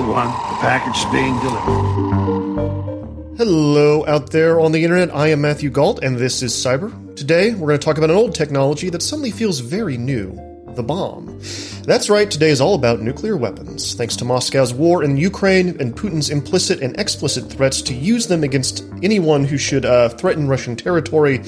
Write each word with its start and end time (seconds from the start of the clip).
One, 0.00 0.28
the 0.28 0.56
package 0.60 0.96
is 0.96 1.04
being 1.12 1.38
delivered. 1.40 3.36
Hello 3.36 4.06
out 4.06 4.30
there 4.30 4.58
on 4.58 4.72
the 4.72 4.84
internet. 4.84 5.14
I 5.14 5.28
am 5.28 5.42
Matthew 5.42 5.68
Gault, 5.68 6.02
and 6.02 6.16
this 6.16 6.42
is 6.42 6.54
Cyber. 6.54 7.14
Today, 7.14 7.50
we're 7.52 7.68
going 7.68 7.78
to 7.78 7.84
talk 7.84 7.98
about 7.98 8.08
an 8.08 8.16
old 8.16 8.34
technology 8.34 8.88
that 8.88 9.02
suddenly 9.02 9.30
feels 9.30 9.60
very 9.60 9.98
new 9.98 10.30
the 10.76 10.82
bomb. 10.82 11.38
That's 11.84 12.08
right, 12.08 12.30
today 12.30 12.48
is 12.48 12.62
all 12.62 12.74
about 12.74 13.02
nuclear 13.02 13.36
weapons. 13.36 13.92
Thanks 13.92 14.16
to 14.16 14.24
Moscow's 14.24 14.72
war 14.72 15.04
in 15.04 15.18
Ukraine 15.18 15.78
and 15.78 15.94
Putin's 15.94 16.30
implicit 16.30 16.80
and 16.80 16.98
explicit 16.98 17.52
threats 17.52 17.82
to 17.82 17.94
use 17.94 18.28
them 18.28 18.42
against 18.42 18.82
anyone 19.02 19.44
who 19.44 19.58
should 19.58 19.84
uh, 19.84 20.08
threaten 20.08 20.48
Russian 20.48 20.74
territory, 20.74 21.40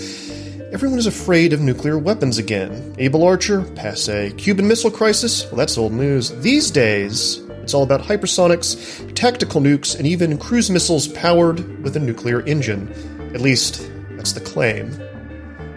everyone 0.70 0.98
is 0.98 1.06
afraid 1.06 1.54
of 1.54 1.62
nuclear 1.62 1.96
weapons 1.96 2.36
again. 2.36 2.94
Able 2.98 3.24
Archer, 3.24 3.62
passe. 3.74 4.32
Cuban 4.36 4.68
Missile 4.68 4.90
Crisis, 4.90 5.46
well, 5.46 5.56
that's 5.56 5.78
old 5.78 5.92
news. 5.92 6.30
These 6.42 6.70
days, 6.70 7.43
it's 7.64 7.72
all 7.72 7.82
about 7.82 8.02
hypersonics, 8.02 9.14
tactical 9.14 9.60
nukes, 9.60 9.96
and 9.96 10.06
even 10.06 10.36
cruise 10.36 10.70
missiles 10.70 11.08
powered 11.08 11.82
with 11.82 11.96
a 11.96 12.00
nuclear 12.00 12.42
engine. 12.42 12.92
At 13.34 13.40
least, 13.40 13.90
that's 14.10 14.32
the 14.32 14.40
claim. 14.40 14.90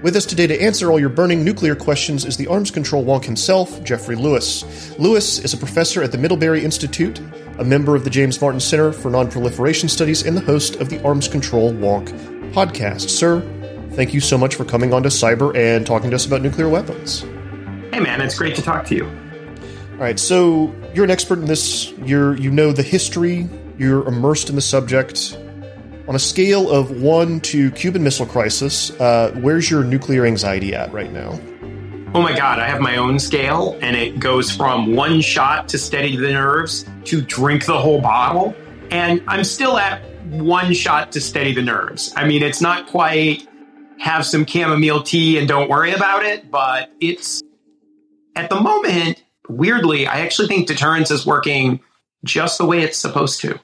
With 0.04 0.18
us 0.18 0.26
today 0.26 0.48
to 0.48 0.62
answer 0.62 0.92
all 0.92 1.00
your 1.00 1.10
burning 1.10 1.46
nuclear 1.46 1.76
questions 1.76 2.26
is 2.26 2.36
the 2.36 2.48
arms 2.48 2.72
control 2.72 3.06
wonk 3.06 3.24
himself, 3.24 3.82
Jeffrey 3.84 4.18
Lewis. 4.18 4.98
Lewis 5.00 5.40
is 5.40 5.54
a 5.54 5.58
professor 5.58 6.04
at 6.04 6.12
the 6.12 6.18
Middlebury 6.18 6.64
Institute, 6.64 7.20
a 7.58 7.64
member 7.64 7.96
of 7.96 8.04
the 8.04 8.10
James 8.10 8.40
Martin 8.40 8.60
Center 8.60 8.92
for 8.92 9.10
Nonproliferation 9.10 9.90
Studies, 9.90 10.24
and 10.24 10.36
the 10.36 10.42
host 10.42 10.76
of 10.76 10.90
the 10.90 11.02
Arms 11.04 11.30
Control 11.30 11.72
Wonk 11.74 12.10
podcast. 12.52 13.10
Sir, 13.10 13.42
thank 13.94 14.14
you 14.14 14.20
so 14.20 14.38
much 14.38 14.56
for 14.56 14.66
coming 14.66 14.94
on 14.94 15.04
to 15.04 15.10
Cyber 15.10 15.56
and 15.56 15.88
talking 15.88 16.10
to 16.10 16.18
us 16.18 16.26
about 16.26 16.42
nuclear 16.42 16.68
weapons. 16.68 17.22
Hey, 17.92 18.02
man, 18.02 18.22
it's 18.22 18.38
great 18.38 18.56
to 18.58 18.62
talk 18.62 18.86
to 18.88 18.96
you. 18.96 19.27
All 19.98 20.04
right, 20.04 20.20
so 20.20 20.72
you're 20.94 21.06
an 21.06 21.10
expert 21.10 21.40
in 21.40 21.46
this. 21.46 21.92
You're 22.04 22.38
you 22.38 22.52
know 22.52 22.72
the 22.72 22.84
history. 22.84 23.50
You're 23.80 24.08
immersed 24.08 24.48
in 24.48 24.54
the 24.54 24.62
subject. 24.62 25.36
On 26.08 26.14
a 26.14 26.20
scale 26.20 26.70
of 26.70 27.02
one 27.02 27.40
to 27.40 27.72
Cuban 27.72 28.04
Missile 28.04 28.28
Crisis, 28.28 28.92
uh, 29.02 29.32
where's 29.42 29.72
your 29.72 29.84
nuclear 29.84 30.24
anxiety 30.28 30.76
at 30.76 30.94
right 30.94 31.12
now? 31.12 31.40
Oh 32.14 32.22
my 32.22 32.38
God, 32.38 32.60
I 32.60 32.68
have 32.68 32.80
my 32.80 32.98
own 32.98 33.18
scale, 33.18 33.76
and 33.82 33.96
it 33.96 34.20
goes 34.20 34.52
from 34.52 34.94
one 34.94 35.20
shot 35.20 35.68
to 35.70 35.80
steady 35.80 36.16
the 36.16 36.32
nerves 36.32 36.86
to 37.06 37.20
drink 37.20 37.66
the 37.66 37.80
whole 37.80 38.00
bottle. 38.00 38.54
And 38.92 39.24
I'm 39.28 39.44
still 39.44 39.80
at 39.80 40.04
one 40.26 40.74
shot 40.74 41.12
to 41.14 41.20
steady 41.20 41.56
the 41.56 41.64
nerves. 41.64 42.14
I 42.16 42.28
mean, 42.28 42.44
it's 42.44 42.62
not 42.62 42.86
quite 42.86 43.48
have 44.00 44.28
some 44.28 44.46
chamomile 44.46 45.02
tea 45.02 45.40
and 45.40 45.48
don't 45.48 45.72
worry 45.72 45.92
about 45.92 46.24
it, 46.24 46.52
but 46.52 46.94
it's 47.02 47.42
at 48.36 48.52
the 48.52 48.62
moment, 48.62 49.24
weirdly, 49.50 50.08
I 50.08 50.22
actually 50.22 50.48
think 50.48 50.68
deterrence 50.68 51.12
is 51.12 51.26
working 51.26 51.80
just 52.24 52.58
the 52.58 52.66
way 52.66 52.82
it's 52.82 52.98
supposed 52.98 53.42
to. 53.42 53.60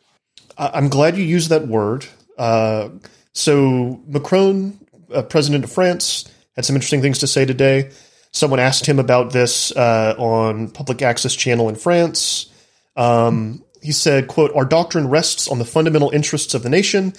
I'm 0.58 0.90
glad 0.90 1.17
you 1.17 1.23
used 1.23 1.50
that 1.50 1.67
word. 1.67 2.06
Uh, 2.38 2.90
so 3.34 4.02
Macron, 4.08 4.80
uh, 5.14 5.23
president 5.23 5.64
of 5.64 5.72
France, 5.72 6.30
had 6.56 6.66
some 6.66 6.75
interesting 6.75 7.02
things 7.02 7.20
to 7.20 7.28
say 7.28 7.45
today. 7.45 7.92
Someone 8.31 8.59
asked 8.59 8.86
him 8.86 9.00
about 9.00 9.31
this 9.31 9.72
uh, 9.75 10.16
on 10.17 10.70
public 10.70 11.02
access 11.02 11.36
channel 11.36 11.70
in 11.70 11.75
France. 11.75 12.52
Um, 12.95 13.64
he 13.81 13.92
said, 13.92 14.28
quote, 14.28 14.52
our 14.56 14.66
doctrine 14.66 15.09
rests 15.09 15.47
on 15.47 15.59
the 15.59 15.66
fundamental 15.66 16.09
interests 16.12 16.53
of 16.53 16.63
the 16.63 16.69
nation. 16.69 17.13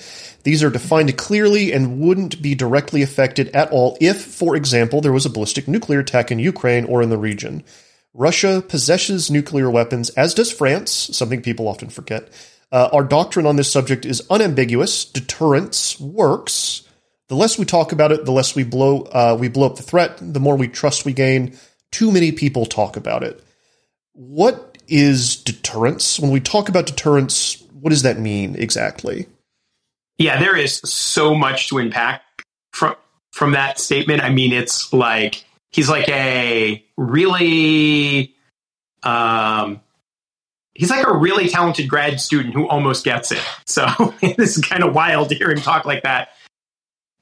These 0.45 0.63
are 0.63 0.71
defined 0.71 1.17
clearly 1.19 1.73
and 1.73 2.01
wouldn't 2.01 2.41
be 2.41 2.55
directly 2.55 3.03
affected 3.03 3.49
at 3.49 3.71
all 3.71 3.99
if, 4.01 4.25
for 4.25 4.57
example, 4.57 5.01
there 5.01 5.13
was 5.13 5.27
a 5.27 5.31
ballistic 5.31 5.69
nuclear 5.69 6.01
attack 6.01 6.31
in 6.33 6.39
Ukraine 6.39 6.87
or 6.87 7.03
in 7.03 7.11
the 7.11 7.19
region. 7.19 7.65
Russia 8.15 8.63
possesses 8.67 9.31
nuclear 9.31 9.69
weapons, 9.69 10.09
as 10.11 10.35
does 10.35 10.53
France, 10.53 10.93
something 10.93 11.43
people 11.43 11.67
often 11.67 11.91
forget. 11.91 12.29
Uh, 12.71 12.89
our 12.93 13.05
doctrine 13.05 13.45
on 13.45 13.57
this 13.57 13.71
subject 13.71 14.07
is 14.07 14.27
unambiguous. 14.31 15.05
Deterrence 15.05 15.99
works. 16.01 16.89
The 17.29 17.35
less 17.35 17.59
we 17.59 17.65
talk 17.65 17.93
about 17.93 18.13
it, 18.13 18.25
the 18.25 18.33
less 18.33 18.55
we 18.55 18.65
blow 18.65 19.03
uh, 19.03 19.37
we 19.39 19.49
blow 19.49 19.67
up 19.67 19.77
the 19.77 19.83
threat. 19.83 20.19
The 20.21 20.41
more 20.41 20.57
we 20.57 20.69
trust 20.69 21.05
we 21.05 21.13
gain. 21.13 21.57
Too 21.91 22.11
many 22.11 22.33
people 22.33 22.67
talk 22.67 22.97
about 22.97 23.23
it. 23.23 23.43
What 24.13 24.79
is 24.87 25.37
deterrence? 25.37 26.19
When 26.21 26.31
we 26.31 26.41
talk 26.41 26.69
about 26.69 26.87
deterrence, 26.87 27.63
what 27.73 27.91
does 27.91 28.03
that 28.03 28.19
mean 28.19 28.57
exactly? 28.57 29.27
Yeah, 30.19 30.39
there 30.39 30.57
is 30.57 30.77
so 30.85 31.35
much 31.35 31.69
to 31.69 31.79
unpack 31.79 32.23
from 32.73 32.97
from 33.33 33.53
that 33.53 33.79
statement. 33.79 34.23
I 34.23 34.31
mean, 34.31 34.53
it's 34.53 34.93
like 34.93 35.45
he's 35.75 35.89
like 35.89 36.09
a 36.09 36.85
really 36.97 38.35
um 39.03 39.81
he's 40.73 40.91
like 40.91 41.05
a 41.05 41.13
really 41.13 41.49
talented 41.49 41.89
grad 41.89 42.21
student 42.21 42.55
who 42.55 42.69
almost 42.69 43.05
gets 43.05 43.33
it. 43.33 43.43
So 43.67 43.87
this 44.21 44.57
is 44.57 44.65
kind 44.65 44.85
of 44.85 44.95
wild 44.95 45.31
to 45.31 45.35
hear 45.35 45.51
him 45.51 45.59
talk 45.59 45.85
like 45.85 46.05
that. 46.05 46.29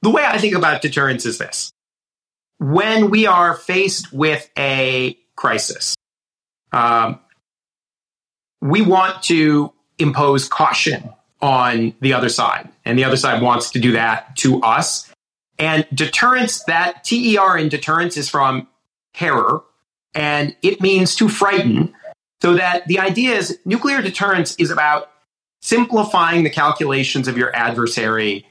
The 0.03 0.11
way 0.11 0.23
I 0.25 0.39
think 0.39 0.55
about 0.55 0.83
deterrence 0.83 1.25
is 1.25 1.39
this. 1.39 1.73
When 2.59 3.11
we 3.11 3.27
are 3.27 3.55
faced 3.55 4.12
with 4.12 4.49
a 4.59 5.19
crisis, 5.35 5.97
um, 6.73 7.21
we 8.61 8.83
want 8.83 9.23
to 9.25 9.73
impose 9.99 10.49
caution 10.49 11.11
on 11.41 11.95
the 12.01 12.12
other 12.12 12.29
side, 12.29 12.69
and 12.85 12.97
the 12.97 13.05
other 13.05 13.17
side 13.17 13.43
wants 13.43 13.73
to 13.73 13.81
do 13.81 13.93
that 13.93 14.37
to 14.37 14.61
us. 14.62 15.12
And 15.59 15.87
deterrence, 15.95 16.65
that 16.65 17.05
TER 17.05 17.57
in 17.57 17.69
deterrence 17.69 18.17
is 18.17 18.29
from 18.29 18.69
terror, 19.15 19.63
and 20.15 20.57
it 20.63 20.81
means 20.81 21.17
to 21.17 21.29
frighten. 21.29 21.95
So 22.41 22.55
that 22.55 22.89
the 22.89 22.99
idea 22.99 23.37
is 23.37 23.59
nuclear 23.65 24.03
deterrence 24.03 24.57
is 24.57 24.71
about 24.71 25.11
simplifying 25.61 26.43
the 26.43 26.51
calculations 26.51 27.29
of 27.29 27.39
your 27.39 27.55
adversary 27.55 28.47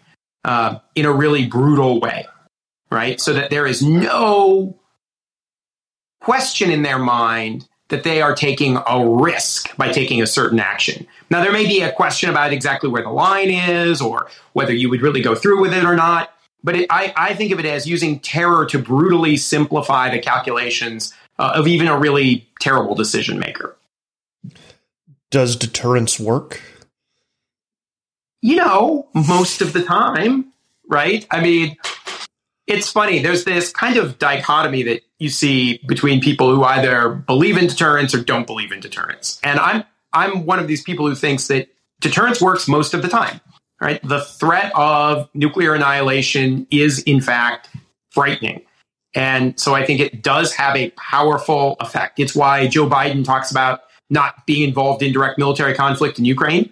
uh, 0.45 0.79
in 0.95 1.05
a 1.05 1.11
really 1.11 1.45
brutal 1.45 1.99
way, 1.99 2.25
right? 2.89 3.19
So 3.19 3.33
that 3.33 3.49
there 3.49 3.67
is 3.67 3.83
no 3.83 4.79
question 6.21 6.71
in 6.71 6.83
their 6.83 6.99
mind 6.99 7.67
that 7.89 8.03
they 8.03 8.21
are 8.21 8.33
taking 8.33 8.77
a 8.87 9.05
risk 9.05 9.75
by 9.75 9.91
taking 9.91 10.21
a 10.21 10.27
certain 10.27 10.59
action. 10.59 11.05
Now, 11.29 11.43
there 11.43 11.51
may 11.51 11.65
be 11.65 11.81
a 11.81 11.91
question 11.91 12.29
about 12.29 12.53
exactly 12.53 12.89
where 12.89 13.03
the 13.03 13.09
line 13.09 13.49
is 13.49 14.01
or 14.01 14.29
whether 14.53 14.73
you 14.73 14.89
would 14.89 15.01
really 15.01 15.21
go 15.21 15.35
through 15.35 15.61
with 15.61 15.73
it 15.73 15.83
or 15.83 15.95
not. 15.95 16.33
But 16.63 16.75
it, 16.75 16.87
I, 16.89 17.13
I 17.15 17.33
think 17.33 17.51
of 17.51 17.59
it 17.59 17.65
as 17.65 17.87
using 17.87 18.19
terror 18.19 18.65
to 18.67 18.79
brutally 18.79 19.37
simplify 19.37 20.09
the 20.09 20.19
calculations 20.19 21.13
uh, 21.39 21.53
of 21.55 21.67
even 21.67 21.87
a 21.87 21.97
really 21.97 22.47
terrible 22.59 22.95
decision 22.95 23.39
maker. 23.39 23.75
Does 25.31 25.55
deterrence 25.55 26.19
work? 26.19 26.61
You 28.41 28.57
know, 28.57 29.07
most 29.13 29.61
of 29.61 29.73
the 29.73 29.83
time, 29.83 30.51
right? 30.87 31.25
I 31.31 31.41
mean, 31.41 31.77
it's 32.67 32.91
funny. 32.91 33.19
There's 33.19 33.43
this 33.43 33.71
kind 33.71 33.97
of 33.97 34.19
dichotomy 34.19 34.83
that 34.83 35.01
you 35.19 35.29
see 35.29 35.79
between 35.87 36.21
people 36.21 36.53
who 36.53 36.63
either 36.63 37.09
believe 37.09 37.57
in 37.57 37.67
deterrence 37.67 38.13
or 38.15 38.23
don't 38.23 38.47
believe 38.47 38.71
in 38.71 38.79
deterrence. 38.79 39.39
And 39.43 39.59
I'm 39.59 39.83
I'm 40.13 40.45
one 40.45 40.59
of 40.59 40.67
these 40.67 40.83
people 40.83 41.07
who 41.07 41.15
thinks 41.15 41.47
that 41.47 41.69
deterrence 41.99 42.41
works 42.41 42.67
most 42.67 42.93
of 42.93 43.01
the 43.01 43.07
time. 43.07 43.39
Right? 43.81 43.99
The 44.07 44.21
threat 44.21 44.71
of 44.75 45.27
nuclear 45.33 45.73
annihilation 45.73 46.67
is 46.69 46.99
in 46.99 47.19
fact 47.19 47.69
frightening. 48.11 48.61
And 49.15 49.59
so 49.59 49.73
I 49.73 49.85
think 49.85 49.99
it 49.99 50.21
does 50.21 50.53
have 50.53 50.75
a 50.75 50.91
powerful 50.91 51.77
effect. 51.79 52.19
It's 52.19 52.35
why 52.35 52.67
Joe 52.67 52.87
Biden 52.87 53.25
talks 53.25 53.49
about 53.49 53.81
not 54.09 54.45
being 54.45 54.67
involved 54.67 55.01
in 55.01 55.11
direct 55.11 55.39
military 55.39 55.73
conflict 55.73 56.19
in 56.19 56.25
Ukraine, 56.25 56.69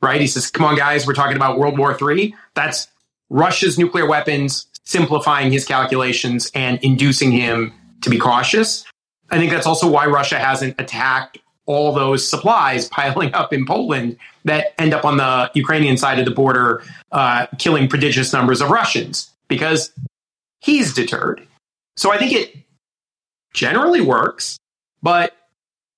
right? 0.00 0.20
He 0.20 0.26
says, 0.26 0.50
come 0.50 0.64
on, 0.64 0.76
guys, 0.76 1.06
we're 1.06 1.14
talking 1.14 1.36
about 1.36 1.58
World 1.58 1.78
War 1.78 1.96
III. 2.00 2.34
That's 2.54 2.88
Russia's 3.28 3.78
nuclear 3.78 4.06
weapons 4.06 4.66
simplifying 4.84 5.52
his 5.52 5.66
calculations 5.66 6.50
and 6.54 6.78
inducing 6.82 7.32
him 7.32 7.72
to 8.00 8.10
be 8.10 8.18
cautious. 8.18 8.84
I 9.30 9.38
think 9.38 9.50
that's 9.50 9.66
also 9.66 9.90
why 9.90 10.06
Russia 10.06 10.38
hasn't 10.38 10.80
attacked 10.80 11.38
all 11.66 11.92
those 11.92 12.28
supplies 12.28 12.88
piling 12.90 13.34
up 13.34 13.52
in 13.52 13.66
Poland 13.66 14.16
that 14.44 14.74
end 14.80 14.94
up 14.94 15.04
on 15.04 15.16
the 15.16 15.50
Ukrainian 15.54 15.96
side 15.96 16.18
of 16.18 16.24
the 16.24 16.30
border, 16.30 16.82
uh, 17.12 17.46
killing 17.58 17.88
prodigious 17.88 18.32
numbers 18.32 18.60
of 18.60 18.70
Russians 18.70 19.30
because 19.48 19.92
he's 20.60 20.94
deterred. 20.94 21.46
So 21.96 22.12
I 22.12 22.18
think 22.18 22.32
it 22.32 22.56
generally 23.52 24.00
works, 24.00 24.58
but 25.02 25.34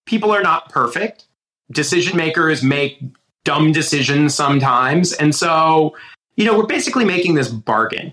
people 0.07 0.31
are 0.31 0.43
not 0.43 0.71
perfect. 0.71 1.25
Decision 1.71 2.17
makers 2.17 2.63
make 2.63 3.03
dumb 3.45 3.73
decisions 3.73 4.35
sometimes. 4.35 5.13
And 5.13 5.35
so, 5.35 5.97
you 6.37 6.45
know, 6.45 6.57
we're 6.57 6.67
basically 6.67 7.05
making 7.05 7.35
this 7.35 7.49
bargain, 7.49 8.13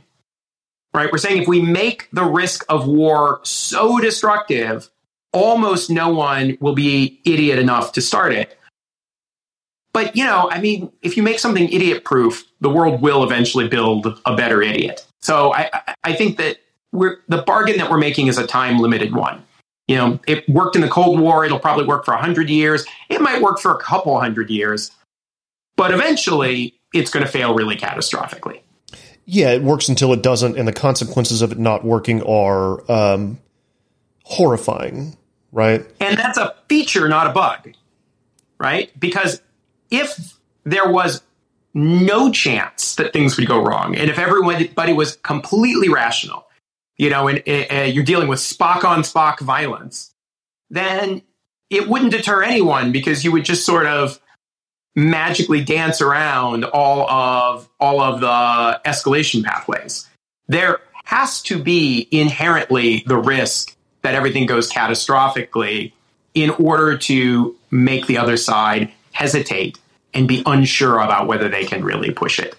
right? 0.93 1.11
We're 1.11 1.17
saying 1.17 1.41
if 1.41 1.47
we 1.47 1.61
make 1.61 2.09
the 2.11 2.25
risk 2.25 2.65
of 2.69 2.87
war 2.87 3.39
so 3.43 3.99
destructive, 3.99 4.89
almost 5.35 5.91
no 5.91 6.09
one 6.09 6.57
will 6.61 6.73
be 6.73 7.21
idiot 7.25 7.59
enough 7.59 7.91
to 7.91 8.01
start 8.01 8.33
it. 8.33 8.57
But, 9.93 10.15
you 10.15 10.23
know, 10.23 10.49
I 10.49 10.59
mean, 10.59 10.91
if 11.03 11.15
you 11.15 11.23
make 11.23 11.39
something 11.39 11.69
idiot 11.69 12.03
proof, 12.03 12.45
the 12.61 12.69
world 12.69 13.01
will 13.01 13.23
eventually 13.23 13.67
build 13.67 14.19
a 14.25 14.35
better 14.35 14.61
idiot. 14.61 15.05
So 15.21 15.53
I, 15.53 15.69
I 16.03 16.13
think 16.13 16.37
that 16.37 16.57
we're 16.91 17.17
the 17.27 17.41
bargain 17.41 17.77
that 17.77 17.89
we're 17.89 17.97
making 17.97 18.27
is 18.27 18.37
a 18.37 18.47
time 18.47 18.79
limited 18.79 19.13
one. 19.13 19.43
You 19.87 19.97
know, 19.97 20.19
it 20.27 20.47
worked 20.49 20.75
in 20.75 20.81
the 20.81 20.87
Cold 20.87 21.19
War. 21.19 21.45
It'll 21.45 21.59
probably 21.59 21.85
work 21.85 22.05
for 22.05 22.13
100 22.13 22.49
years. 22.49 22.85
It 23.09 23.21
might 23.21 23.41
work 23.41 23.59
for 23.59 23.71
a 23.71 23.77
couple 23.77 24.19
hundred 24.19 24.49
years. 24.49 24.91
But 25.75 25.93
eventually, 25.93 26.73
it's 26.93 27.11
going 27.11 27.25
to 27.25 27.31
fail 27.31 27.53
really 27.53 27.75
catastrophically. 27.75 28.61
Yeah, 29.25 29.51
it 29.51 29.61
works 29.61 29.89
until 29.89 30.13
it 30.13 30.21
doesn't, 30.21 30.57
and 30.57 30.67
the 30.67 30.73
consequences 30.73 31.41
of 31.41 31.51
it 31.51 31.59
not 31.59 31.83
working 31.83 32.21
are 32.23 32.89
um, 32.91 33.39
horrifying, 34.23 35.17
right? 35.55 35.85
And 36.01 36.17
that's 36.17 36.37
a 36.37 36.53
feature, 36.67 37.07
not 37.07 37.27
a 37.27 37.31
bug, 37.31 37.73
right? 38.59 38.91
Because 38.99 39.41
if 39.89 40.37
there 40.65 40.91
was 40.91 41.23
no 41.73 42.29
chance 42.29 42.95
that 42.95 43.13
things 43.13 43.37
would 43.37 43.47
go 43.47 43.63
wrong, 43.63 43.95
and 43.95 44.09
if 44.09 44.19
everybody 44.19 44.93
was 44.93 45.15
completely 45.15 45.89
rational, 45.89 46.45
you 46.97 47.09
know, 47.09 47.27
and 47.27 47.41
uh, 47.47 47.83
you're 47.83 48.03
dealing 48.03 48.27
with 48.27 48.39
Spock 48.39 48.83
on 48.83 49.01
Spock 49.01 49.39
violence, 49.39 50.13
then 50.69 51.21
it 51.69 51.87
wouldn't 51.87 52.11
deter 52.11 52.43
anyone 52.43 52.91
because 52.91 53.23
you 53.23 53.31
would 53.31 53.45
just 53.45 53.65
sort 53.65 53.85
of 53.85 54.19
magically 54.95 55.63
dance 55.63 56.01
around 56.01 56.65
all 56.65 57.09
of 57.09 57.69
all 57.79 58.01
of 58.01 58.21
the 58.21 58.81
escalation 58.85 59.43
pathways. 59.43 60.07
There 60.47 60.79
has 61.05 61.41
to 61.43 61.61
be 61.61 62.07
inherently 62.11 63.03
the 63.05 63.17
risk 63.17 63.74
that 64.05 64.15
everything 64.15 64.45
goes 64.45 64.71
catastrophically 64.71 65.91
in 66.33 66.51
order 66.51 66.97
to 66.97 67.55
make 67.71 68.05
the 68.05 68.17
other 68.17 68.37
side 68.37 68.91
hesitate 69.11 69.79
and 70.13 70.27
be 70.27 70.43
unsure 70.45 70.99
about 70.99 71.27
whether 71.27 71.49
they 71.49 71.65
can 71.65 71.83
really 71.83 72.11
push 72.11 72.39
it. 72.39 72.55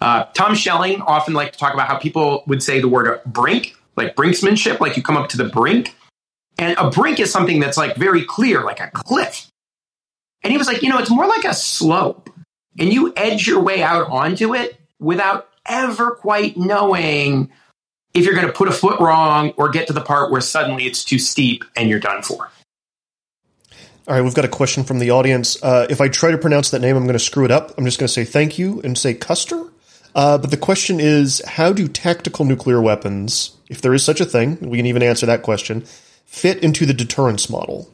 Uh, 0.00 0.24
Tom 0.34 0.54
Schelling 0.54 1.00
often 1.00 1.32
liked 1.32 1.54
to 1.54 1.58
talk 1.58 1.72
about 1.74 1.88
how 1.88 1.96
people 1.96 2.42
would 2.46 2.62
say 2.62 2.80
the 2.80 2.88
word 2.88 3.20
brink, 3.24 3.74
like 3.96 4.14
brinksmanship, 4.16 4.80
like 4.80 4.96
you 4.96 5.02
come 5.02 5.16
up 5.16 5.28
to 5.30 5.36
the 5.36 5.44
brink. 5.44 5.96
And 6.58 6.76
a 6.76 6.90
brink 6.90 7.20
is 7.20 7.32
something 7.32 7.60
that's 7.60 7.76
like 7.76 7.96
very 7.96 8.24
clear, 8.24 8.62
like 8.62 8.80
a 8.80 8.90
cliff. 8.92 9.48
And 10.42 10.50
he 10.50 10.58
was 10.58 10.66
like, 10.66 10.82
you 10.82 10.88
know, 10.88 10.98
it's 10.98 11.10
more 11.10 11.26
like 11.26 11.44
a 11.44 11.54
slope. 11.54 12.28
And 12.78 12.92
you 12.92 13.12
edge 13.16 13.46
your 13.46 13.60
way 13.60 13.82
out 13.82 14.10
onto 14.10 14.54
it 14.54 14.78
without 14.98 15.48
ever 15.64 16.12
quite 16.12 16.56
knowing 16.56 17.50
if 18.14 18.24
you're 18.24 18.34
going 18.34 18.46
to 18.46 18.52
put 18.52 18.68
a 18.68 18.72
foot 18.72 19.00
wrong 19.00 19.52
or 19.56 19.68
get 19.68 19.86
to 19.86 19.92
the 19.92 20.00
part 20.00 20.30
where 20.30 20.40
suddenly 20.40 20.84
it's 20.84 21.04
too 21.04 21.18
steep 21.18 21.64
and 21.76 21.88
you're 21.88 22.00
done 22.00 22.22
for. 22.22 22.50
All 24.08 24.14
right, 24.16 24.22
we've 24.22 24.34
got 24.34 24.44
a 24.44 24.48
question 24.48 24.82
from 24.82 24.98
the 24.98 25.12
audience. 25.12 25.62
Uh, 25.62 25.86
if 25.88 26.00
I 26.00 26.08
try 26.08 26.32
to 26.32 26.38
pronounce 26.38 26.70
that 26.70 26.80
name, 26.80 26.96
I'm 26.96 27.04
going 27.04 27.12
to 27.12 27.20
screw 27.20 27.44
it 27.44 27.52
up. 27.52 27.72
I'm 27.78 27.84
just 27.84 28.00
going 28.00 28.08
to 28.08 28.12
say 28.12 28.24
thank 28.24 28.58
you 28.58 28.80
and 28.82 28.98
say 28.98 29.14
Custer. 29.14 29.64
Uh, 30.14 30.38
but 30.38 30.50
the 30.50 30.56
question 30.56 30.98
is 31.00 31.40
how 31.46 31.72
do 31.72 31.88
tactical 31.88 32.44
nuclear 32.44 32.82
weapons, 32.82 33.56
if 33.68 33.80
there 33.80 33.94
is 33.94 34.04
such 34.04 34.20
a 34.20 34.24
thing, 34.24 34.58
we 34.60 34.76
can 34.76 34.86
even 34.86 35.02
answer 35.02 35.24
that 35.26 35.42
question, 35.42 35.82
fit 36.26 36.62
into 36.62 36.84
the 36.84 36.92
deterrence 36.92 37.48
model? 37.48 37.88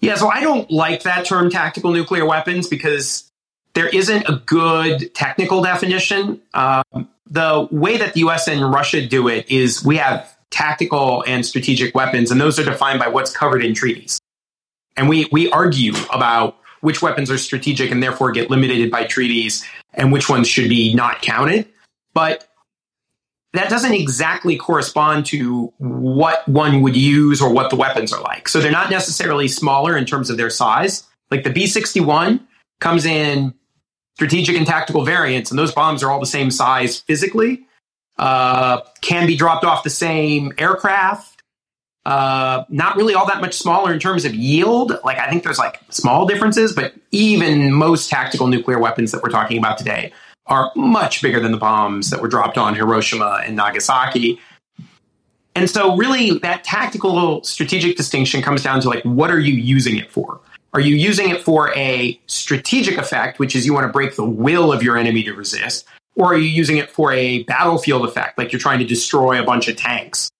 Yeah, 0.00 0.14
so 0.14 0.28
I 0.28 0.40
don't 0.40 0.70
like 0.70 1.02
that 1.02 1.24
term 1.24 1.50
tactical 1.50 1.92
nuclear 1.92 2.24
weapons 2.24 2.68
because 2.68 3.30
there 3.74 3.88
isn't 3.88 4.28
a 4.28 4.42
good 4.46 5.14
technical 5.14 5.62
definition. 5.62 6.40
Um, 6.54 7.08
the 7.32 7.66
way 7.70 7.96
that 7.96 8.12
the 8.12 8.20
US 8.20 8.46
and 8.46 8.60
Russia 8.72 9.04
do 9.04 9.26
it 9.26 9.50
is 9.50 9.82
we 9.82 9.96
have 9.96 10.36
tactical 10.50 11.24
and 11.26 11.44
strategic 11.44 11.94
weapons, 11.94 12.30
and 12.30 12.38
those 12.40 12.58
are 12.58 12.64
defined 12.64 12.98
by 12.98 13.08
what's 13.08 13.34
covered 13.34 13.64
in 13.64 13.74
treaties. 13.74 14.20
And 14.96 15.08
we, 15.08 15.26
we 15.32 15.50
argue 15.50 15.94
about 16.12 16.58
which 16.82 17.00
weapons 17.00 17.30
are 17.30 17.38
strategic 17.38 17.90
and 17.90 18.02
therefore 18.02 18.32
get 18.32 18.50
limited 18.50 18.90
by 18.90 19.04
treaties 19.04 19.64
and 19.94 20.12
which 20.12 20.28
ones 20.28 20.46
should 20.46 20.68
be 20.68 20.94
not 20.94 21.22
counted. 21.22 21.66
But 22.12 22.46
that 23.54 23.70
doesn't 23.70 23.94
exactly 23.94 24.56
correspond 24.56 25.24
to 25.26 25.72
what 25.78 26.46
one 26.46 26.82
would 26.82 26.96
use 26.96 27.40
or 27.40 27.50
what 27.50 27.70
the 27.70 27.76
weapons 27.76 28.12
are 28.12 28.20
like. 28.20 28.48
So 28.48 28.60
they're 28.60 28.70
not 28.70 28.90
necessarily 28.90 29.48
smaller 29.48 29.96
in 29.96 30.04
terms 30.04 30.28
of 30.28 30.36
their 30.36 30.50
size. 30.50 31.04
Like 31.30 31.44
the 31.44 31.50
B 31.50 31.66
61 31.66 32.46
comes 32.80 33.06
in 33.06 33.54
strategic 34.16 34.56
and 34.56 34.66
tactical 34.66 35.04
variants, 35.04 35.50
and 35.50 35.58
those 35.58 35.72
bombs 35.72 36.02
are 36.02 36.10
all 36.10 36.20
the 36.20 36.26
same 36.26 36.50
size 36.50 37.00
physically, 37.00 37.66
uh, 38.18 38.80
can 39.00 39.26
be 39.26 39.36
dropped 39.36 39.64
off 39.64 39.82
the 39.82 39.90
same 39.90 40.52
aircraft. 40.58 41.42
Uh, 42.04 42.64
not 42.68 42.96
really 42.96 43.14
all 43.14 43.26
that 43.26 43.40
much 43.40 43.54
smaller 43.54 43.92
in 43.92 44.00
terms 44.00 44.24
of 44.24 44.34
yield. 44.34 44.98
Like, 45.04 45.18
I 45.18 45.30
think 45.30 45.44
there's 45.44 45.58
like 45.58 45.80
small 45.90 46.26
differences, 46.26 46.72
but 46.72 46.94
even 47.12 47.72
most 47.72 48.10
tactical 48.10 48.48
nuclear 48.48 48.78
weapons 48.78 49.12
that 49.12 49.22
we're 49.22 49.30
talking 49.30 49.56
about 49.56 49.78
today 49.78 50.12
are 50.46 50.72
much 50.74 51.22
bigger 51.22 51.38
than 51.38 51.52
the 51.52 51.58
bombs 51.58 52.10
that 52.10 52.20
were 52.20 52.26
dropped 52.28 52.58
on 52.58 52.74
Hiroshima 52.74 53.42
and 53.44 53.54
Nagasaki. 53.54 54.40
And 55.54 55.70
so, 55.70 55.96
really, 55.96 56.38
that 56.38 56.64
tactical 56.64 57.44
strategic 57.44 57.96
distinction 57.96 58.42
comes 58.42 58.62
down 58.62 58.80
to 58.80 58.88
like, 58.88 59.04
what 59.04 59.30
are 59.30 59.38
you 59.38 59.54
using 59.54 59.96
it 59.96 60.10
for? 60.10 60.40
Are 60.74 60.80
you 60.80 60.96
using 60.96 61.28
it 61.28 61.42
for 61.42 61.74
a 61.76 62.18
strategic 62.26 62.96
effect, 62.96 63.38
which 63.38 63.54
is 63.54 63.66
you 63.66 63.74
want 63.74 63.86
to 63.86 63.92
break 63.92 64.16
the 64.16 64.24
will 64.24 64.72
of 64.72 64.82
your 64.82 64.96
enemy 64.96 65.22
to 65.24 65.34
resist? 65.34 65.84
Or 66.14 66.32
are 66.32 66.36
you 66.36 66.48
using 66.48 66.78
it 66.78 66.90
for 66.90 67.12
a 67.12 67.42
battlefield 67.44 68.06
effect, 68.06 68.38
like 68.38 68.52
you're 68.52 68.60
trying 68.60 68.78
to 68.78 68.84
destroy 68.84 69.40
a 69.40 69.44
bunch 69.44 69.68
of 69.68 69.76
tanks? 69.76 70.30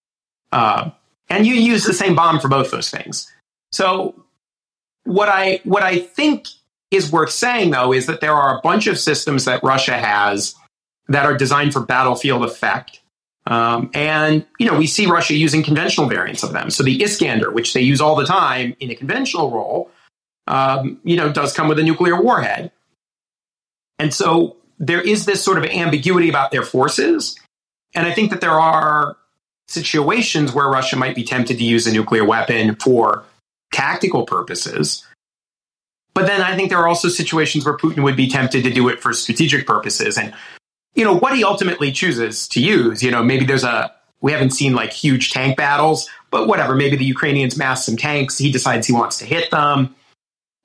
Uh, 0.51 0.91
and 1.29 1.45
you 1.45 1.55
use 1.55 1.83
the 1.83 1.93
same 1.93 2.15
bomb 2.15 2.39
for 2.39 2.47
both 2.47 2.71
those 2.71 2.89
things. 2.89 3.31
So, 3.71 4.23
what 5.03 5.29
I 5.29 5.61
what 5.63 5.83
I 5.83 5.99
think 5.99 6.47
is 6.91 7.11
worth 7.11 7.31
saying, 7.31 7.71
though, 7.71 7.91
is 7.91 8.05
that 8.05 8.21
there 8.21 8.33
are 8.33 8.57
a 8.57 8.61
bunch 8.61 8.87
of 8.87 8.99
systems 8.99 9.45
that 9.45 9.63
Russia 9.63 9.97
has 9.97 10.55
that 11.07 11.25
are 11.25 11.35
designed 11.35 11.73
for 11.73 11.81
battlefield 11.81 12.43
effect. 12.43 13.01
Um, 13.45 13.89
and, 13.93 14.45
you 14.57 14.67
know, 14.67 14.77
we 14.77 14.87
see 14.87 15.05
Russia 15.05 15.33
using 15.33 15.63
conventional 15.63 16.07
variants 16.07 16.43
of 16.43 16.53
them. 16.53 16.69
So 16.69 16.83
the 16.83 17.03
Iskander, 17.03 17.51
which 17.51 17.73
they 17.73 17.81
use 17.81 17.99
all 17.99 18.15
the 18.15 18.25
time 18.25 18.75
in 18.79 18.89
a 18.89 18.95
conventional 18.95 19.51
role, 19.51 19.91
um, 20.47 20.99
you 21.03 21.15
know, 21.15 21.31
does 21.31 21.53
come 21.53 21.67
with 21.67 21.79
a 21.79 21.83
nuclear 21.83 22.21
warhead. 22.21 22.71
And 23.99 24.13
so 24.13 24.57
there 24.79 25.01
is 25.01 25.25
this 25.25 25.43
sort 25.43 25.57
of 25.57 25.65
ambiguity 25.65 26.29
about 26.29 26.51
their 26.51 26.63
forces. 26.63 27.39
And 27.95 28.05
I 28.05 28.13
think 28.13 28.31
that 28.31 28.41
there 28.41 28.59
are 28.59 29.17
situations 29.67 30.53
where 30.53 30.67
Russia 30.67 30.95
might 30.95 31.15
be 31.15 31.23
tempted 31.23 31.57
to 31.57 31.63
use 31.63 31.87
a 31.87 31.93
nuclear 31.93 32.25
weapon 32.25 32.75
for 32.75 33.23
tactical 33.71 34.25
purposes. 34.25 35.05
But 36.13 36.27
then 36.27 36.41
I 36.41 36.55
think 36.55 36.69
there 36.69 36.79
are 36.79 36.87
also 36.87 37.07
situations 37.07 37.65
where 37.65 37.77
Putin 37.77 38.03
would 38.03 38.15
be 38.15 38.27
tempted 38.27 38.63
to 38.63 38.71
do 38.71 38.89
it 38.89 38.99
for 38.99 39.13
strategic 39.13 39.65
purposes. 39.65 40.17
And, 40.17 40.33
you 40.93 41.03
know, 41.03 41.15
what 41.15 41.35
he 41.35 41.43
ultimately 41.43 41.91
chooses 41.91 42.47
to 42.49 42.61
use, 42.61 43.01
you 43.01 43.09
know, 43.09 43.23
maybe 43.23 43.45
there's 43.45 43.63
a, 43.63 43.91
we 44.21 44.31
haven't 44.31 44.51
seen 44.51 44.73
like 44.73 44.93
huge 44.93 45.31
tank 45.31 45.57
battles, 45.57 46.07
but 46.29 46.47
whatever. 46.47 46.75
Maybe 46.75 46.97
the 46.97 47.05
Ukrainians 47.05 47.57
mass 47.57 47.85
some 47.85 47.97
tanks. 47.97 48.37
He 48.37 48.51
decides 48.51 48.85
he 48.85 48.93
wants 48.93 49.17
to 49.19 49.25
hit 49.25 49.49
them. 49.49 49.95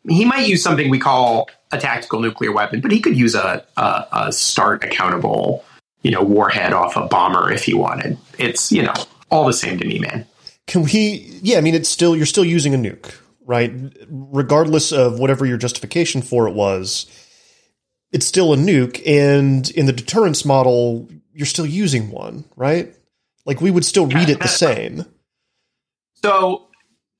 He 0.08 0.24
might 0.24 0.48
use 0.48 0.62
something 0.62 0.90
we 0.90 0.98
call 0.98 1.48
a 1.70 1.78
tactical 1.78 2.20
nuclear 2.20 2.52
weapon, 2.52 2.80
but 2.80 2.90
he 2.90 3.00
could 3.00 3.16
use 3.16 3.34
a, 3.34 3.64
a, 3.76 4.06
a 4.12 4.32
START 4.32 4.84
accountable, 4.84 5.64
you 6.02 6.10
know, 6.10 6.22
warhead 6.22 6.72
off 6.72 6.96
a 6.96 7.06
bomber 7.06 7.52
if 7.52 7.64
he 7.64 7.74
wanted. 7.74 8.16
It's, 8.38 8.72
you 8.72 8.82
know, 8.82 8.94
all 9.30 9.46
the 9.46 9.52
same 9.52 9.78
to 9.78 9.86
me, 9.86 9.98
man. 9.98 10.26
Can 10.66 10.82
we, 10.82 11.38
yeah, 11.42 11.58
I 11.58 11.60
mean, 11.60 11.74
it's 11.74 11.88
still, 11.88 12.16
you're 12.16 12.26
still 12.26 12.44
using 12.44 12.74
a 12.74 12.78
nuke 12.78 13.14
right? 13.48 13.72
Regardless 14.08 14.92
of 14.92 15.18
whatever 15.18 15.46
your 15.46 15.56
justification 15.56 16.22
for 16.22 16.46
it 16.46 16.54
was, 16.54 17.06
it's 18.12 18.26
still 18.26 18.52
a 18.52 18.56
nuke. 18.56 19.02
And 19.06 19.68
in 19.70 19.86
the 19.86 19.92
deterrence 19.92 20.44
model, 20.44 21.08
you're 21.32 21.46
still 21.46 21.66
using 21.66 22.10
one, 22.10 22.44
right? 22.56 22.94
Like 23.46 23.60
we 23.60 23.70
would 23.70 23.86
still 23.86 24.06
read 24.06 24.28
it 24.28 24.40
the 24.40 24.48
same. 24.48 25.06
So 26.22 26.67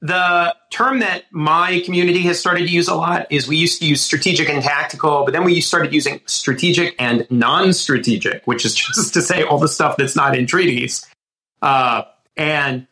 the 0.01 0.55
term 0.71 1.01
that 1.01 1.25
my 1.33 1.81
community 1.85 2.21
has 2.23 2.39
started 2.39 2.67
to 2.67 2.73
use 2.73 2.89
a 2.89 2.95
lot 2.95 3.27
is 3.31 3.49
we 3.49 3.57
used 3.57 3.81
to 3.81 3.87
use 3.87 4.01
strategic 4.01 4.49
and 4.49 4.63
tactical, 4.63 5.25
but 5.25 5.33
then 5.33 5.45
we 5.45 5.61
started 5.61 5.93
using 5.93 6.21
strategic 6.27 6.95
and 7.01 7.27
non-strategic, 7.31 8.47
which 8.47 8.65
is 8.65 8.75
just 8.95 9.15
to 9.15 9.23
say 9.23 9.43
all 9.43 9.59
the 9.59 9.69
stuff 9.69 9.97
that's 9.97 10.15
not 10.15 10.37
in 10.37 10.47
treaties. 10.47 11.05
Uh, 11.61 12.03
and 12.37 12.87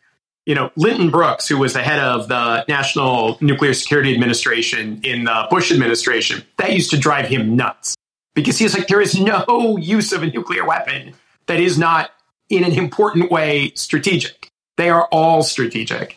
you 0.46 0.54
know, 0.54 0.70
Linton 0.76 1.10
Brooks, 1.10 1.48
who 1.48 1.58
was 1.58 1.72
the 1.72 1.82
head 1.82 1.98
of 1.98 2.28
the 2.28 2.64
National 2.68 3.36
Nuclear 3.40 3.74
Security 3.74 4.14
Administration 4.14 5.00
in 5.02 5.24
the 5.24 5.46
Bush 5.50 5.72
administration, 5.72 6.44
that 6.56 6.72
used 6.72 6.90
to 6.90 6.98
drive 6.98 7.26
him 7.26 7.56
nuts 7.56 7.96
because 8.34 8.56
he's 8.56 8.72
like, 8.72 8.86
there 8.86 9.00
is 9.00 9.18
no 9.18 9.76
use 9.80 10.12
of 10.12 10.22
a 10.22 10.26
nuclear 10.26 10.64
weapon 10.64 11.14
that 11.46 11.58
is 11.58 11.78
not 11.78 12.10
in 12.48 12.62
an 12.62 12.72
important 12.72 13.30
way 13.30 13.72
strategic. 13.74 14.48
They 14.76 14.88
are 14.88 15.08
all 15.10 15.42
strategic. 15.42 16.16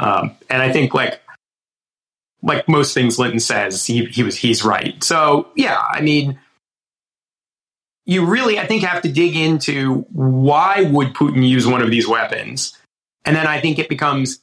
Um, 0.00 0.34
and 0.48 0.62
I 0.62 0.72
think 0.72 0.94
like, 0.94 1.20
like 2.42 2.66
most 2.68 2.94
things 2.94 3.18
Linton 3.18 3.38
says, 3.38 3.86
he, 3.86 4.06
he 4.06 4.22
was, 4.22 4.34
he's 4.34 4.64
right. 4.64 5.02
So 5.04 5.48
yeah, 5.54 5.78
I 5.78 6.00
mean, 6.00 6.38
you 8.06 8.24
really, 8.24 8.58
I 8.58 8.66
think, 8.66 8.82
have 8.82 9.02
to 9.02 9.12
dig 9.12 9.36
into 9.36 10.06
why 10.12 10.82
would 10.82 11.08
Putin 11.08 11.46
use 11.46 11.66
one 11.66 11.82
of 11.82 11.90
these 11.90 12.08
weapons? 12.08 12.76
And 13.26 13.36
then 13.36 13.46
I 13.46 13.60
think 13.60 13.78
it 13.78 13.90
becomes 13.90 14.40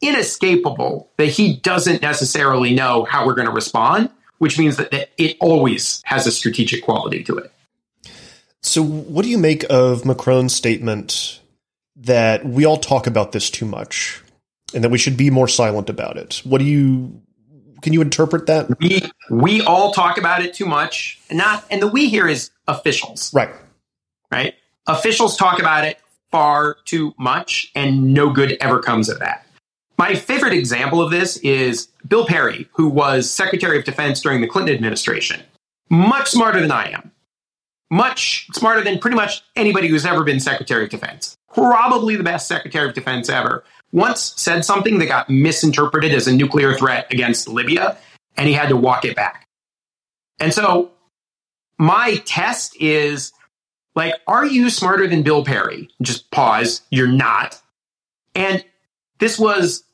inescapable 0.00 1.10
that 1.18 1.26
he 1.26 1.56
doesn't 1.56 2.00
necessarily 2.00 2.74
know 2.74 3.04
how 3.04 3.26
we're 3.26 3.34
going 3.34 3.46
to 3.46 3.52
respond, 3.52 4.10
which 4.38 4.58
means 4.58 4.78
that, 4.78 4.90
that 4.90 5.10
it 5.18 5.36
always 5.38 6.02
has 6.06 6.26
a 6.26 6.32
strategic 6.32 6.82
quality 6.82 7.22
to 7.24 7.36
it. 7.36 7.52
So, 8.62 8.82
what 8.82 9.22
do 9.22 9.28
you 9.28 9.36
make 9.36 9.64
of 9.68 10.06
Macron's 10.06 10.54
statement 10.54 11.40
that 11.96 12.46
we 12.46 12.64
all 12.64 12.78
talk 12.78 13.06
about 13.06 13.32
this 13.32 13.50
too 13.50 13.66
much 13.66 14.23
and 14.74 14.84
that 14.84 14.90
we 14.90 14.98
should 14.98 15.16
be 15.16 15.30
more 15.30 15.48
silent 15.48 15.88
about 15.88 16.16
it? 16.16 16.40
What 16.44 16.58
do 16.58 16.64
you 16.64 17.20
can 17.82 17.92
you 17.92 18.00
interpret 18.00 18.46
that? 18.46 18.68
We 18.80 19.02
we 19.30 19.62
all 19.62 19.92
talk 19.92 20.18
about 20.18 20.42
it 20.42 20.54
too 20.54 20.66
much, 20.66 21.20
and 21.28 21.38
not 21.38 21.64
and 21.70 21.80
the 21.82 21.86
we 21.88 22.08
here 22.08 22.26
is 22.28 22.50
officials, 22.66 23.32
Right. 23.34 23.50
right? 24.30 24.54
Officials 24.86 25.36
talk 25.36 25.58
about 25.58 25.84
it 25.84 25.98
far 26.30 26.76
too 26.84 27.14
much, 27.18 27.70
and 27.74 28.12
no 28.12 28.30
good 28.30 28.56
ever 28.60 28.80
comes 28.80 29.08
of 29.08 29.18
that. 29.20 29.46
My 29.96 30.14
favorite 30.14 30.52
example 30.54 31.00
of 31.00 31.10
this 31.10 31.36
is 31.38 31.88
Bill 32.08 32.26
Perry, 32.26 32.68
who 32.72 32.88
was 32.88 33.30
Secretary 33.30 33.78
of 33.78 33.84
Defense 33.84 34.20
during 34.20 34.40
the 34.40 34.48
Clinton 34.48 34.74
administration. 34.74 35.40
Much 35.88 36.30
smarter 36.30 36.60
than 36.60 36.72
I 36.72 36.90
am. 36.90 37.12
Much 37.90 38.48
smarter 38.54 38.82
than 38.82 38.98
pretty 38.98 39.14
much 39.16 39.42
anybody 39.54 39.86
who's 39.88 40.04
ever 40.04 40.24
been 40.24 40.40
Secretary 40.40 40.84
of 40.84 40.90
Defense. 40.90 41.36
Probably 41.52 42.16
the 42.16 42.24
best 42.24 42.48
Secretary 42.48 42.88
of 42.88 42.94
Defense 42.94 43.28
ever. 43.28 43.62
Once 43.94 44.34
said 44.36 44.64
something 44.64 44.98
that 44.98 45.06
got 45.06 45.30
misinterpreted 45.30 46.12
as 46.12 46.26
a 46.26 46.32
nuclear 46.32 46.74
threat 46.74 47.06
against 47.12 47.46
Libya, 47.46 47.96
and 48.36 48.48
he 48.48 48.52
had 48.52 48.68
to 48.68 48.76
walk 48.76 49.04
it 49.04 49.14
back. 49.14 49.46
And 50.40 50.52
so 50.52 50.90
my 51.78 52.16
test 52.24 52.76
is 52.80 53.32
like, 53.94 54.14
are 54.26 54.44
you 54.44 54.68
smarter 54.68 55.06
than 55.06 55.22
Bill 55.22 55.44
Perry? 55.44 55.88
Just 56.02 56.28
pause. 56.32 56.82
You're 56.90 57.06
not. 57.06 57.62
And 58.34 58.64
this 59.20 59.38
was 59.38 59.84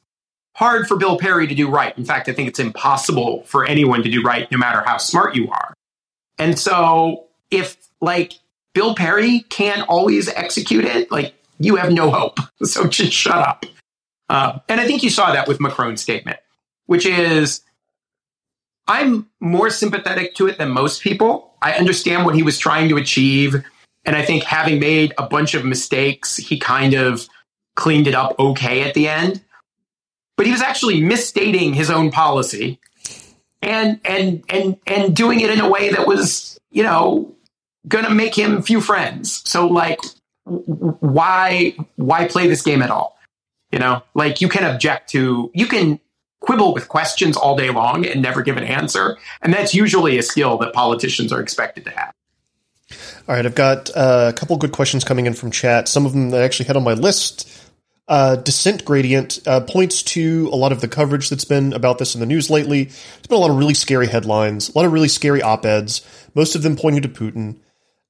hard 0.55 0.89
for 0.89 0.97
Bill 0.97 1.19
Perry 1.19 1.47
to 1.47 1.55
do 1.55 1.69
right. 1.69 1.97
In 1.99 2.07
fact, 2.07 2.27
I 2.31 2.33
think 2.33 2.49
it's 2.49 2.59
impossible 2.59 3.43
for 3.43 3.67
anyone 3.67 4.03
to 4.03 4.11
do 4.11 4.23
right, 4.23 4.51
no 4.51 4.57
matter 4.57 4.83
how 4.83 4.97
smart 4.97 5.35
you 5.35 5.51
are. 5.51 5.75
And 6.39 6.59
so 6.59 7.27
if 7.51 7.77
like 8.01 8.33
Bill 8.73 8.95
Perry 8.95 9.41
can't 9.51 9.87
always 9.91 10.31
execute 10.31 10.87
it, 10.87 11.13
like 11.13 11.35
you 11.59 11.77
have 11.77 11.93
no 11.93 12.11
hope. 12.11 12.39
So 12.63 12.87
just 12.87 13.13
shut 13.13 13.37
up. 13.37 13.65
Uh, 14.31 14.61
and 14.69 14.81
I 14.81 14.87
think 14.87 15.03
you 15.03 15.11
saw 15.11 15.33
that 15.33 15.49
with 15.49 15.59
Macron's 15.59 16.01
statement, 16.01 16.39
which 16.87 17.05
is 17.05 17.63
I'm 18.87 19.29
more 19.41 19.71
sympathetic 19.71 20.37
to 20.37 20.47
it 20.47 20.57
than 20.57 20.71
most 20.71 21.03
people. 21.03 21.53
I 21.61 21.73
understand 21.73 22.25
what 22.25 22.37
he 22.37 22.45
was 22.45 22.57
trying 22.57 22.89
to 22.91 22.97
achieve. 22.97 23.57
And 24.05 24.15
I 24.15 24.25
think 24.25 24.45
having 24.45 24.79
made 24.79 25.13
a 25.19 25.27
bunch 25.27 25.55
of 25.55 25.65
mistakes, 25.65 26.37
he 26.37 26.61
kind 26.61 26.95
of 26.95 27.29
cleaned 27.75 28.07
it 28.07 28.15
up 28.15 28.39
okay 28.39 28.83
at 28.83 28.95
the 28.95 29.09
end. 29.09 29.43
But 30.37 30.47
he 30.47 30.53
was 30.53 30.63
actually 30.63 31.01
misstating 31.01 31.75
his 31.75 31.91
own 31.91 32.13
policy 32.13 32.79
and 33.61 34.01
and 34.05 34.45
and 34.49 34.77
and 34.87 35.15
doing 35.15 35.41
it 35.41 35.51
in 35.51 35.61
a 35.61 35.69
way 35.69 35.91
that 35.91 36.07
was, 36.07 36.57
you 36.71 36.85
know, 36.85 37.35
going 37.89 38.05
to 38.05 38.15
make 38.15 38.37
him 38.37 38.63
few 38.63 38.81
friends. 38.81 39.43
So 39.45 39.67
like 39.67 39.99
why 40.45 41.75
why 41.97 42.29
play 42.29 42.47
this 42.47 42.63
game 42.63 42.81
at 42.81 42.91
all? 42.91 43.20
You 43.73 43.79
know, 43.79 44.03
like 44.15 44.41
you 44.41 44.49
can 44.49 44.65
object 44.65 45.11
to 45.11 45.51
you 45.55 45.67
can 45.67 46.01
quibble 46.41 46.75
with 46.75 46.89
questions 46.89 47.37
all 47.37 47.57
day 47.57 47.71
long 47.71 48.07
and 48.07 48.23
never 48.23 48.43
give 48.43 48.57
an 48.57 48.65
answer. 48.65 49.19
And 49.43 49.53
that's 49.53 49.75
usually 49.75 50.19
a 50.19 50.23
skill 50.23 50.57
that 50.59 50.73
politicians 50.73 51.33
are 51.33 51.41
expected 51.41 51.85
to 51.85 51.91
have. 51.91 52.15
All 53.29 53.37
right, 53.37 53.47
I've 53.47 53.55
got 53.55 53.91
uh, 53.95 54.33
a 54.35 54.37
couple 54.37 54.57
good 54.57 54.73
questions 54.73 55.05
coming 55.05 55.27
in 55.27 55.35
from 55.35 55.51
chat. 55.51 55.87
Some 55.87 56.07
of 56.07 56.13
them 56.13 56.35
I 56.35 56.39
actually 56.39 56.67
had 56.67 56.77
on 56.77 56.83
my 56.83 56.95
list. 56.95 57.49
Uh, 58.09 58.35
Descent 58.35 58.85
Gradient 58.85 59.39
uh, 59.47 59.61
points 59.61 60.03
to 60.03 60.49
a 60.53 60.57
lot 60.57 60.73
of 60.73 60.81
the 60.81 60.89
coverage 60.89 61.29
that's 61.29 61.45
been 61.45 61.73
about 61.73 61.99
this 61.99 62.15
in 62.15 62.21
the 62.21 62.27
news 62.27 62.51
lately. 62.51 62.85
There's 62.85 63.27
been 63.29 63.37
a 63.37 63.41
lot 63.41 63.51
of 63.51 63.57
really 63.57 63.75
scary 63.75 64.09
headlines, 64.09 64.69
a 64.69 64.73
lot 64.77 64.85
of 64.85 64.93
really 64.93 65.07
scary 65.07 65.43
op 65.43 65.65
eds, 65.65 66.03
most 66.35 66.57
of 66.57 66.63
them 66.63 66.75
pointing 66.75 67.03
to 67.03 67.09
Putin. 67.09 67.61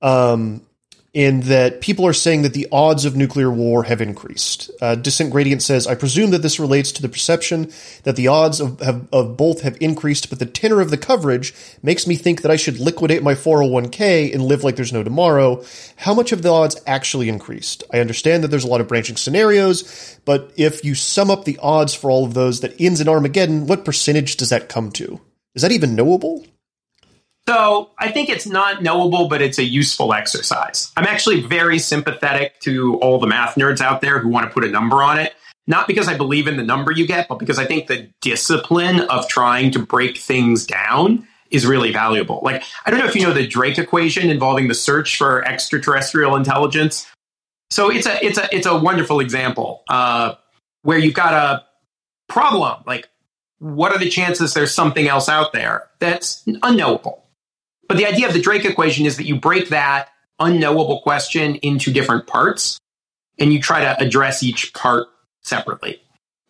Um, 0.01 0.65
in 1.13 1.41
that 1.41 1.81
people 1.81 2.07
are 2.07 2.13
saying 2.13 2.43
that 2.43 2.55
the 2.55 2.69
odds 2.71 3.05
of 3.05 3.17
nuclear 3.17 3.51
war 3.51 3.83
have 3.83 4.01
increased. 4.01 4.71
Uh, 4.81 4.95
Descent 4.95 5.33
Gradient 5.33 5.61
says, 5.61 5.89
I 5.89 5.97
presume 5.97 6.31
that 6.31 6.43
this 6.43 6.61
relates 6.61 6.93
to 6.93 7.03
the 7.03 7.09
perception 7.09 7.73
that 8.05 8.15
the 8.15 8.29
odds 8.29 8.61
of, 8.61 8.79
have, 8.81 9.09
of 9.13 9.37
both 9.37 9.63
have 9.63 9.77
increased, 9.81 10.31
but 10.31 10.39
the 10.39 10.47
tenor 10.47 10.81
of 10.81 10.91
the 10.91 10.97
coverage 10.97 11.53
makes 11.83 12.07
me 12.07 12.15
think 12.15 12.43
that 12.43 12.51
I 12.53 12.57
should 12.57 12.79
liquidate 12.79 13.25
my 13.25 13.35
401k 13.35 14.33
and 14.33 14.45
live 14.45 14.63
like 14.63 14.77
there's 14.77 14.93
no 14.93 15.03
tomorrow. 15.03 15.65
How 15.97 16.15
much 16.15 16.31
have 16.31 16.43
the 16.43 16.53
odds 16.53 16.81
actually 16.87 17.29
increased? 17.29 17.83
I 17.93 17.99
understand 17.99 18.45
that 18.45 18.49
there's 18.49 18.65
a 18.65 18.69
lot 18.69 18.81
of 18.81 18.87
branching 18.89 19.17
scenarios, 19.17 20.17
but 20.25 20.53
if 20.57 20.85
you 20.85 20.95
sum 20.95 21.29
up 21.29 21.45
the 21.45 21.59
odds 21.61 21.93
for 21.93 22.09
all 22.09 22.25
of 22.25 22.35
those 22.35 22.61
that 22.61 22.81
ends 22.81 23.01
in 23.01 23.09
Armageddon, 23.09 23.67
what 23.67 23.85
percentage 23.85 24.37
does 24.37 24.51
that 24.51 24.69
come 24.69 24.93
to? 24.93 25.21
Is 25.57 25.63
that 25.63 25.73
even 25.73 25.97
knowable? 25.97 26.47
So 27.51 27.91
I 27.99 28.13
think 28.13 28.29
it's 28.29 28.47
not 28.47 28.81
knowable, 28.81 29.27
but 29.27 29.43
it's 29.43 29.59
a 29.59 29.65
useful 29.65 30.15
exercise. 30.15 30.93
I'm 30.97 31.05
actually 31.05 31.41
very 31.41 31.81
sympathetic 31.81 32.61
to 32.61 32.95
all 32.99 33.19
the 33.19 33.27
math 33.27 33.57
nerds 33.57 33.81
out 33.81 34.01
there 34.03 34.21
who 34.21 34.29
want 34.29 34.47
to 34.47 34.55
put 34.55 34.63
a 34.63 34.69
number 34.71 35.03
on 35.03 35.19
it. 35.19 35.35
Not 35.67 35.89
because 35.89 36.07
I 36.07 36.17
believe 36.17 36.47
in 36.47 36.57
the 36.57 36.63
number 36.63 36.93
you 36.93 37.09
get, 37.09 37.27
but 37.27 37.41
because 37.41 37.59
I 37.59 37.65
think 37.65 37.89
the 37.89 38.09
discipline 38.21 39.01
of 39.01 39.27
trying 39.27 39.73
to 39.73 39.81
break 39.81 40.17
things 40.19 40.65
down 40.65 41.27
is 41.51 41.67
really 41.67 41.93
valuable. 41.93 42.39
Like, 42.45 42.63
I 42.87 42.91
don't 42.93 43.01
know 43.01 43.07
if 43.07 43.17
you 43.17 43.23
know 43.23 43.33
the 43.33 43.49
Drake 43.49 43.79
equation 43.79 44.31
involving 44.31 44.69
the 44.69 44.75
search 44.75 45.19
for 45.19 45.45
extraterrestrial 45.45 46.37
intelligence. 46.37 47.05
So 47.71 47.91
it's 47.91 48.07
a 48.07 48.25
it's 48.25 48.39
a 48.39 48.55
it's 48.55 48.67
a 48.67 48.79
wonderful 48.79 49.19
example 49.19 49.83
uh, 49.89 50.35
where 50.83 50.99
you've 50.99 51.15
got 51.15 51.33
a 51.35 51.65
problem. 52.29 52.85
Like, 52.87 53.09
what 53.59 53.91
are 53.91 53.99
the 53.99 54.09
chances 54.09 54.55
there's 54.55 54.73
something 54.73 55.09
else 55.09 55.29
out 55.29 55.53
there 55.53 55.89
that's 55.99 56.47
unknowable? 56.63 57.20
But 57.91 57.97
the 57.97 58.07
idea 58.07 58.29
of 58.29 58.33
the 58.33 58.41
Drake 58.41 58.65
equation 58.65 59.05
is 59.05 59.17
that 59.17 59.27
you 59.27 59.35
break 59.35 59.71
that 59.71 60.11
unknowable 60.39 61.01
question 61.01 61.57
into 61.57 61.93
different 61.93 62.29
parts 62.29 62.79
and 63.37 63.53
you 63.53 63.61
try 63.61 63.81
to 63.81 64.01
address 64.01 64.45
each 64.45 64.73
part 64.75 65.09
separately. 65.43 66.01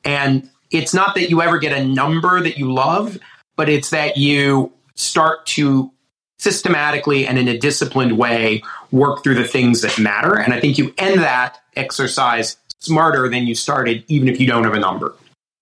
And 0.04 0.50
it's 0.70 0.92
not 0.92 1.14
that 1.14 1.30
you 1.30 1.40
ever 1.40 1.56
get 1.56 1.72
a 1.72 1.82
number 1.82 2.42
that 2.42 2.58
you 2.58 2.70
love, 2.70 3.16
but 3.56 3.70
it's 3.70 3.88
that 3.88 4.18
you 4.18 4.70
start 4.96 5.46
to 5.46 5.90
systematically 6.38 7.26
and 7.26 7.38
in 7.38 7.48
a 7.48 7.56
disciplined 7.56 8.18
way 8.18 8.62
work 8.90 9.22
through 9.22 9.36
the 9.36 9.48
things 9.48 9.80
that 9.80 9.98
matter. 9.98 10.38
And 10.38 10.52
I 10.52 10.60
think 10.60 10.76
you 10.76 10.92
end 10.98 11.20
that 11.20 11.56
exercise 11.74 12.58
smarter 12.80 13.30
than 13.30 13.46
you 13.46 13.54
started, 13.54 14.04
even 14.08 14.28
if 14.28 14.38
you 14.38 14.46
don't 14.46 14.64
have 14.64 14.74
a 14.74 14.80
number. 14.80 15.14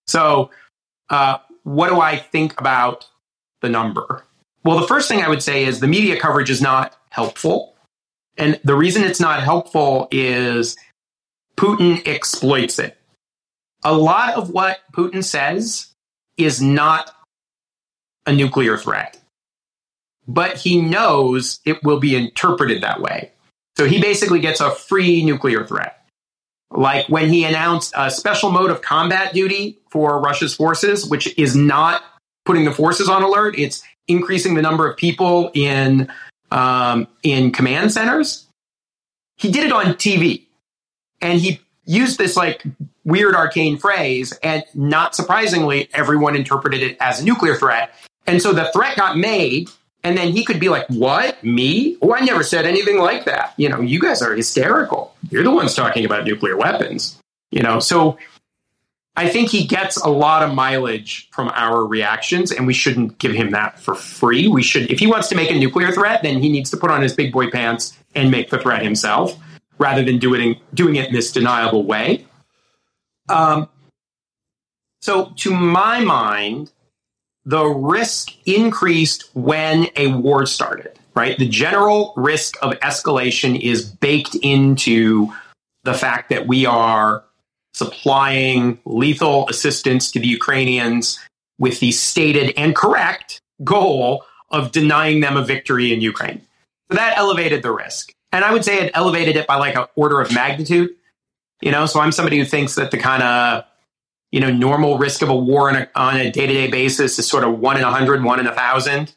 So, 0.09 0.51
uh, 1.09 1.39
what 1.63 1.89
do 1.89 2.01
I 2.01 2.17
think 2.17 2.61
about 2.61 3.07
the 3.61 3.69
number? 3.69 4.25
Well, 4.65 4.81
the 4.81 4.87
first 4.87 5.09
thing 5.09 5.23
I 5.23 5.29
would 5.29 5.43
say 5.43 5.65
is 5.65 5.81
the 5.81 5.87
media 5.87 6.21
coverage 6.21 6.51
is 6.51 6.61
not 6.61 6.97
helpful. 7.11 7.75
And 8.37 8.61
the 8.65 8.77
reason 8.77 9.03
it's 9.03 9.21
not 9.21 9.43
helpful 9.43 10.09
is 10.11 10.77
Putin 11.57 12.07
exploits 12.07 12.79
it. 12.79 12.97
A 13.85 13.95
lot 13.95 14.35
of 14.35 14.51
what 14.51 14.79
Putin 14.93 15.25
says 15.25 15.93
is 16.37 16.63
not 16.63 17.13
a 18.27 18.33
nuclear 18.33 18.77
threat, 18.77 19.19
but 20.27 20.57
he 20.57 20.81
knows 20.81 21.61
it 21.65 21.83
will 21.83 21.99
be 21.99 22.15
interpreted 22.15 22.83
that 22.83 23.01
way. 23.01 23.33
So 23.77 23.87
he 23.87 24.01
basically 24.01 24.41
gets 24.41 24.61
a 24.61 24.71
free 24.71 25.25
nuclear 25.25 25.65
threat. 25.65 26.05
Like 26.71 27.09
when 27.09 27.29
he 27.29 27.45
announced 27.45 27.95
a 27.97 28.11
special 28.11 28.51
mode 28.51 28.71
of 28.71 28.83
combat 28.83 29.33
duty 29.33 29.79
for 29.91 30.21
Russia's 30.21 30.55
forces, 30.55 31.09
which 31.09 31.37
is 31.39 31.57
not 31.57 32.03
putting 32.45 32.65
the 32.65 32.73
forces 32.73 33.09
on 33.09 33.23
alert, 33.23 33.59
it's 33.59 33.83
increasing 34.09 34.55
the 34.55 34.63
number 34.63 34.91
of 34.91 34.97
people 34.97 35.51
in 35.55 36.11
um, 36.51 37.07
in 37.23 37.53
command 37.53 37.93
centers. 37.93 38.47
He 39.37 39.53
did 39.53 39.65
it 39.65 39.73
on 39.73 39.95
TV, 39.95 40.47
and 41.21 41.39
he 41.41 41.61
used 41.85 42.19
this 42.19 42.37
like 42.37 42.65
weird 43.05 43.35
arcane 43.35 43.79
phrase, 43.79 44.33
and 44.43 44.65
not 44.75 45.15
surprisingly, 45.15 45.89
everyone 45.93 46.35
interpreted 46.35 46.83
it 46.83 46.97
as 47.01 47.21
a 47.21 47.25
nuclear 47.25 47.55
threat. 47.55 47.95
And 48.27 48.43
so 48.43 48.53
the 48.53 48.71
threat 48.73 48.97
got 48.97 49.17
made, 49.17 49.71
and 50.03 50.17
then 50.17 50.33
he 50.33 50.45
could 50.45 50.59
be 50.59 50.69
like, 50.69 50.87
"What? 50.89 51.43
Me? 51.45 51.97
Oh, 52.03 52.15
I 52.15 52.21
never 52.21 52.43
said 52.43 52.67
anything 52.67 52.99
like 52.99 53.25
that. 53.27 53.55
You 53.57 53.69
know, 53.69 53.81
you 53.81 54.01
guys 54.01 54.23
are 54.23 54.35
hysterical. 54.35 55.15
You're 55.31 55.45
the 55.45 55.51
ones 55.51 55.75
talking 55.75 56.05
about 56.05 56.25
nuclear 56.25 56.57
weapons. 56.57 57.19
You 57.51 57.63
know." 57.63 57.81
So 57.81 58.19
I 59.19 59.29
think 59.29 59.51
he 59.51 59.67
gets 59.67 59.97
a 59.97 60.09
lot 60.09 60.45
of 60.45 60.55
mileage 60.55 61.29
from 61.33 61.49
our 61.49 61.85
reactions, 61.85 62.53
and 62.53 62.69
we 62.69 62.73
shouldn't 62.73 63.19
give 63.19 63.33
him 63.33 63.51
that 63.51 63.81
for 63.81 63.97
free. 63.97 64.47
We 64.47 64.63
should, 64.63 64.89
if 64.93 65.01
he 65.01 65.09
wants 65.09 65.27
to 65.31 65.35
make 65.35 65.51
a 65.51 65.59
nuclear 65.59 65.91
threat, 65.91 66.23
then 66.23 66.41
he 66.41 66.49
needs 66.49 66.71
to 66.71 66.77
put 66.77 66.89
on 66.93 67.03
his 67.03 67.15
big 67.15 67.33
boy 67.33 67.51
pants 67.51 67.99
and 68.15 68.31
make 68.31 68.51
the 68.51 68.61
threat 68.61 68.81
himself, 68.81 69.37
rather 69.79 70.05
than 70.05 70.21
doing 70.21 70.61
doing 70.73 70.95
it 70.95 71.09
in 71.09 71.13
this 71.13 71.33
deniable 71.33 71.83
way. 71.83 72.27
Um, 73.29 73.69
so, 75.03 75.33
to 75.39 75.53
my 75.53 75.99
mind, 75.99 76.71
the 77.45 77.65
risk 77.65 78.31
increased 78.47 79.31
when 79.35 79.89
a 79.97 80.15
war 80.15 80.47
started. 80.47 80.97
Right, 81.17 81.37
the 81.37 81.49
general 81.49 82.13
risk 82.17 82.57
of 82.63 82.75
escalation 82.75 83.61
is 83.61 83.85
baked 83.85 84.37
into 84.37 85.33
the 85.83 85.95
fact 85.95 86.31
that 86.31 86.47
we 86.47 86.67
are 86.67 87.25
supplying 87.79 88.79
lethal 88.85 89.49
assistance 89.49 90.11
to 90.13 90.19
the 90.19 90.27
Ukrainians 90.27 91.19
with 91.59 91.81
the 91.81 91.93
stated 91.93 92.53
and 92.57 92.75
correct 92.75 93.41
goal 93.63 94.25
of 94.51 94.73
denying 94.73 95.21
them 95.21 95.37
a 95.37 95.45
victory 95.45 95.93
in 95.93 96.01
Ukraine. 96.01 96.43
So 96.91 96.97
that 96.97 97.17
elevated 97.17 97.63
the 97.63 97.71
risk. 97.71 98.13
and 98.33 98.45
I 98.45 98.53
would 98.53 98.65
say 98.65 98.81
it 98.81 98.91
elevated 98.95 99.37
it 99.37 99.47
by 99.47 99.57
like 99.57 99.77
an 99.77 99.87
order 99.95 100.21
of 100.21 100.35
magnitude. 100.35 100.91
You 101.61 101.73
know, 101.73 101.87
so 101.87 102.01
I'm 102.01 102.13
somebody 102.13 102.39
who 102.39 102.45
thinks 102.45 102.75
that 102.77 102.91
the 102.91 102.99
kind 102.99 103.23
of 103.23 103.65
you 104.31 104.41
know 104.41 104.51
normal 104.51 104.99
risk 104.99 105.23
of 105.23 105.29
a 105.29 105.37
war 105.37 105.71
on 105.71 105.77
a, 105.77 105.89
on 105.95 106.17
a 106.17 106.31
day-to-day 106.31 106.69
basis 106.71 107.19
is 107.19 107.29
sort 107.29 107.45
of 107.45 107.59
one 107.59 107.77
in 107.77 107.83
a 107.83 107.91
hundred, 107.91 108.25
one 108.25 108.41
in 108.41 108.47
a 108.47 108.55
thousand. 108.55 109.15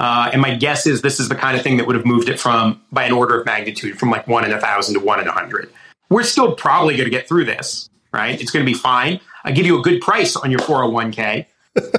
Uh, 0.00 0.30
and 0.32 0.40
my 0.40 0.54
guess 0.54 0.86
is 0.86 1.02
this 1.02 1.18
is 1.18 1.28
the 1.28 1.34
kind 1.34 1.56
of 1.56 1.62
thing 1.62 1.76
that 1.78 1.86
would 1.86 1.96
have 1.96 2.06
moved 2.06 2.28
it 2.28 2.38
from 2.38 2.80
by 2.92 3.04
an 3.04 3.12
order 3.12 3.40
of 3.40 3.44
magnitude 3.44 3.98
from 3.98 4.10
like 4.10 4.28
one 4.28 4.44
in 4.44 4.52
a 4.52 4.60
thousand 4.60 4.94
to 4.94 5.00
one 5.00 5.20
in 5.20 5.26
a 5.26 5.32
hundred. 5.32 5.70
We're 6.10 6.22
still 6.22 6.54
probably 6.54 6.96
going 6.96 7.06
to 7.06 7.10
get 7.10 7.28
through 7.28 7.44
this, 7.44 7.90
right? 8.12 8.40
It's 8.40 8.50
going 8.50 8.64
to 8.64 8.70
be 8.70 8.76
fine. 8.76 9.20
I 9.44 9.52
give 9.52 9.66
you 9.66 9.78
a 9.78 9.82
good 9.82 10.00
price 10.00 10.36
on 10.36 10.50
your 10.50 10.60
401k. 10.60 11.46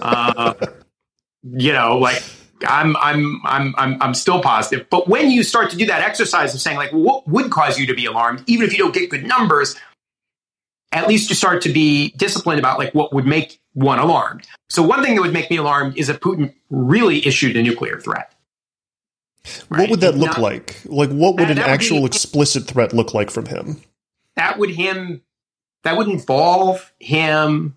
Uh, 0.02 0.54
you 1.44 1.74
know, 1.74 1.98
like 1.98 2.22
I'm, 2.68 2.98
I'm, 2.98 3.42
I'm, 3.46 3.76
I'm, 3.78 4.02
I'm 4.02 4.14
still 4.14 4.42
positive. 4.42 4.88
But 4.90 5.08
when 5.08 5.32
you 5.32 5.44
start 5.44 5.70
to 5.72 5.78
do 5.78 5.86
that 5.88 6.02
exercise 6.02 6.54
of 6.54 6.62
saying 6.62 6.78
like, 6.78 6.92
what 6.92 7.28
would 7.28 7.52
cause 7.52 7.80
you 7.80 7.86
to 7.88 7.94
be 7.94 8.06
alarmed, 8.06 8.44
even 8.48 8.66
if 8.66 8.74
you 8.74 8.80
don't 8.80 8.94
get 8.94 9.10
good 9.10 9.26
numbers, 9.26 9.76
at 10.92 11.08
least 11.08 11.30
you 11.30 11.36
start 11.36 11.62
to 11.62 11.70
be 11.72 12.12
disciplined 12.18 12.60
about 12.60 12.80
like 12.80 12.94
what 12.96 13.14
would 13.14 13.26
make 13.26 13.60
one 13.74 14.00
alarmed. 14.00 14.48
So 14.70 14.82
one 14.82 15.04
thing 15.04 15.16
that 15.16 15.22
would 15.22 15.34
make 15.34 15.50
me 15.50 15.58
alarmed 15.58 15.98
is 15.98 16.10
if 16.10 16.20
Putin 16.20 16.54
really 16.70 17.26
issued 17.26 17.56
a 17.56 17.62
nuclear 17.62 18.00
threat. 18.00 18.34
Right? 19.70 19.82
What 19.82 19.90
would 19.92 20.02
that 20.02 20.16
look 20.16 20.38
Now, 20.38 20.44
like? 20.44 20.82
Like, 20.86 21.10
what 21.10 21.36
would 21.36 21.50
an 21.50 21.58
would 21.58 21.60
actual 21.60 22.00
be- 22.00 22.06
explicit 22.06 22.68
threat 22.68 22.94
look 22.94 23.14
like 23.14 23.30
from 23.32 23.46
him? 23.46 23.82
That 24.40 24.58
would 24.58 24.70
him. 24.70 25.22
That 25.84 25.98
would 25.98 26.08
involve 26.08 26.94
him 27.00 27.76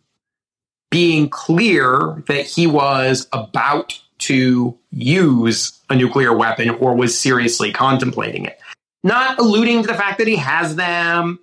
being 0.90 1.28
clear 1.28 2.22
that 2.28 2.46
he 2.46 2.68
was 2.68 3.26
about 3.32 4.00
to 4.18 4.78
use 4.92 5.80
a 5.90 5.96
nuclear 5.96 6.32
weapon 6.32 6.70
or 6.70 6.94
was 6.94 7.18
seriously 7.18 7.72
contemplating 7.72 8.44
it. 8.44 8.60
Not 9.02 9.40
alluding 9.40 9.82
to 9.82 9.88
the 9.88 9.94
fact 9.94 10.18
that 10.18 10.28
he 10.28 10.36
has 10.36 10.76
them, 10.76 11.40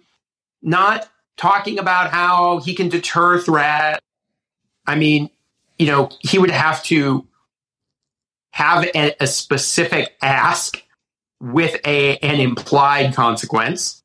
not 0.61 1.09
talking 1.35 1.79
about 1.79 2.11
how 2.11 2.59
he 2.59 2.73
can 2.73 2.88
deter 2.88 3.39
threat. 3.39 3.99
I 4.88 4.95
mean, 4.95 5.29
you 5.77 5.88
know, 5.88 6.11
he 6.21 6.39
would 6.39 6.51
have 6.51 6.81
to 6.85 7.27
have 8.51 8.85
a, 8.95 9.15
a 9.19 9.27
specific 9.27 10.15
ask 10.21 10.81
with 11.41 11.75
a 11.85 12.17
an 12.19 12.39
implied 12.39 13.13
consequence. 13.13 13.99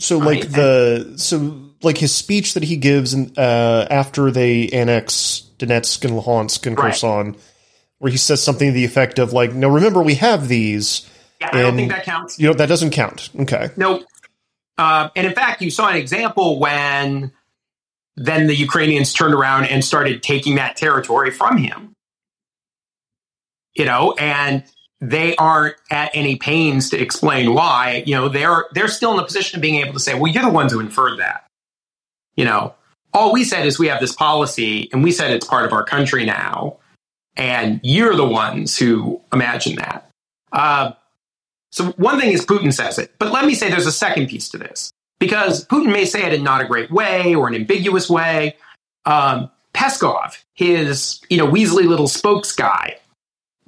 So, 0.00 0.18
like 0.18 0.40
Right. 0.40 0.52
the 0.52 1.12
so 1.16 1.60
like 1.82 1.98
his 1.98 2.14
speech 2.14 2.54
that 2.54 2.62
he 2.64 2.76
gives 2.76 3.14
in, 3.14 3.32
uh, 3.36 3.86
after 3.90 4.30
they 4.30 4.68
annex 4.68 5.42
Donetsk 5.58 6.04
and 6.04 6.14
Luhansk 6.14 6.66
and 6.66 6.76
Right. 6.78 6.92
Kherson, 6.92 7.36
where 7.98 8.10
he 8.10 8.18
says 8.18 8.42
something 8.42 8.68
to 8.68 8.72
the 8.74 8.84
effect 8.84 9.18
of 9.18 9.32
like, 9.32 9.52
"No, 9.54 9.68
remember 9.68 10.02
we 10.02 10.14
have 10.16 10.48
these." 10.48 11.06
Yeah, 11.40 11.50
I 11.52 11.62
don't 11.62 11.76
think 11.76 11.92
that 11.92 12.04
counts. 12.04 12.38
You 12.38 12.48
know 12.48 12.54
that 12.54 12.68
doesn't 12.68 12.90
count. 12.90 13.30
Okay. 13.40 13.70
No. 13.76 14.02
Uh, 14.78 15.10
and 15.14 15.26
in 15.26 15.34
fact, 15.34 15.60
you 15.62 15.70
saw 15.70 15.88
an 15.88 15.96
example 15.96 16.58
when 16.58 17.32
then 18.16 18.46
the 18.46 18.54
Ukrainians 18.54 19.12
turned 19.12 19.34
around 19.34 19.64
and 19.66 19.84
started 19.84 20.22
taking 20.22 20.56
that 20.56 20.76
territory 20.76 21.30
from 21.30 21.56
him. 21.58 21.94
You 23.74 23.84
know, 23.84 24.12
and 24.18 24.64
they 25.00 25.34
aren't 25.36 25.76
at 25.90 26.10
any 26.14 26.36
pains 26.36 26.90
to 26.90 27.00
explain 27.00 27.54
why. 27.54 28.02
You 28.06 28.14
know, 28.14 28.28
they're 28.28 28.66
they're 28.72 28.88
still 28.88 29.14
in 29.14 29.18
a 29.18 29.24
position 29.24 29.58
of 29.58 29.62
being 29.62 29.76
able 29.76 29.94
to 29.94 30.00
say, 30.00 30.14
"Well, 30.14 30.30
you're 30.30 30.44
the 30.44 30.50
ones 30.50 30.72
who 30.72 30.80
inferred 30.80 31.18
that." 31.18 31.46
You 32.36 32.44
know, 32.44 32.74
all 33.12 33.32
we 33.32 33.44
said 33.44 33.66
is 33.66 33.78
we 33.78 33.88
have 33.88 34.00
this 34.00 34.14
policy, 34.14 34.88
and 34.92 35.02
we 35.02 35.12
said 35.12 35.30
it's 35.30 35.46
part 35.46 35.64
of 35.64 35.72
our 35.72 35.84
country 35.84 36.24
now, 36.24 36.76
and 37.36 37.80
you're 37.82 38.14
the 38.14 38.26
ones 38.26 38.76
who 38.76 39.20
imagine 39.32 39.76
that. 39.76 40.10
Uh, 40.52 40.92
so 41.70 41.92
one 41.92 42.20
thing 42.20 42.32
is 42.32 42.44
Putin 42.44 42.72
says 42.72 42.98
it, 42.98 43.14
but 43.18 43.32
let 43.32 43.44
me 43.44 43.54
say 43.54 43.70
there's 43.70 43.86
a 43.86 43.92
second 43.92 44.28
piece 44.28 44.48
to 44.50 44.58
this 44.58 44.90
because 45.18 45.64
Putin 45.66 45.92
may 45.92 46.04
say 46.04 46.24
it 46.24 46.34
in 46.34 46.42
not 46.42 46.60
a 46.60 46.64
great 46.64 46.90
way 46.90 47.34
or 47.34 47.48
an 47.48 47.54
ambiguous 47.54 48.10
way. 48.10 48.56
Um, 49.06 49.50
Peskov, 49.72 50.36
his 50.54 51.20
you 51.30 51.38
know 51.38 51.46
weaselly 51.46 51.86
little 51.86 52.08
spokes 52.08 52.52
guy, 52.52 52.98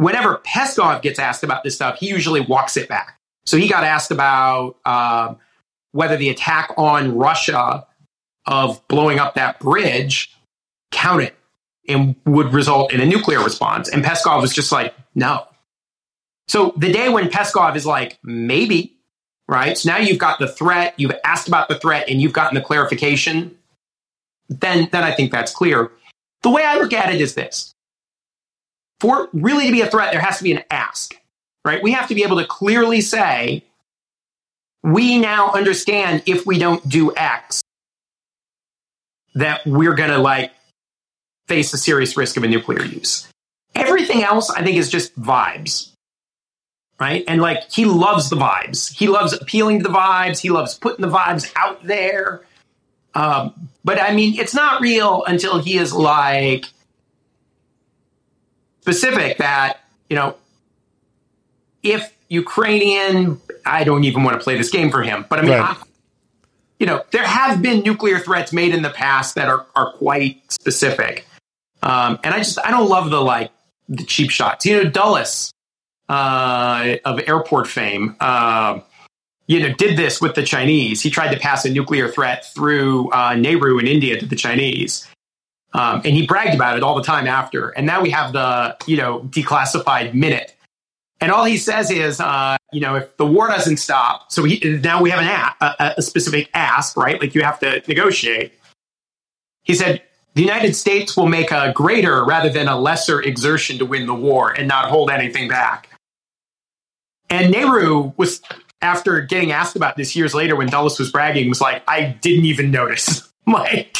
whenever 0.02 0.40
Peskov 0.46 1.02
gets 1.02 1.18
asked 1.18 1.42
about 1.42 1.64
this 1.64 1.74
stuff, 1.74 1.98
he 1.98 2.08
usually 2.08 2.40
walks 2.40 2.76
it 2.76 2.88
back. 2.88 3.18
So 3.46 3.56
he 3.56 3.68
got 3.68 3.84
asked 3.84 4.10
about 4.10 4.76
um, 4.84 5.38
whether 5.92 6.16
the 6.16 6.28
attack 6.28 6.72
on 6.76 7.16
Russia 7.16 7.86
of 8.46 8.86
blowing 8.88 9.18
up 9.18 9.34
that 9.34 9.60
bridge 9.60 10.34
counted 10.90 11.32
and 11.88 12.14
would 12.24 12.52
result 12.52 12.92
in 12.92 13.00
a 13.00 13.06
nuclear 13.06 13.42
response, 13.42 13.88
and 13.88 14.04
Peskov 14.04 14.40
was 14.40 14.54
just 14.54 14.70
like, 14.70 14.94
no. 15.14 15.46
So 16.48 16.72
the 16.76 16.92
day 16.92 17.08
when 17.08 17.28
Peskov 17.28 17.76
is 17.76 17.86
like, 17.86 18.18
maybe, 18.22 18.96
right? 19.48 19.76
So 19.76 19.90
now 19.90 19.98
you've 19.98 20.18
got 20.18 20.38
the 20.38 20.48
threat, 20.48 20.94
you've 20.96 21.12
asked 21.24 21.48
about 21.48 21.68
the 21.68 21.78
threat, 21.78 22.08
and 22.08 22.20
you've 22.20 22.32
gotten 22.32 22.54
the 22.54 22.60
clarification, 22.60 23.56
then, 24.48 24.88
then 24.92 25.02
I 25.02 25.12
think 25.12 25.32
that's 25.32 25.52
clear. 25.52 25.90
The 26.42 26.50
way 26.50 26.64
I 26.64 26.78
look 26.78 26.92
at 26.92 27.12
it 27.12 27.20
is 27.20 27.34
this 27.34 27.71
for 29.02 29.28
really 29.32 29.66
to 29.66 29.72
be 29.72 29.80
a 29.80 29.90
threat, 29.90 30.12
there 30.12 30.20
has 30.20 30.38
to 30.38 30.44
be 30.44 30.52
an 30.52 30.62
ask, 30.70 31.12
right? 31.64 31.82
We 31.82 31.90
have 31.90 32.06
to 32.06 32.14
be 32.14 32.22
able 32.22 32.38
to 32.38 32.46
clearly 32.46 33.00
say, 33.00 33.64
we 34.84 35.18
now 35.18 35.50
understand 35.50 36.22
if 36.26 36.46
we 36.46 36.58
don't 36.58 36.88
do 36.88 37.12
X, 37.14 37.62
that 39.34 39.66
we're 39.66 39.94
going 39.94 40.10
to 40.10 40.18
like 40.18 40.52
face 41.48 41.74
a 41.74 41.78
serious 41.78 42.16
risk 42.16 42.36
of 42.36 42.44
a 42.44 42.48
nuclear 42.48 42.84
use. 42.84 43.26
Everything 43.74 44.22
else, 44.22 44.50
I 44.50 44.62
think, 44.62 44.76
is 44.76 44.88
just 44.88 45.20
vibes 45.20 45.88
right? 47.00 47.24
And 47.26 47.42
like 47.42 47.68
he 47.68 47.84
loves 47.84 48.30
the 48.30 48.36
vibes. 48.36 48.96
He 48.96 49.08
loves 49.08 49.32
appealing 49.32 49.78
to 49.78 49.82
the 49.82 49.92
vibes. 49.92 50.38
He 50.38 50.50
loves 50.50 50.74
putting 50.74 51.04
the 51.04 51.10
vibes 51.10 51.52
out 51.56 51.84
there. 51.84 52.42
Um, 53.12 53.70
but 53.82 54.00
I 54.00 54.14
mean, 54.14 54.38
it's 54.38 54.54
not 54.54 54.80
real 54.80 55.24
until 55.24 55.58
he 55.58 55.78
is 55.78 55.92
like 55.92 56.66
specific 58.82 59.38
that 59.38 59.80
you 60.10 60.16
know 60.16 60.36
if 61.82 62.12
Ukrainian. 62.28 63.40
I 63.64 63.84
don't 63.84 64.04
even 64.04 64.24
want 64.24 64.38
to 64.38 64.42
play 64.42 64.56
this 64.58 64.70
game 64.70 64.90
for 64.90 65.02
him, 65.02 65.24
but 65.28 65.38
I 65.38 65.42
mean. 65.42 65.52
Right. 65.52 65.76
I, 65.76 65.82
you 66.78 66.86
know, 66.86 67.04
there 67.12 67.24
have 67.24 67.62
been 67.62 67.84
nuclear 67.84 68.18
threats 68.18 68.52
made 68.52 68.74
in 68.74 68.82
the 68.82 68.90
past 68.90 69.36
that 69.36 69.48
are, 69.48 69.64
are 69.76 69.92
quite 69.92 70.42
specific. 70.50 71.28
Um, 71.80 72.18
and 72.24 72.34
I 72.34 72.38
just, 72.38 72.58
I 72.58 72.72
don't 72.72 72.88
love 72.88 73.08
the 73.10 73.20
like, 73.20 73.52
the 73.88 74.02
cheap 74.02 74.30
shots. 74.30 74.66
You 74.66 74.82
know, 74.82 74.90
Dulles, 74.90 75.52
uh, 76.08 76.96
of 77.04 77.20
airport 77.28 77.68
fame, 77.68 78.16
uh, 78.18 78.80
you 79.46 79.60
know, 79.60 79.72
did 79.74 79.96
this 79.96 80.20
with 80.20 80.34
the 80.34 80.42
Chinese. 80.42 81.00
He 81.00 81.08
tried 81.08 81.32
to 81.32 81.38
pass 81.38 81.64
a 81.64 81.70
nuclear 81.70 82.08
threat 82.08 82.52
through 82.52 83.12
uh, 83.12 83.36
Nehru 83.36 83.78
in 83.78 83.86
India 83.86 84.18
to 84.18 84.26
the 84.26 84.34
Chinese. 84.34 85.06
Um, 85.74 86.02
and 86.04 86.14
he 86.14 86.26
bragged 86.26 86.54
about 86.54 86.76
it 86.76 86.82
all 86.82 86.94
the 86.94 87.02
time 87.02 87.26
after. 87.26 87.70
And 87.70 87.86
now 87.86 88.02
we 88.02 88.10
have 88.10 88.32
the, 88.32 88.76
you 88.86 88.96
know, 88.96 89.20
declassified 89.20 90.14
minute. 90.14 90.54
And 91.20 91.30
all 91.30 91.44
he 91.44 91.56
says 91.56 91.90
is, 91.90 92.20
uh, 92.20 92.56
you 92.72 92.80
know, 92.80 92.96
if 92.96 93.16
the 93.16 93.24
war 93.24 93.48
doesn't 93.48 93.76
stop, 93.76 94.32
so 94.32 94.42
he, 94.44 94.80
now 94.82 95.00
we 95.00 95.10
have 95.10 95.20
an 95.20 95.54
a, 95.78 95.94
a, 95.96 96.02
specific 96.02 96.50
ask, 96.52 96.96
right? 96.96 97.20
Like 97.20 97.34
you 97.34 97.42
have 97.42 97.60
to 97.60 97.80
negotiate. 97.86 98.52
He 99.62 99.74
said, 99.74 100.02
the 100.34 100.42
United 100.42 100.74
States 100.74 101.16
will 101.16 101.28
make 101.28 101.52
a 101.52 101.72
greater 101.72 102.24
rather 102.24 102.48
than 102.48 102.66
a 102.66 102.78
lesser 102.78 103.20
exertion 103.22 103.78
to 103.78 103.86
win 103.86 104.06
the 104.06 104.14
war 104.14 104.50
and 104.50 104.66
not 104.66 104.86
hold 104.86 105.10
anything 105.10 105.48
back. 105.48 105.88
And 107.30 107.52
Nehru 107.52 108.12
was, 108.16 108.42
after 108.80 109.20
getting 109.20 109.52
asked 109.52 109.76
about 109.76 109.96
this 109.96 110.16
years 110.16 110.34
later 110.34 110.56
when 110.56 110.68
Dulles 110.68 110.98
was 110.98 111.10
bragging, 111.12 111.48
was 111.48 111.60
like, 111.60 111.82
I 111.86 112.16
didn't 112.20 112.46
even 112.46 112.70
notice. 112.70 113.30
like, 113.46 113.96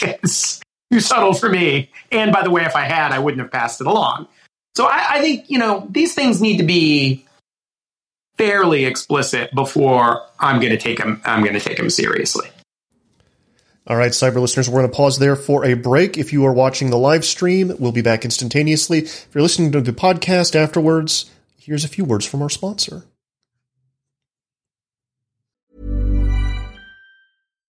too 0.93 1.01
subtle 1.01 1.33
for 1.33 1.49
me. 1.49 1.91
And 2.11 2.33
by 2.33 2.43
the 2.43 2.51
way, 2.51 2.65
if 2.65 2.77
I 2.77 2.83
had, 2.83 3.13
I 3.13 3.19
wouldn't 3.19 3.41
have 3.41 3.51
passed 3.51 3.81
it 3.81 3.87
along. 3.87 4.29
So 4.77 4.87
I, 4.87 5.07
I 5.11 5.21
think, 5.21 5.49
you 5.49 5.59
know, 5.59 5.87
these 5.91 6.15
things 6.15 6.41
need 6.41 6.59
to 6.59 6.65
be 6.65 7.25
fairly 8.37 8.85
explicit 8.85 9.55
before 9.55 10.23
I'm 10.39 10.61
going 10.61 10.73
to 10.73 10.79
take 10.79 10.99
them, 10.99 11.21
I'm 11.25 11.43
going 11.43 11.55
to 11.55 11.61
take 11.61 11.77
them 11.77 11.91
seriously. 11.91 12.49
All 13.87 13.97
right, 13.97 14.13
cyber 14.13 14.41
listeners, 14.41 14.69
we're 14.69 14.81
going 14.81 14.91
to 14.91 14.97
pause 14.97 15.19
there 15.19 15.35
for 15.35 15.65
a 15.65 15.75
break. 15.75 16.17
If 16.17 16.33
you 16.33 16.45
are 16.47 16.53
watching 16.53 16.91
the 16.91 16.99
live 16.99 17.25
stream, 17.25 17.75
we'll 17.79 17.93
be 17.93 18.01
back 18.01 18.25
instantaneously. 18.25 18.99
If 18.99 19.29
you're 19.35 19.43
listening 19.43 19.73
to 19.73 19.81
the 19.81 19.93
podcast 19.93 20.55
afterwards, 20.55 21.31
here's 21.59 21.85
a 21.85 21.89
few 21.89 22.05
words 22.05 22.25
from 22.25 22.43
our 22.43 22.51
sponsor. 22.51 23.05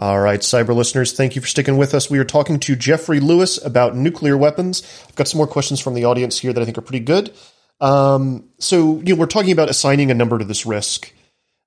All 0.00 0.20
right, 0.20 0.38
cyber 0.38 0.76
listeners, 0.76 1.12
thank 1.12 1.34
you 1.34 1.42
for 1.42 1.48
sticking 1.48 1.76
with 1.76 1.92
us. 1.92 2.08
We 2.08 2.20
are 2.20 2.24
talking 2.24 2.60
to 2.60 2.76
Jeffrey 2.76 3.18
Lewis 3.18 3.58
about 3.64 3.96
nuclear 3.96 4.36
weapons. 4.36 4.84
I've 5.08 5.16
got 5.16 5.26
some 5.26 5.38
more 5.38 5.46
questions 5.48 5.80
from 5.80 5.94
the 5.94 6.04
audience 6.04 6.38
here 6.38 6.52
that 6.52 6.60
I 6.60 6.64
think 6.64 6.78
are 6.78 6.82
pretty 6.82 7.04
good. 7.04 7.34
Um, 7.80 8.48
so, 8.60 9.00
you 9.00 9.14
know, 9.14 9.20
we're 9.20 9.26
talking 9.26 9.50
about 9.50 9.68
assigning 9.68 10.12
a 10.12 10.14
number 10.14 10.38
to 10.38 10.44
this 10.44 10.64
risk. 10.64 11.12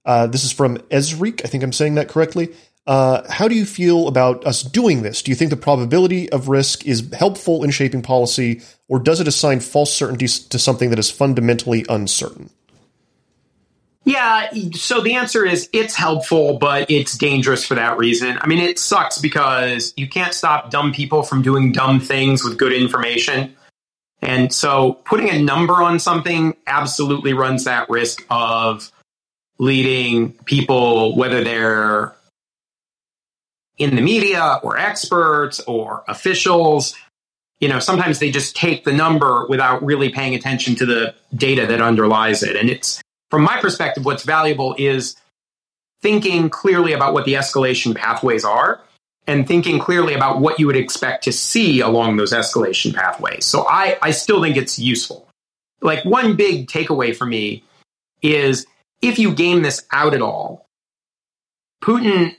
Uh, 0.06 0.28
this 0.28 0.46
is 0.46 0.54
from 0.54 0.78
Ezrik. 0.78 1.42
I 1.44 1.50
think 1.50 1.62
I'm 1.62 1.74
saying 1.74 1.96
that 1.96 2.08
correctly. 2.08 2.56
Uh, 2.88 3.30
how 3.30 3.50
do 3.50 3.56
you 3.56 3.66
feel 3.66 4.08
about 4.08 4.46
us 4.46 4.64
doing 4.64 5.02
this? 5.02 5.22
Do 5.22 5.32
you 5.32 5.36
think 5.36 5.50
the 5.50 5.58
probability 5.58 6.32
of 6.32 6.48
risk 6.48 6.88
is 6.88 7.12
helpful 7.12 7.66
in 7.66 7.72
shaping 7.72 8.02
policy, 8.02 8.62
or 8.88 9.00
does 9.00 9.20
it 9.20 9.28
assign 9.28 9.60
false 9.60 9.94
certainties 9.94 10.40
to 10.48 10.58
something 10.58 10.90
that 10.90 11.00
is 11.00 11.12
fundamentally 11.12 11.86
uncertain? 11.90 12.50
Yeah, 14.04 14.50
so 14.74 15.02
the 15.02 15.14
answer 15.14 15.46
is 15.46 15.70
it's 15.74 15.94
helpful, 15.94 16.58
but 16.58 16.90
it's 16.90 17.18
dangerous 17.18 17.64
for 17.64 17.76
that 17.76 17.98
reason. 18.00 18.40
I 18.42 18.48
mean, 18.48 18.58
it 18.58 18.80
sucks 18.80 19.20
because 19.20 19.94
you 19.96 20.10
can't 20.10 20.34
stop 20.34 20.72
dumb 20.72 20.92
people 20.92 21.22
from 21.22 21.44
doing 21.44 21.72
dumb 21.72 22.00
things 22.00 22.44
with 22.44 22.58
good 22.58 22.74
information. 22.74 23.56
And 24.22 24.52
so 24.52 24.94
putting 25.06 25.30
a 25.30 25.42
number 25.42 25.74
on 25.74 26.00
something 26.00 26.56
absolutely 26.66 27.34
runs 27.34 27.66
that 27.66 27.90
risk 27.90 28.26
of 28.30 28.92
leading 29.60 30.34
people, 30.46 31.16
whether 31.16 31.44
they're 31.44 32.16
in 33.78 33.96
the 33.96 34.02
media 34.02 34.60
or 34.64 34.78
experts 34.78 35.60
or 35.62 36.04
officials, 36.08 36.96
you 37.60 37.70
know, 37.70 37.80
sometimes 37.80 38.18
they 38.18 38.32
just 38.32 38.56
take 38.56 38.84
the 38.84 38.94
number 38.94 39.46
without 39.48 39.84
really 39.84 40.10
paying 40.10 40.34
attention 40.34 40.76
to 40.76 40.86
the 40.88 41.14
data 41.36 41.68
that 41.68 41.82
underlies 41.82 42.42
it. 42.42 42.56
And 42.56 42.70
it's, 42.70 43.00
from 43.32 43.44
my 43.44 43.60
perspective, 43.60 44.06
what's 44.06 44.24
valuable 44.24 44.76
is 44.78 45.16
thinking 46.02 46.50
clearly 46.50 46.94
about 46.94 47.14
what 47.14 47.26
the 47.26 47.34
escalation 47.34 47.96
pathways 47.96 48.44
are 48.44 48.82
and 49.28 49.48
thinking 49.48 49.80
clearly 49.80 50.14
about 50.14 50.42
what 50.42 50.60
you 50.60 50.68
would 50.68 50.76
expect 50.76 51.24
to 51.24 51.32
see 51.32 51.80
along 51.80 52.18
those 52.18 52.34
escalation 52.34 52.94
pathways. 52.94 53.46
So 53.46 53.66
I, 53.68 53.98
I 54.02 54.12
still 54.12 54.42
think 54.42 54.58
it's 54.58 54.78
useful. 54.78 55.28
Like 55.82 56.04
one 56.04 56.36
big 56.36 56.68
takeaway 56.68 57.16
for 57.16 57.26
me 57.26 57.64
is 58.22 58.66
if 59.02 59.18
you 59.18 59.34
game 59.34 59.62
this 59.62 59.84
out 59.92 60.14
at 60.14 60.22
all, 60.22 60.68
Putin 61.84 62.36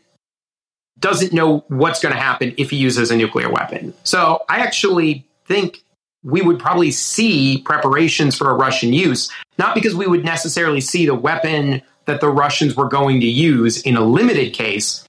doesn't 0.99 1.33
know 1.33 1.65
what's 1.69 2.01
going 2.01 2.15
to 2.15 2.21
happen 2.21 2.55
if 2.59 2.71
he 2.71 2.77
uses 2.77 3.11
a 3.11 3.17
nuclear 3.17 3.51
weapon. 3.51 3.95
So 4.05 4.45
I 4.49 4.61
actually 4.61 5.27
think 5.47 5.83
we 6.25 6.41
would 6.41 6.59
probably 6.59 6.91
see 6.91 7.59
preparations 7.59 8.37
for 8.37 8.51
a 8.51 8.55
Russian 8.55 8.93
use, 8.93 9.31
not 9.59 9.75
because 9.75 9.95
we 9.95 10.07
would 10.07 10.25
necessarily 10.25 10.81
see 10.81 11.07
the 11.07 11.15
weapon 11.15 11.83
that 12.07 12.21
the 12.21 12.29
Russians 12.29 12.77
were 12.77 12.89
going 12.89 13.21
to 13.21 13.27
use 13.27 13.83
in 13.83 13.97
a 13.97 14.01
limited 14.01 14.53
case, 14.53 15.07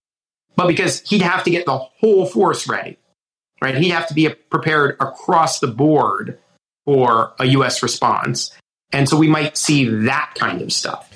but 0.56 0.67
because 0.67 1.02
he'd 1.08 1.21
have 1.21 1.43
to 1.43 1.49
get 1.49 1.65
the 1.65 1.78
whole 1.78 2.26
force 2.26 2.67
ready, 2.67 2.97
right? 3.62 3.76
He'd 3.76 3.89
have 3.89 4.08
to 4.08 4.13
be 4.13 4.30
prepared 4.30 4.97
across 4.99 5.60
the 5.60 5.67
board 5.67 6.39
for 6.86 7.34
a 7.39 7.45
US 7.45 7.82
response. 7.82 8.56
And 8.91 9.10
so 9.10 9.17
we 9.17 9.28
might 9.28 9.58
see 9.58 9.86
that 9.86 10.34
kind 10.36 10.62
of 10.62 10.71
stuff. 10.71 11.10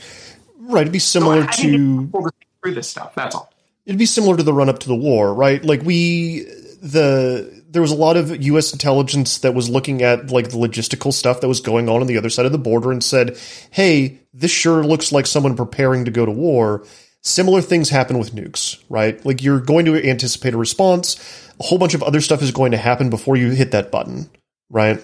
Right. 0.60 0.82
It'd 0.82 0.94
be 0.94 1.00
similar 1.00 1.42
so 1.44 1.48
I, 1.48 1.52
I 1.52 1.56
to. 1.56 2.32
Through 2.64 2.74
this 2.74 2.90
stuff. 2.90 3.14
That's 3.16 3.36
all. 3.36 3.54
It'd 3.86 4.00
be 4.00 4.06
similar 4.06 4.36
to 4.36 4.44
the 4.44 4.54
run 4.54 4.68
up 4.68 4.80
to 4.80 4.88
the 4.88 4.96
war, 4.96 5.34
right? 5.34 5.64
Like 5.64 5.82
we, 5.84 6.42
the 6.82 7.57
there 7.70 7.82
was 7.82 7.92
a 7.92 7.96
lot 7.96 8.18
of 8.18 8.44
U.S. 8.44 8.72
intelligence 8.72 9.40
that 9.40 9.54
was 9.54 9.70
looking 9.70 10.02
at 10.02 10.32
like 10.32 10.50
the 10.50 10.58
logistical 10.58 11.14
stuff 11.14 11.42
that 11.42 11.48
was 11.48 11.60
going 11.60 11.90
on 11.90 12.02
on 12.02 12.08
the 12.08 12.18
other 12.18 12.30
side 12.30 12.46
of 12.46 12.52
the 12.52 12.58
border 12.58 12.92
and 12.92 13.04
said, 13.04 13.38
"Hey, 13.72 14.20
this 14.34 14.52
sure 14.52 14.84
looks 14.84 15.12
like 15.12 15.28
someone 15.28 15.56
preparing 15.56 16.06
to 16.06 16.12
go 16.12 16.26
to 16.26 16.32
war." 16.32 16.86
Similar 17.24 17.62
things 17.62 17.90
happen 17.90 18.20
with 18.20 18.34
nukes, 18.34 18.82
right? 18.90 19.24
Like 19.26 19.44
you're 19.44 19.60
going 19.60 19.86
to 19.86 20.10
anticipate 20.10 20.54
a 20.54 20.58
response. 20.58 21.18
A 21.60 21.64
whole 21.64 21.78
bunch 21.78 21.94
of 21.94 22.04
other 22.04 22.22
stuff 22.22 22.42
is 22.42 22.52
going 22.52 22.72
to 22.72 22.78
happen 22.78 23.10
before 23.10 23.36
you 23.36 23.50
hit 23.50 23.72
that 23.72 23.92
button, 23.92 24.30
right? 24.70 25.04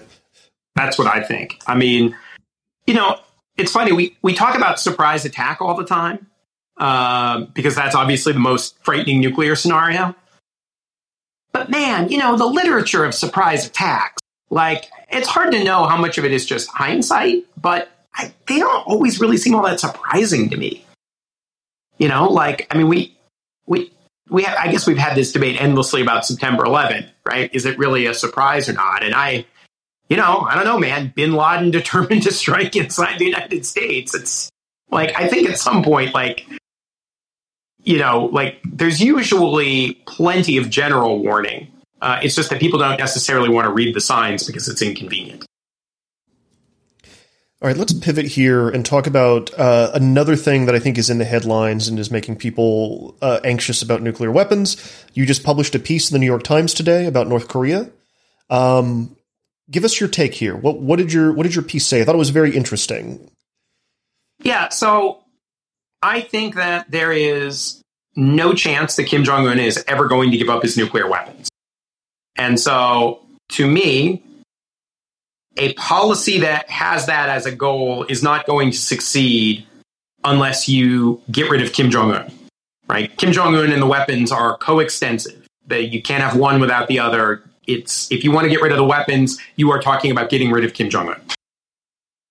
That's 0.74 0.98
what 0.98 1.06
I 1.06 1.22
think. 1.22 1.60
I 1.66 1.74
mean, 1.74 2.16
you 2.86 2.94
know, 2.94 3.18
it's 3.56 3.72
funny 3.72 3.92
we 3.92 4.16
we 4.22 4.34
talk 4.34 4.56
about 4.56 4.80
surprise 4.80 5.24
attack 5.24 5.60
all 5.60 5.76
the 5.76 5.84
time 5.84 6.26
um, 6.78 7.50
because 7.54 7.74
that's 7.74 7.94
obviously 7.94 8.32
the 8.32 8.38
most 8.38 8.82
frightening 8.82 9.20
nuclear 9.20 9.54
scenario. 9.54 10.14
But 11.54 11.70
man, 11.70 12.08
you 12.08 12.18
know, 12.18 12.36
the 12.36 12.46
literature 12.46 13.04
of 13.04 13.14
surprise 13.14 13.64
attacks, 13.64 14.20
like, 14.50 14.90
it's 15.08 15.28
hard 15.28 15.52
to 15.52 15.62
know 15.62 15.84
how 15.84 15.96
much 15.96 16.18
of 16.18 16.24
it 16.24 16.32
is 16.32 16.44
just 16.44 16.68
hindsight, 16.68 17.46
but 17.56 17.88
I, 18.12 18.34
they 18.48 18.58
don't 18.58 18.86
always 18.88 19.20
really 19.20 19.36
seem 19.36 19.54
all 19.54 19.62
that 19.62 19.78
surprising 19.78 20.50
to 20.50 20.56
me. 20.56 20.84
You 21.96 22.08
know, 22.08 22.26
like, 22.26 22.66
I 22.72 22.76
mean, 22.76 22.88
we, 22.88 23.16
we, 23.66 23.92
we 24.28 24.42
have, 24.42 24.58
I 24.58 24.72
guess 24.72 24.84
we've 24.84 24.98
had 24.98 25.16
this 25.16 25.30
debate 25.30 25.62
endlessly 25.62 26.02
about 26.02 26.26
September 26.26 26.64
11th, 26.64 27.08
right? 27.24 27.48
Is 27.54 27.66
it 27.66 27.78
really 27.78 28.06
a 28.06 28.14
surprise 28.14 28.68
or 28.68 28.72
not? 28.72 29.04
And 29.04 29.14
I, 29.14 29.46
you 30.08 30.16
know, 30.16 30.40
I 30.40 30.56
don't 30.56 30.64
know, 30.64 30.80
man. 30.80 31.12
Bin 31.14 31.34
Laden 31.34 31.70
determined 31.70 32.24
to 32.24 32.32
strike 32.32 32.74
inside 32.74 33.20
the 33.20 33.26
United 33.26 33.64
States. 33.64 34.12
It's 34.12 34.50
like, 34.90 35.16
I 35.16 35.28
think 35.28 35.48
at 35.48 35.58
some 35.58 35.84
point, 35.84 36.14
like, 36.14 36.46
you 37.84 37.98
know, 37.98 38.26
like 38.26 38.60
there's 38.64 39.00
usually 39.00 39.94
plenty 40.06 40.56
of 40.56 40.70
general 40.70 41.22
warning. 41.22 41.70
Uh, 42.00 42.20
it's 42.22 42.34
just 42.34 42.50
that 42.50 42.60
people 42.60 42.78
don't 42.78 42.98
necessarily 42.98 43.48
want 43.48 43.66
to 43.66 43.72
read 43.72 43.94
the 43.94 44.00
signs 44.00 44.46
because 44.46 44.68
it's 44.68 44.82
inconvenient. 44.82 45.44
All 47.62 47.68
right, 47.68 47.76
let's 47.76 47.94
pivot 47.94 48.26
here 48.26 48.68
and 48.68 48.84
talk 48.84 49.06
about 49.06 49.52
uh, 49.58 49.90
another 49.94 50.36
thing 50.36 50.66
that 50.66 50.74
I 50.74 50.78
think 50.78 50.98
is 50.98 51.08
in 51.08 51.16
the 51.16 51.24
headlines 51.24 51.88
and 51.88 51.98
is 51.98 52.10
making 52.10 52.36
people 52.36 53.16
uh, 53.22 53.40
anxious 53.42 53.80
about 53.80 54.02
nuclear 54.02 54.30
weapons. 54.30 54.76
You 55.14 55.24
just 55.24 55.44
published 55.44 55.74
a 55.74 55.78
piece 55.78 56.10
in 56.10 56.14
the 56.14 56.18
New 56.18 56.26
York 56.26 56.42
Times 56.42 56.74
today 56.74 57.06
about 57.06 57.26
North 57.26 57.48
Korea. 57.48 57.90
Um, 58.50 59.16
give 59.70 59.84
us 59.84 59.98
your 59.98 60.10
take 60.10 60.34
here. 60.34 60.54
What, 60.54 60.78
what 60.78 60.96
did 60.96 61.10
your 61.10 61.32
what 61.32 61.44
did 61.44 61.54
your 61.54 61.64
piece 61.64 61.86
say? 61.86 62.02
I 62.02 62.04
thought 62.04 62.14
it 62.14 62.18
was 62.18 62.30
very 62.30 62.54
interesting. 62.54 63.30
Yeah, 64.42 64.68
so 64.68 65.23
I 66.04 66.20
think 66.20 66.56
that 66.56 66.90
there 66.90 67.12
is 67.12 67.80
no 68.14 68.52
chance 68.52 68.96
that 68.96 69.04
Kim 69.04 69.24
Jong 69.24 69.48
un 69.48 69.58
is 69.58 69.82
ever 69.88 70.06
going 70.06 70.30
to 70.32 70.36
give 70.36 70.50
up 70.50 70.62
his 70.62 70.76
nuclear 70.76 71.08
weapons. 71.08 71.48
And 72.36 72.60
so, 72.60 73.24
to 73.52 73.66
me, 73.66 74.22
a 75.56 75.72
policy 75.74 76.40
that 76.40 76.68
has 76.68 77.06
that 77.06 77.30
as 77.30 77.46
a 77.46 77.52
goal 77.52 78.04
is 78.04 78.22
not 78.22 78.44
going 78.46 78.70
to 78.72 78.76
succeed 78.76 79.66
unless 80.22 80.68
you 80.68 81.22
get 81.30 81.48
rid 81.48 81.62
of 81.62 81.72
Kim 81.72 81.90
Jong 81.90 82.12
un. 82.12 82.30
Right? 82.86 83.16
Kim 83.16 83.32
Jong 83.32 83.54
un 83.54 83.72
and 83.72 83.80
the 83.80 83.86
weapons 83.86 84.30
are 84.30 84.58
coextensive. 84.58 85.40
That 85.68 85.84
you 85.84 86.02
can't 86.02 86.22
have 86.22 86.36
one 86.36 86.60
without 86.60 86.88
the 86.88 86.98
other. 86.98 87.42
It's 87.66 88.12
if 88.12 88.24
you 88.24 88.30
want 88.30 88.44
to 88.44 88.50
get 88.50 88.60
rid 88.60 88.72
of 88.72 88.76
the 88.76 88.84
weapons, 88.84 89.38
you 89.56 89.70
are 89.70 89.80
talking 89.80 90.10
about 90.10 90.28
getting 90.28 90.50
rid 90.50 90.66
of 90.66 90.74
Kim 90.74 90.90
Jong 90.90 91.08
un. 91.08 91.20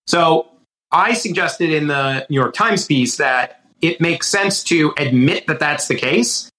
So 0.06 0.48
I 0.92 1.16
suggested 1.16 1.72
in 1.72 1.88
the 1.88 2.28
New 2.30 2.40
York 2.40 2.54
Times 2.54 2.86
piece 2.86 3.18
that 3.18 3.63
it 3.84 4.00
makes 4.00 4.28
sense 4.28 4.64
to 4.64 4.94
admit 4.98 5.46
that 5.48 5.60
that's 5.60 5.88
the 5.88 5.96
case 5.96 6.50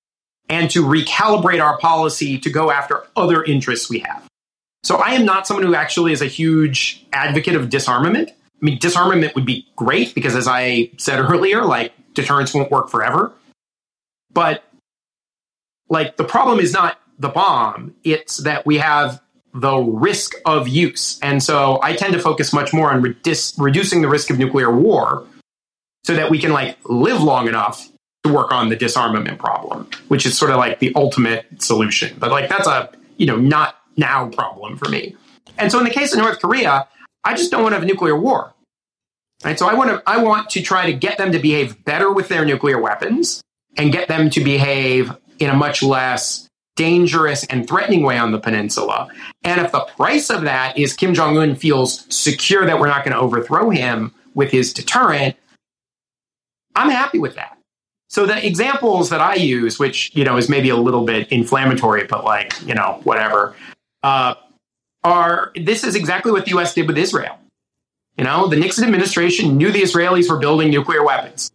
and 0.51 0.71
to 0.71 0.85
recalibrate 0.85 1.61
our 1.61 1.79
policy 1.79 2.39
to 2.39 2.51
go 2.51 2.71
after 2.71 3.03
other 3.17 3.43
interests 3.43 3.89
we 3.89 4.01
have. 4.01 4.23
So 4.83 4.97
I 4.97 5.13
am 5.13 5.25
not 5.25 5.47
someone 5.47 5.65
who 5.65 5.75
actually 5.75 6.13
is 6.13 6.21
a 6.21 6.27
huge 6.27 7.05
advocate 7.15 7.57
of 7.57 7.71
disarmament. 7.71 8.31
I 8.31 8.65
mean, 8.65 8.79
disarmament 8.79 9.35
would 9.35 9.47
be 9.47 9.67
great 9.75 10.15
because, 10.15 10.37
as 10.37 10.47
I 10.47 10.91
said 10.99 11.19
earlier, 11.19 11.65
like 11.65 11.95
deterrence 12.13 12.53
won't 12.53 12.71
work 12.71 12.91
forever. 12.91 13.33
But 14.31 14.63
like 15.89 16.19
the 16.19 16.25
problem 16.25 16.61
is 16.61 16.75
not 16.75 17.01
the 17.19 17.31
bomb, 17.31 17.95
it's 18.05 18.39
that 18.39 18.67
we 18.67 18.77
have 18.79 19.23
the 19.55 19.79
risk 19.79 20.35
of 20.45 20.69
use. 20.69 21.19
And 21.23 21.43
so 21.43 21.79
I 21.83 21.95
tend 21.95 22.13
to 22.13 22.19
focus 22.19 22.53
much 22.53 22.75
more 22.75 22.93
on 22.93 23.01
reducing 23.01 24.03
the 24.03 24.09
risk 24.09 24.29
of 24.29 24.39
nuclear 24.39 24.71
war 24.71 25.27
so 26.05 26.15
that 26.15 26.31
we 26.31 26.39
can 26.39 26.53
like 26.53 26.77
live 26.85 27.23
long 27.23 27.49
enough 27.49 27.89
to 28.25 28.33
work 28.33 28.53
on 28.53 28.69
the 28.69 28.77
disarmament 28.77 29.39
problem, 29.39 29.89
which 30.09 30.27
is 30.27 30.37
sort 30.37 30.51
of 30.51 30.57
like 30.57 30.79
the 30.79 30.93
ultimate 30.95 31.47
solution. 31.63 32.17
But 32.19 32.31
like 32.31 32.49
that's 32.49 32.67
a, 32.67 32.91
you 33.17 33.27
know, 33.27 33.37
not 33.37 33.77
now 33.97 34.29
problem 34.29 34.77
for 34.77 34.89
me. 34.89 35.17
And 35.59 35.71
so 35.71 35.79
in 35.79 35.85
the 35.85 35.91
case 35.91 36.13
of 36.13 36.19
North 36.19 36.41
Korea, 36.41 36.89
I 37.25 37.35
just 37.35 37.51
don't 37.51 37.63
want 37.63 37.73
to 37.73 37.77
have 37.77 37.85
a 37.85 37.87
nuclear 37.87 38.19
war. 38.19 38.53
Right? 39.45 39.59
So 39.59 39.69
I 39.69 39.75
want 39.75 39.91
to 39.91 40.03
I 40.07 40.19
want 40.19 40.51
to 40.51 40.63
try 40.63 40.87
to 40.87 40.93
get 40.93 41.19
them 41.19 41.33
to 41.33 41.39
behave 41.39 41.85
better 41.85 42.13
with 42.13 42.29
their 42.29 42.45
nuclear 42.45 42.81
weapons 42.81 43.43
and 43.77 43.93
get 43.93 44.09
them 44.09 44.31
to 44.31 44.43
behave 44.43 45.13
in 45.39 45.51
a 45.51 45.55
much 45.55 45.83
less 45.83 46.49
dangerous 46.77 47.45
and 47.45 47.69
threatening 47.69 48.03
way 48.03 48.19
on 48.19 48.33
the 48.33 48.39
peninsula. 48.39 49.09
And 49.43 49.61
if 49.61 49.71
the 49.71 49.81
price 49.97 50.31
of 50.31 50.43
that 50.43 50.77
is 50.79 50.93
Kim 50.93 51.15
Jong 51.15 51.37
Un 51.39 51.55
feels 51.55 52.05
secure 52.15 52.67
that 52.67 52.79
we're 52.79 52.89
not 52.89 53.05
going 53.05 53.15
to 53.15 53.21
overthrow 53.21 53.71
him 53.71 54.13
with 54.35 54.51
his 54.51 54.73
deterrent, 54.73 55.37
I'm 56.75 56.91
happy 56.91 57.19
with 57.19 57.35
that. 57.37 57.59
So 58.09 58.27
the 58.27 58.47
examples 58.47 59.11
that 59.11 59.21
I 59.21 59.35
use, 59.35 59.79
which 59.79 60.15
you 60.15 60.25
know 60.25 60.37
is 60.37 60.49
maybe 60.49 60.69
a 60.69 60.77
little 60.77 61.05
bit 61.05 61.31
inflammatory, 61.33 62.05
but 62.05 62.25
like 62.25 62.55
you 62.67 62.75
know 62.75 63.01
whatever, 63.05 63.57
uh, 64.03 64.35
are 65.03 65.53
this 65.57 65.85
is 65.85 65.95
exactly 65.97 66.31
what 66.31 66.45
the 66.45 66.51
U.S. 66.53 66.75
did 66.75 66.87
with 66.87 66.99
Israel. 66.99 67.39
You 68.17 68.25
know, 68.25 68.47
the 68.47 68.57
Nixon 68.57 68.85
administration 68.85 69.57
knew 69.57 69.73
the 69.73 69.83
Israelis 69.83 70.31
were 70.31 70.39
building 70.39 70.71
nuclear 70.71 71.05
weapons, 71.05 71.51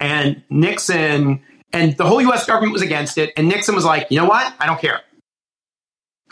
and 0.00 0.42
Nixon 0.48 1.42
and 1.72 1.96
the 1.96 2.04
whole 2.04 2.20
US 2.22 2.46
government 2.46 2.72
was 2.72 2.82
against 2.82 3.18
it. 3.18 3.32
And 3.36 3.48
Nixon 3.48 3.74
was 3.74 3.84
like, 3.84 4.06
you 4.10 4.18
know 4.18 4.26
what? 4.26 4.52
I 4.60 4.66
don't 4.66 4.80
care. 4.80 5.00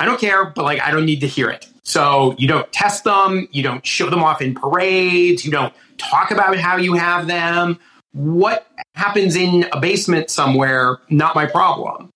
I 0.00 0.06
don't 0.06 0.18
care, 0.18 0.46
but 0.46 0.64
like, 0.64 0.80
I 0.80 0.90
don't 0.90 1.04
need 1.04 1.20
to 1.20 1.26
hear 1.26 1.50
it. 1.50 1.68
So 1.82 2.34
you 2.38 2.48
don't 2.48 2.70
test 2.72 3.04
them. 3.04 3.46
You 3.52 3.62
don't 3.62 3.84
show 3.86 4.08
them 4.08 4.22
off 4.22 4.40
in 4.40 4.54
parades. 4.54 5.44
You 5.44 5.50
don't 5.50 5.74
talk 5.98 6.30
about 6.30 6.56
how 6.56 6.78
you 6.78 6.94
have 6.94 7.26
them. 7.26 7.78
What 8.12 8.66
happens 8.94 9.36
in 9.36 9.66
a 9.72 9.78
basement 9.78 10.30
somewhere, 10.30 10.98
not 11.10 11.34
my 11.34 11.44
problem. 11.44 12.08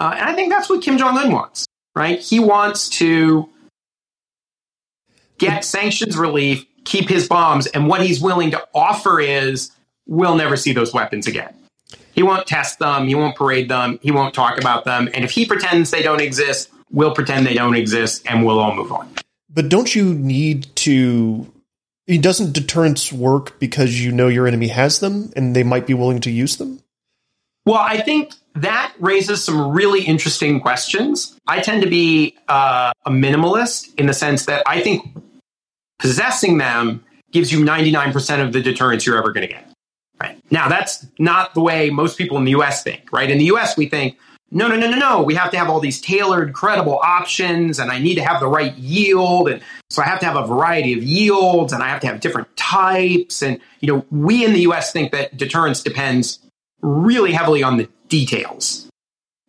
Uh, 0.00 0.14
and 0.16 0.28
I 0.28 0.34
think 0.34 0.50
that's 0.50 0.70
what 0.70 0.82
Kim 0.82 0.96
Jong 0.96 1.18
un 1.18 1.30
wants, 1.30 1.66
right? 1.94 2.18
He 2.18 2.40
wants 2.40 2.88
to 2.90 3.48
get 5.36 5.64
sanctions 5.64 6.16
relief, 6.16 6.64
keep 6.84 7.10
his 7.10 7.28
bombs. 7.28 7.66
And 7.66 7.88
what 7.88 8.00
he's 8.00 8.20
willing 8.22 8.52
to 8.52 8.66
offer 8.74 9.20
is 9.20 9.70
we'll 10.06 10.36
never 10.36 10.56
see 10.56 10.72
those 10.72 10.94
weapons 10.94 11.26
again. 11.26 11.54
He 12.12 12.22
won't 12.22 12.46
test 12.46 12.78
them. 12.78 13.06
He 13.06 13.14
won't 13.14 13.36
parade 13.36 13.68
them. 13.68 13.98
He 14.02 14.10
won't 14.10 14.34
talk 14.34 14.58
about 14.58 14.84
them. 14.84 15.08
And 15.12 15.24
if 15.24 15.30
he 15.30 15.44
pretends 15.44 15.90
they 15.90 16.02
don't 16.02 16.20
exist, 16.20 16.70
we'll 16.90 17.14
pretend 17.14 17.46
they 17.46 17.54
don't 17.54 17.74
exist 17.74 18.22
and 18.26 18.44
we'll 18.44 18.58
all 18.58 18.74
move 18.74 18.92
on. 18.92 19.08
But 19.50 19.68
don't 19.68 19.94
you 19.94 20.14
need 20.14 20.74
to? 20.76 21.50
It 22.06 22.22
doesn't 22.22 22.52
deterrence 22.52 23.12
work 23.12 23.58
because 23.58 24.02
you 24.02 24.12
know 24.12 24.28
your 24.28 24.46
enemy 24.46 24.68
has 24.68 25.00
them 25.00 25.30
and 25.36 25.54
they 25.54 25.62
might 25.62 25.86
be 25.86 25.94
willing 25.94 26.20
to 26.20 26.30
use 26.30 26.56
them? 26.56 26.80
Well, 27.66 27.76
I 27.76 28.00
think 28.00 28.32
that 28.54 28.94
raises 28.98 29.44
some 29.44 29.72
really 29.72 30.02
interesting 30.02 30.58
questions. 30.60 31.38
I 31.46 31.60
tend 31.60 31.82
to 31.82 31.90
be 31.90 32.34
uh, 32.48 32.92
a 33.04 33.10
minimalist 33.10 33.94
in 33.98 34.06
the 34.06 34.14
sense 34.14 34.46
that 34.46 34.62
I 34.66 34.80
think 34.80 35.04
possessing 35.98 36.56
them 36.58 37.04
gives 37.30 37.52
you 37.52 37.62
99% 37.62 38.42
of 38.42 38.52
the 38.54 38.62
deterrence 38.62 39.04
you're 39.04 39.18
ever 39.18 39.32
going 39.32 39.46
to 39.46 39.52
get. 39.52 39.70
Right. 40.20 40.40
Now, 40.50 40.68
that's 40.68 41.06
not 41.18 41.54
the 41.54 41.60
way 41.60 41.90
most 41.90 42.16
people 42.18 42.38
in 42.38 42.44
the 42.44 42.52
US 42.52 42.82
think, 42.82 43.12
right? 43.12 43.30
In 43.30 43.38
the 43.38 43.44
US, 43.46 43.76
we 43.76 43.86
think, 43.86 44.18
no, 44.50 44.66
no, 44.66 44.76
no, 44.76 44.90
no, 44.90 44.96
no. 44.96 45.22
We 45.22 45.34
have 45.34 45.50
to 45.50 45.58
have 45.58 45.68
all 45.68 45.80
these 45.80 46.00
tailored, 46.00 46.54
credible 46.54 46.98
options, 47.02 47.78
and 47.78 47.90
I 47.90 47.98
need 47.98 48.14
to 48.14 48.24
have 48.24 48.40
the 48.40 48.48
right 48.48 48.74
yield. 48.76 49.48
And 49.48 49.60
so 49.90 50.02
I 50.02 50.06
have 50.06 50.20
to 50.20 50.26
have 50.26 50.36
a 50.36 50.46
variety 50.46 50.94
of 50.94 51.02
yields, 51.02 51.72
and 51.72 51.82
I 51.82 51.88
have 51.88 52.00
to 52.00 52.06
have 52.06 52.20
different 52.20 52.54
types. 52.56 53.42
And, 53.42 53.60
you 53.80 53.92
know, 53.92 54.06
we 54.10 54.44
in 54.44 54.54
the 54.54 54.60
US 54.60 54.90
think 54.90 55.12
that 55.12 55.36
deterrence 55.36 55.82
depends 55.82 56.38
really 56.80 57.32
heavily 57.32 57.62
on 57.62 57.76
the 57.76 57.88
details, 58.08 58.88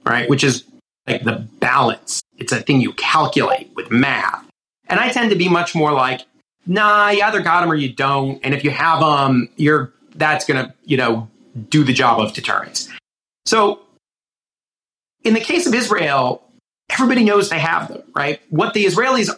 right? 0.06 0.30
Which 0.30 0.44
is 0.44 0.66
like 1.08 1.24
the 1.24 1.48
balance. 1.60 2.22
It's 2.38 2.52
a 2.52 2.62
thing 2.62 2.82
you 2.82 2.94
calculate 2.94 3.72
with 3.76 3.92
math. 3.92 4.46
And 4.88 5.00
I 5.00 5.10
tend 5.12 5.30
to 5.30 5.38
be 5.38 5.48
much 5.48 5.76
more 5.76 5.94
like, 5.94 6.22
nah, 6.66 7.10
you 7.10 7.22
either 7.22 7.42
got 7.42 7.62
them 7.62 7.72
or 7.72 7.76
you 7.76 7.94
don't. 7.94 8.40
And 8.44 8.54
if 8.54 8.64
you 8.64 8.72
have 8.72 9.00
them, 9.00 9.50
you're 9.56 9.94
that's 10.16 10.46
going 10.46 10.66
to, 10.66 10.74
you 10.86 10.98
know, 10.98 11.30
do 11.70 11.84
the 11.84 11.94
job 11.94 12.20
of 12.20 12.34
deterrence. 12.34 12.90
So 13.46 13.82
in 15.24 15.34
the 15.34 15.40
case 15.40 15.68
of 15.68 15.74
Israel, 15.74 16.44
everybody 16.90 17.24
knows 17.24 17.50
they 17.50 17.60
have 17.60 17.88
them, 17.88 18.04
right? 18.16 18.42
What 18.50 18.74
the 18.74 18.86
Israelis 18.86 19.30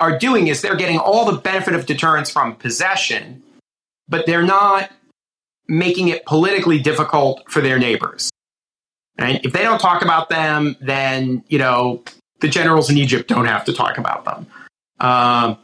are 0.00 0.18
doing 0.18 0.46
is 0.46 0.62
they're 0.62 0.76
getting 0.76 0.98
all 0.98 1.30
the 1.30 1.38
benefit 1.38 1.74
of 1.74 1.86
deterrence 1.86 2.30
from 2.30 2.54
possession, 2.56 3.42
but 4.08 4.26
they're 4.26 4.42
not 4.42 4.90
making 5.66 6.08
it 6.08 6.24
politically 6.24 6.78
difficult 6.78 7.50
for 7.50 7.60
their 7.60 7.78
neighbors. 7.78 8.30
And 9.18 9.44
if 9.44 9.52
they 9.52 9.62
don't 9.62 9.80
talk 9.80 10.02
about 10.02 10.28
them, 10.28 10.76
then, 10.80 11.42
you 11.48 11.58
know, 11.58 12.04
the 12.40 12.48
generals 12.48 12.88
in 12.88 12.98
Egypt 12.98 13.28
don't 13.28 13.46
have 13.46 13.64
to 13.64 13.72
talk 13.72 13.98
about 13.98 14.24
them. 14.24 14.46
Um, 15.00 15.58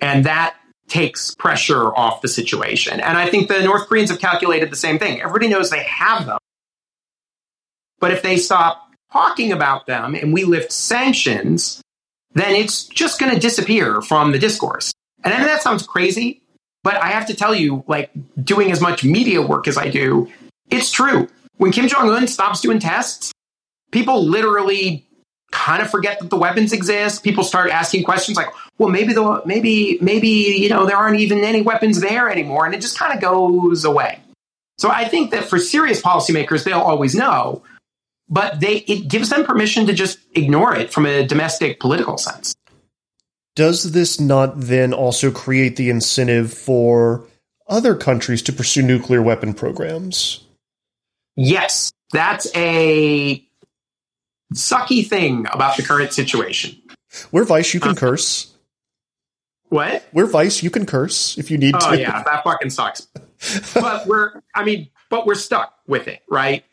and 0.00 0.26
that 0.26 0.54
takes 0.88 1.34
pressure 1.34 1.94
off 1.94 2.22
the 2.22 2.28
situation. 2.28 3.00
And 3.00 3.16
I 3.16 3.28
think 3.28 3.48
the 3.48 3.62
North 3.62 3.88
Koreans 3.88 4.10
have 4.10 4.20
calculated 4.20 4.70
the 4.70 4.76
same 4.76 4.98
thing. 4.98 5.20
Everybody 5.20 5.48
knows 5.48 5.70
they 5.70 5.82
have 5.84 6.26
them. 6.26 6.38
But 7.98 8.12
if 8.12 8.22
they 8.22 8.36
stop 8.36 8.87
talking 9.12 9.52
about 9.52 9.86
them 9.86 10.14
and 10.14 10.32
we 10.32 10.44
lift 10.44 10.72
sanctions, 10.72 11.82
then 12.34 12.54
it's 12.54 12.84
just 12.84 13.18
going 13.18 13.32
to 13.32 13.40
disappear 13.40 14.02
from 14.02 14.32
the 14.32 14.38
discourse. 14.38 14.92
And 15.24 15.34
I 15.34 15.38
know 15.38 15.46
that 15.46 15.62
sounds 15.62 15.86
crazy, 15.86 16.42
but 16.84 16.96
I 16.96 17.08
have 17.08 17.26
to 17.26 17.34
tell 17.34 17.54
you, 17.54 17.84
like 17.86 18.10
doing 18.42 18.70
as 18.70 18.80
much 18.80 19.04
media 19.04 19.42
work 19.42 19.66
as 19.66 19.76
I 19.76 19.88
do, 19.88 20.30
it's 20.70 20.90
true. 20.90 21.28
When 21.56 21.72
Kim 21.72 21.88
Jong 21.88 22.10
un 22.10 22.28
stops 22.28 22.60
doing 22.60 22.78
tests, 22.78 23.32
people 23.90 24.24
literally 24.24 25.06
kind 25.50 25.82
of 25.82 25.90
forget 25.90 26.20
that 26.20 26.30
the 26.30 26.36
weapons 26.36 26.72
exist. 26.72 27.24
People 27.24 27.42
start 27.42 27.70
asking 27.70 28.04
questions 28.04 28.36
like, 28.36 28.48
well, 28.76 28.88
maybe 28.88 29.12
the 29.12 29.42
maybe 29.44 29.98
maybe 30.00 30.28
you 30.28 30.68
know 30.68 30.86
there 30.86 30.96
aren't 30.96 31.18
even 31.18 31.40
any 31.40 31.62
weapons 31.62 32.00
there 32.00 32.30
anymore, 32.30 32.64
and 32.64 32.74
it 32.74 32.80
just 32.80 32.98
kind 32.98 33.12
of 33.12 33.20
goes 33.20 33.84
away. 33.84 34.20
So 34.78 34.90
I 34.90 35.08
think 35.08 35.32
that 35.32 35.44
for 35.44 35.58
serious 35.58 36.00
policymakers, 36.00 36.62
they'll 36.62 36.78
always 36.78 37.14
know, 37.14 37.62
but 38.28 38.60
they 38.60 38.78
it 38.78 39.08
gives 39.08 39.30
them 39.30 39.44
permission 39.44 39.86
to 39.86 39.92
just 39.92 40.18
ignore 40.34 40.74
it 40.74 40.92
from 40.92 41.06
a 41.06 41.26
domestic 41.26 41.80
political 41.80 42.18
sense. 42.18 42.54
Does 43.54 43.92
this 43.92 44.20
not 44.20 44.60
then 44.60 44.92
also 44.92 45.30
create 45.30 45.76
the 45.76 45.90
incentive 45.90 46.52
for 46.52 47.24
other 47.68 47.96
countries 47.96 48.42
to 48.42 48.52
pursue 48.52 48.82
nuclear 48.82 49.20
weapon 49.20 49.52
programs? 49.52 50.44
Yes, 51.36 51.92
that's 52.12 52.48
a 52.54 53.44
sucky 54.54 55.06
thing 55.06 55.46
about 55.52 55.76
the 55.76 55.82
current 55.82 56.12
situation. 56.12 56.80
We're 57.32 57.44
Vice, 57.44 57.74
you 57.74 57.80
can 57.80 57.92
uh, 57.92 57.94
curse. 57.94 58.54
What? 59.70 60.06
We're 60.12 60.26
Vice, 60.26 60.62
you 60.62 60.70
can 60.70 60.86
curse 60.86 61.36
if 61.36 61.50
you 61.50 61.58
need 61.58 61.74
oh, 61.74 61.78
to. 61.78 61.88
Oh 61.88 61.92
yeah, 61.92 62.22
that 62.22 62.44
fucking 62.44 62.70
sucks. 62.70 63.08
but 63.74 64.06
we're 64.06 64.40
I 64.54 64.64
mean, 64.64 64.88
but 65.10 65.26
we're 65.26 65.34
stuck 65.34 65.74
with 65.86 66.08
it, 66.08 66.22
right? 66.30 66.64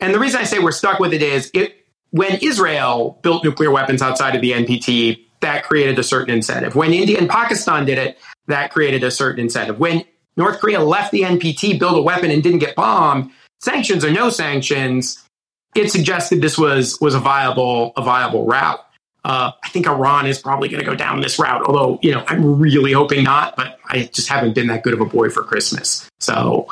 And 0.00 0.14
the 0.14 0.18
reason 0.18 0.40
I 0.40 0.44
say 0.44 0.58
we're 0.58 0.72
stuck 0.72 0.98
with 0.98 1.12
it 1.12 1.22
is 1.22 1.50
it 1.54 1.86
when 2.10 2.38
Israel 2.42 3.18
built 3.22 3.44
nuclear 3.44 3.70
weapons 3.70 4.02
outside 4.02 4.34
of 4.34 4.40
the 4.40 4.52
NPT, 4.52 5.26
that 5.40 5.64
created 5.64 5.98
a 5.98 6.02
certain 6.02 6.34
incentive. 6.34 6.74
When 6.74 6.92
India 6.92 7.18
and 7.18 7.28
Pakistan 7.28 7.84
did 7.84 7.98
it, 7.98 8.18
that 8.46 8.72
created 8.72 9.04
a 9.04 9.10
certain 9.10 9.40
incentive. 9.40 9.78
When 9.78 10.04
North 10.36 10.60
Korea 10.60 10.80
left 10.80 11.12
the 11.12 11.22
NPT, 11.22 11.78
built 11.78 11.96
a 11.96 12.02
weapon, 12.02 12.30
and 12.30 12.42
didn't 12.42 12.60
get 12.60 12.74
bombed, 12.74 13.30
sanctions 13.60 14.04
or 14.04 14.10
no 14.10 14.30
sanctions, 14.30 15.22
it 15.74 15.90
suggested 15.90 16.40
this 16.40 16.56
was 16.56 16.98
was 17.00 17.14
a 17.14 17.20
viable 17.20 17.92
a 17.96 18.02
viable 18.02 18.46
route. 18.46 18.80
Uh, 19.24 19.50
I 19.62 19.68
think 19.70 19.88
Iran 19.88 20.26
is 20.26 20.38
probably 20.38 20.68
going 20.68 20.80
to 20.80 20.86
go 20.86 20.94
down 20.94 21.20
this 21.20 21.38
route, 21.38 21.62
although 21.66 21.98
you 22.02 22.12
know 22.12 22.24
I'm 22.28 22.58
really 22.58 22.92
hoping 22.92 23.24
not. 23.24 23.56
But 23.56 23.78
I 23.88 24.04
just 24.12 24.28
haven't 24.28 24.54
been 24.54 24.68
that 24.68 24.82
good 24.82 24.94
of 24.94 25.00
a 25.00 25.04
boy 25.04 25.30
for 25.30 25.42
Christmas, 25.42 26.08
so 26.20 26.68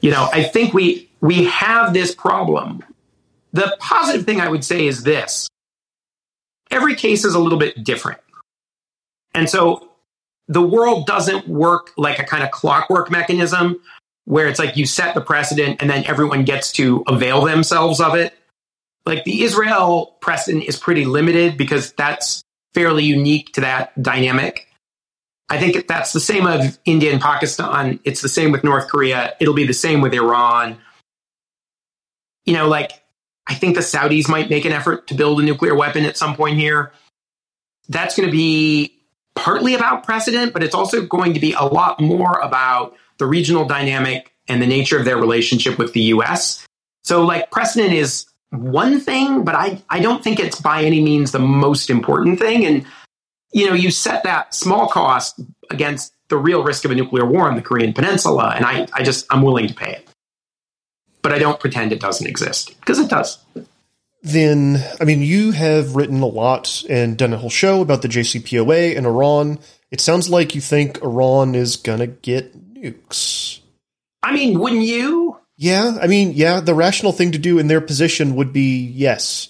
you 0.00 0.10
know 0.10 0.28
I 0.32 0.42
think 0.44 0.74
we 0.74 1.05
we 1.20 1.44
have 1.44 1.92
this 1.92 2.14
problem. 2.14 2.82
The 3.52 3.76
positive 3.80 4.26
thing 4.26 4.40
I 4.40 4.48
would 4.48 4.64
say 4.64 4.86
is 4.86 5.02
this: 5.02 5.48
every 6.70 6.94
case 6.94 7.24
is 7.24 7.34
a 7.34 7.38
little 7.38 7.58
bit 7.58 7.82
different, 7.82 8.20
and 9.34 9.48
so 9.48 9.90
the 10.48 10.62
world 10.62 11.06
doesn't 11.06 11.48
work 11.48 11.92
like 11.96 12.18
a 12.18 12.24
kind 12.24 12.44
of 12.44 12.50
clockwork 12.50 13.10
mechanism 13.10 13.80
where 14.24 14.48
it's 14.48 14.58
like 14.58 14.76
you 14.76 14.86
set 14.86 15.14
the 15.14 15.20
precedent 15.20 15.80
and 15.80 15.88
then 15.88 16.04
everyone 16.04 16.44
gets 16.44 16.72
to 16.72 17.02
avail 17.06 17.44
themselves 17.44 18.00
of 18.00 18.14
it. 18.14 18.34
Like 19.04 19.24
the 19.24 19.42
Israel 19.42 20.16
precedent 20.20 20.64
is 20.64 20.76
pretty 20.76 21.04
limited 21.04 21.56
because 21.56 21.92
that's 21.92 22.42
fairly 22.74 23.04
unique 23.04 23.52
to 23.54 23.60
that 23.62 24.00
dynamic. 24.02 24.66
I 25.48 25.58
think 25.58 25.86
that's 25.86 26.12
the 26.12 26.20
same 26.20 26.46
of 26.46 26.76
India 26.84 27.12
and 27.12 27.20
Pakistan. 27.20 28.00
It's 28.02 28.20
the 28.20 28.28
same 28.28 28.50
with 28.50 28.64
North 28.64 28.88
Korea. 28.88 29.34
It'll 29.38 29.54
be 29.54 29.66
the 29.66 29.72
same 29.72 30.00
with 30.00 30.12
Iran. 30.12 30.76
You 32.46 32.54
know, 32.54 32.68
like 32.68 32.92
I 33.46 33.54
think 33.54 33.74
the 33.74 33.82
Saudis 33.82 34.28
might 34.28 34.50
make 34.50 34.64
an 34.64 34.72
effort 34.72 35.08
to 35.08 35.14
build 35.14 35.40
a 35.40 35.42
nuclear 35.42 35.74
weapon 35.74 36.04
at 36.04 36.16
some 36.16 36.34
point 36.34 36.56
here. 36.56 36.92
That's 37.88 38.16
going 38.16 38.28
to 38.28 38.32
be 38.32 38.96
partly 39.34 39.74
about 39.74 40.04
precedent, 40.04 40.52
but 40.52 40.64
it's 40.64 40.74
also 40.74 41.02
going 41.02 41.34
to 41.34 41.40
be 41.40 41.52
a 41.52 41.62
lot 41.62 42.00
more 42.00 42.38
about 42.40 42.96
the 43.18 43.26
regional 43.26 43.64
dynamic 43.64 44.32
and 44.48 44.60
the 44.60 44.66
nature 44.66 44.98
of 44.98 45.04
their 45.04 45.16
relationship 45.16 45.78
with 45.78 45.92
the 45.92 46.02
US. 46.02 46.66
So, 47.04 47.24
like, 47.24 47.50
precedent 47.50 47.92
is 47.92 48.26
one 48.50 48.98
thing, 48.98 49.44
but 49.44 49.54
I, 49.54 49.82
I 49.88 50.00
don't 50.00 50.24
think 50.24 50.40
it's 50.40 50.60
by 50.60 50.82
any 50.82 51.00
means 51.00 51.30
the 51.30 51.38
most 51.38 51.90
important 51.90 52.38
thing. 52.38 52.66
And, 52.66 52.84
you 53.52 53.68
know, 53.68 53.74
you 53.74 53.90
set 53.90 54.24
that 54.24 54.54
small 54.54 54.88
cost 54.88 55.40
against 55.70 56.12
the 56.28 56.36
real 56.36 56.64
risk 56.64 56.84
of 56.84 56.90
a 56.90 56.94
nuclear 56.94 57.24
war 57.24 57.48
on 57.48 57.54
the 57.54 57.62
Korean 57.62 57.92
Peninsula, 57.92 58.52
and 58.56 58.64
I, 58.64 58.88
I 58.92 59.02
just 59.02 59.26
I'm 59.30 59.42
willing 59.42 59.68
to 59.68 59.74
pay 59.74 59.92
it. 59.92 60.05
But 61.26 61.34
I 61.34 61.40
don't 61.40 61.58
pretend 61.58 61.90
it 61.90 61.98
doesn't 61.98 62.28
exist 62.28 62.78
because 62.78 63.00
it 63.00 63.10
does. 63.10 63.38
Then, 64.22 64.80
I 65.00 65.04
mean, 65.04 65.22
you 65.22 65.50
have 65.50 65.96
written 65.96 66.20
a 66.20 66.26
lot 66.26 66.84
and 66.88 67.18
done 67.18 67.32
a 67.32 67.36
whole 67.36 67.50
show 67.50 67.80
about 67.80 68.02
the 68.02 68.08
JCPOA 68.08 68.96
and 68.96 69.06
Iran. 69.06 69.58
It 69.90 70.00
sounds 70.00 70.30
like 70.30 70.54
you 70.54 70.60
think 70.60 71.02
Iran 71.02 71.56
is 71.56 71.74
gonna 71.76 72.06
get 72.06 72.74
nukes. 72.74 73.58
I 74.22 74.32
mean, 74.32 74.60
wouldn't 74.60 74.82
you? 74.82 75.36
Yeah, 75.56 75.98
I 76.00 76.06
mean, 76.06 76.30
yeah, 76.34 76.60
the 76.60 76.74
rational 76.74 77.10
thing 77.10 77.32
to 77.32 77.38
do 77.38 77.58
in 77.58 77.66
their 77.66 77.80
position 77.80 78.36
would 78.36 78.52
be 78.52 78.86
yes, 78.86 79.48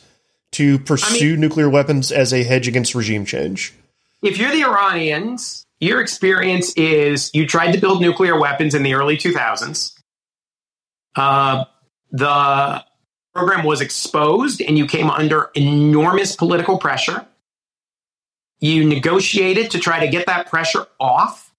to 0.53 0.79
pursue 0.79 1.33
mean- 1.33 1.41
nuclear 1.41 1.69
weapons 1.69 2.11
as 2.11 2.33
a 2.33 2.43
hedge 2.43 2.69
against 2.69 2.95
regime 2.95 3.27
change. 3.27 3.75
If 4.23 4.39
you're 4.39 4.51
the 4.51 4.65
Iranians, 4.65 5.67
your 5.79 6.01
experience 6.01 6.73
is 6.73 7.31
you 7.35 7.47
tried 7.47 7.73
to 7.73 7.79
build 7.79 8.01
nuclear 8.01 8.41
weapons 8.41 8.75
in 8.75 8.83
the 8.83 8.95
early 8.95 9.19
2000s. 9.19 9.93
Uh, 11.17 11.65
the 12.13 12.85
program 13.35 13.65
was 13.65 13.81
exposed 13.81 14.61
and 14.61 14.79
you 14.79 14.87
came 14.87 15.11
under 15.11 15.51
enormous 15.55 16.37
political 16.37 16.79
pressure. 16.79 17.27
You 18.61 18.85
negotiated 18.85 19.73
to 19.73 19.79
try 19.79 20.01
to 20.01 20.09
get 20.09 20.27
that 20.27 20.49
pressure 20.49 20.87
off. 21.01 21.53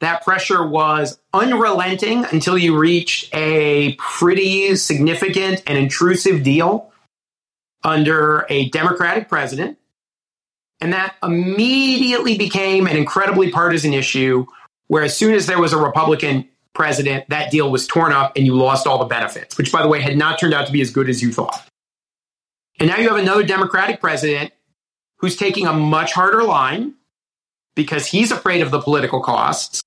That 0.00 0.24
pressure 0.24 0.66
was 0.66 1.18
unrelenting 1.32 2.24
until 2.24 2.56
you 2.56 2.78
reached 2.78 3.34
a 3.34 3.94
pretty 3.94 4.76
significant 4.76 5.62
and 5.66 5.76
intrusive 5.76 6.42
deal 6.42 6.90
under 7.82 8.46
a 8.48 8.68
Democratic 8.70 9.28
president. 9.28 9.78
And 10.80 10.92
that 10.94 11.16
immediately 11.22 12.38
became 12.38 12.86
an 12.86 12.96
incredibly 12.96 13.50
partisan 13.50 13.92
issue 13.92 14.46
where 14.86 15.02
as 15.02 15.16
soon 15.16 15.34
as 15.34 15.46
there 15.46 15.60
was 15.60 15.72
a 15.72 15.78
Republican 15.78 16.48
president, 16.74 17.28
that 17.28 17.50
deal 17.50 17.70
was 17.70 17.86
torn 17.86 18.12
up 18.12 18.32
and 18.36 18.46
you 18.46 18.54
lost 18.54 18.86
all 18.86 18.98
the 18.98 19.04
benefits, 19.04 19.58
which, 19.58 19.72
by 19.72 19.82
the 19.82 19.88
way, 19.88 20.00
had 20.00 20.16
not 20.16 20.38
turned 20.38 20.54
out 20.54 20.66
to 20.66 20.72
be 20.72 20.80
as 20.80 20.90
good 20.90 21.08
as 21.08 21.22
you 21.22 21.32
thought. 21.32 21.66
And 22.78 22.88
now 22.88 22.96
you 22.96 23.08
have 23.08 23.18
another 23.18 23.42
Democratic 23.42 24.00
president 24.00 24.52
who's 25.18 25.36
taking 25.36 25.66
a 25.66 25.72
much 25.72 26.12
harder 26.12 26.42
line 26.42 26.94
because 27.74 28.06
he's 28.06 28.32
afraid 28.32 28.62
of 28.62 28.70
the 28.70 28.80
political 28.80 29.20
costs. 29.20 29.82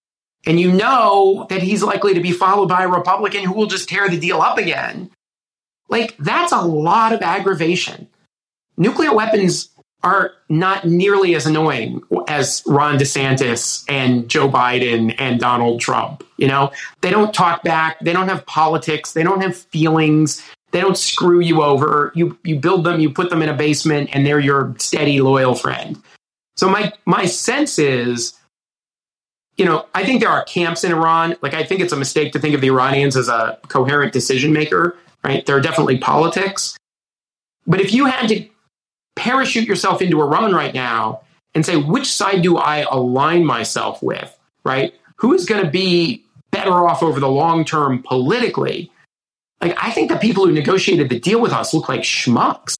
And 0.46 0.60
you 0.60 0.72
know 0.72 1.48
that 1.50 1.64
he's 1.64 1.82
likely 1.82 2.14
to 2.16 2.20
be 2.20 2.32
followed 2.32 2.68
by 2.68 2.84
a 2.84 2.88
Republican 2.88 3.46
who 3.46 3.54
will 3.54 3.66
just 3.66 3.90
tear 3.90 4.10
the 4.10 4.20
deal 4.20 4.42
up 4.42 4.58
again. 4.58 5.10
Like, 5.90 6.16
that's 6.18 6.52
a 6.52 6.62
lot 6.62 7.14
of 7.14 7.22
aggravation. 7.22 8.08
Nuclear 8.78 9.14
weapons 9.14 9.70
are 10.04 10.32
not 10.50 10.86
nearly 10.86 11.34
as 11.34 11.46
annoying 11.46 12.02
as 12.28 12.62
Ron 12.68 12.98
DeSantis 12.98 13.86
and 13.88 14.28
Joe 14.28 14.50
Biden 14.50 15.16
and 15.18 15.40
Donald 15.40 15.80
Trump. 15.80 16.24
You 16.38 16.48
know, 16.48 16.72
they 17.02 17.10
don't 17.10 17.34
talk 17.34 17.64
back, 17.64 18.00
they 18.02 18.12
don't 18.12 18.28
have 18.28 18.46
politics, 18.46 19.14
they 19.14 19.24
don't 19.24 19.42
have 19.42 19.56
feelings, 19.56 20.44
they 20.72 20.82
don't 20.82 20.98
screw 20.98 21.40
you 21.40 21.64
over. 21.64 22.12
You 22.16 22.38
you 22.44 22.60
build 22.60 22.84
them, 22.84 23.00
you 23.00 23.10
put 23.10 23.30
them 23.30 23.42
in 23.42 23.50
a 23.50 23.54
basement, 23.54 24.10
and 24.12 24.26
they're 24.26 24.40
your 24.40 24.76
steady, 24.78 25.22
loyal 25.22 25.56
friend. 25.56 26.02
So 26.58 26.70
my 26.70 26.92
my 27.06 27.26
sense 27.26 27.80
is, 27.80 28.34
you 29.56 29.66
know, 29.66 29.86
I 29.96 30.04
think 30.04 30.20
there 30.20 30.30
are 30.30 30.44
camps 30.44 30.84
in 30.84 30.92
Iran. 30.92 31.36
Like 31.42 31.54
I 31.54 31.64
think 31.64 31.80
it's 31.80 31.94
a 31.94 31.98
mistake 31.98 32.34
to 32.34 32.40
think 32.40 32.56
of 32.56 32.62
the 32.62 32.68
Iranians 32.68 33.16
as 33.16 33.30
a 33.30 33.58
coherent 33.70 34.12
decision 34.12 34.52
maker. 34.52 34.98
Right? 35.24 35.46
There 35.46 35.56
are 35.56 35.62
definitely 35.62 36.00
politics. 36.00 36.76
But 37.66 37.80
if 37.80 37.94
you 37.94 38.06
had 38.06 38.28
to 38.28 38.46
parachute 39.16 39.68
yourself 39.68 40.02
into 40.02 40.22
Iran 40.22 40.54
right 40.54 40.74
now 40.74 41.22
and 41.54 41.66
say, 41.66 41.76
which 41.76 42.08
side 42.08 42.42
do 42.42 42.58
I 42.58 42.86
align 42.90 43.46
myself 43.46 44.02
with, 44.02 44.38
right? 44.64 44.94
Who 45.18 45.34
is 45.34 45.46
going 45.46 45.64
to 45.64 45.70
be 45.70 46.24
better 46.52 46.72
off 46.72 47.04
over 47.04 47.20
the 47.20 47.30
long 47.30 47.66
term 47.66 48.04
politically? 48.04 48.92
Like, 49.62 49.78
I 49.82 49.92
think 49.92 50.10
the 50.10 50.18
people 50.18 50.46
who 50.46 50.52
negotiated 50.52 51.10
the 51.10 51.20
deal 51.20 51.40
with 51.40 51.54
us 51.54 51.74
look 51.74 51.88
like 51.88 52.02
schmucks. 52.02 52.76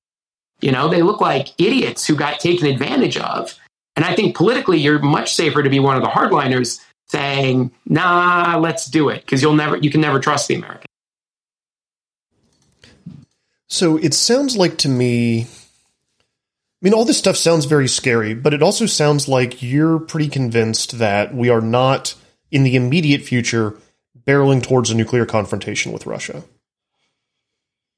You 0.60 0.72
know, 0.72 0.88
they 0.90 1.02
look 1.02 1.22
like 1.22 1.50
idiots 1.60 2.06
who 2.06 2.16
got 2.16 2.40
taken 2.40 2.68
advantage 2.68 3.18
of. 3.18 3.58
And 3.96 4.04
I 4.04 4.16
think 4.16 4.36
politically, 4.36 4.80
you're 4.80 5.00
much 5.00 5.36
safer 5.36 5.62
to 5.62 5.70
be 5.70 5.80
one 5.80 5.96
of 5.96 6.02
the 6.02 6.10
hardliners 6.10 6.80
saying, 7.10 7.72
nah, 7.86 8.58
let's 8.58 8.88
do 8.88 9.10
it, 9.10 9.22
because 9.22 9.42
you'll 9.42 9.54
never, 9.54 9.78
you 9.78 9.92
can 9.92 10.02
never 10.02 10.20
trust 10.20 10.48
the 10.48 10.56
Americans. 10.56 10.86
So 13.70 13.98
it 13.98 14.14
sounds 14.14 14.58
like 14.58 14.78
to 14.80 14.90
me, 14.90 15.48
mean, 16.84 16.94
all 16.94 17.06
this 17.06 17.18
stuff 17.18 17.38
sounds 17.38 17.66
very 17.66 17.88
scary, 17.88 18.34
but 18.34 18.54
it 18.54 18.62
also 18.62 18.86
sounds 18.86 19.30
like 19.30 19.64
you're 19.64 20.00
pretty 20.00 20.28
convinced 20.28 20.98
that 21.00 21.34
we 21.34 21.50
are 21.50 21.62
not, 21.62 22.14
in 22.52 22.64
the 22.64 22.76
immediate 22.76 23.22
future, 23.22 23.78
barreling 24.28 24.62
towards 24.62 24.92
a 24.92 24.96
nuclear 24.96 25.26
confrontation 25.26 25.94
with 25.94 26.06
Russia. 26.06 26.44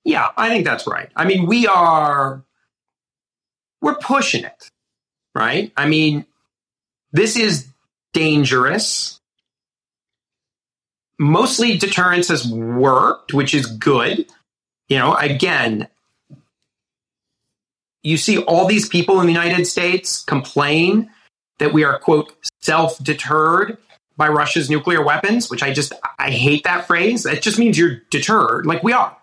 Yeah, 0.04 0.30
I 0.38 0.50
think 0.50 0.66
that's 0.66 0.86
right. 0.86 1.10
I 1.16 1.26
mean, 1.26 1.48
we 1.48 1.66
are, 1.66 2.44
we're 3.82 3.96
pushing 3.96 4.44
it, 4.44 4.70
right? 5.34 5.72
I 5.76 5.88
mean, 5.88 6.26
this 7.12 7.36
is 7.38 7.68
dangerous. 8.14 9.20
Mostly 11.18 11.78
deterrence 11.78 12.28
has 12.28 12.48
worked, 12.48 13.34
which 13.34 13.56
is 13.56 13.66
good. 13.66 14.28
You 14.90 15.00
know, 15.00 15.16
again, 15.16 15.88
you 18.06 18.18
see 18.18 18.38
all 18.44 18.68
these 18.68 18.88
people 18.88 19.20
in 19.20 19.26
the 19.26 19.34
United 19.34 19.66
States 19.66 20.24
complain 20.24 21.10
that 21.58 21.74
we 21.74 21.84
are, 21.84 21.98
quote, 21.98 22.34
self 22.62 23.04
deterred 23.04 23.78
by 24.16 24.30
Russia's 24.30 24.70
nuclear 24.70 25.04
weapons, 25.04 25.50
which 25.50 25.64
I 25.64 25.74
just, 25.74 25.92
I 26.20 26.30
hate 26.30 26.64
that 26.66 26.86
phrase. 26.86 27.24
That 27.24 27.42
just 27.42 27.58
means 27.58 27.80
you're 27.80 28.02
deterred, 28.12 28.68
like 28.68 28.84
we 28.84 28.94
are. 28.94 29.18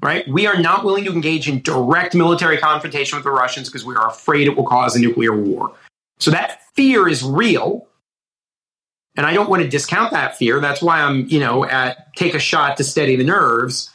Right? 0.00 0.26
We 0.28 0.46
are 0.46 0.56
not 0.56 0.84
willing 0.84 1.04
to 1.04 1.12
engage 1.12 1.48
in 1.48 1.62
direct 1.62 2.14
military 2.14 2.58
confrontation 2.58 3.16
with 3.16 3.24
the 3.24 3.32
Russians 3.32 3.68
because 3.68 3.84
we 3.84 3.96
are 3.96 4.08
afraid 4.08 4.46
it 4.46 4.56
will 4.56 4.66
cause 4.66 4.94
a 4.94 5.00
nuclear 5.00 5.36
war. 5.36 5.72
So 6.20 6.30
that 6.30 6.60
fear 6.74 7.08
is 7.08 7.24
real. 7.24 7.88
And 9.16 9.26
I 9.26 9.34
don't 9.34 9.50
want 9.50 9.62
to 9.62 9.68
discount 9.68 10.12
that 10.12 10.36
fear. 10.36 10.60
That's 10.60 10.80
why 10.80 11.00
I'm, 11.00 11.26
you 11.26 11.40
know, 11.40 11.64
at 11.64 12.14
take 12.14 12.34
a 12.34 12.38
shot 12.38 12.76
to 12.76 12.84
steady 12.84 13.16
the 13.16 13.24
nerves 13.24 13.90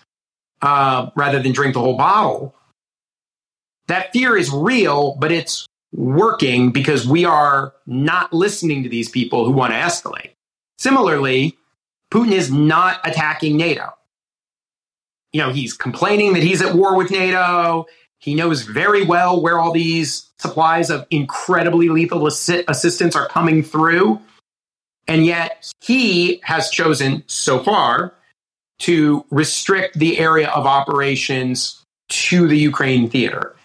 uh, 0.62 1.12
rather 1.16 1.42
than 1.42 1.54
drink 1.54 1.76
the 1.76 1.80
whole 1.80 1.98
bottle. 1.98 2.56
That 3.90 4.14
fear 4.14 4.38
is 4.38 4.52
real, 4.52 5.16
but 5.20 5.32
it's 5.32 5.66
working 5.92 6.72
because 6.72 7.08
we 7.08 7.26
are 7.26 7.74
not 7.88 8.32
listening 8.32 8.84
to 8.84 8.90
these 8.90 9.10
people 9.10 9.46
who 9.46 9.52
want 9.52 9.74
to 9.74 9.80
escalate. 9.80 10.32
Similarly, 10.78 11.58
Putin 12.12 12.32
is 12.32 12.52
not 12.52 13.00
attacking 13.04 13.58
NATO. 13.58 13.90
You 15.34 15.42
know, 15.42 15.50
he's 15.52 15.74
complaining 15.74 16.34
that 16.34 16.44
he's 16.44 16.62
at 16.62 16.76
war 16.76 16.96
with 16.96 17.10
NATO. 17.10 17.88
He 18.20 18.36
knows 18.36 18.62
very 18.62 19.04
well 19.04 19.42
where 19.42 19.60
all 19.60 19.72
these 19.72 20.30
supplies 20.38 20.92
of 20.92 21.08
incredibly 21.10 21.90
lethal 21.90 22.22
assi- 22.22 22.66
assistance 22.68 23.16
are 23.16 23.28
coming 23.28 23.64
through. 23.64 24.22
And 25.08 25.26
yet 25.26 25.72
he 25.82 26.42
has 26.44 26.70
chosen 26.70 27.24
so 27.26 27.64
far 27.64 28.14
to 28.80 29.26
restrict 29.32 29.98
the 29.98 30.20
area 30.20 30.50
of 30.50 30.68
operations 30.68 31.84
to 32.10 32.48
the 32.48 32.58
Ukraine 32.58 33.10
theater. 33.10 33.56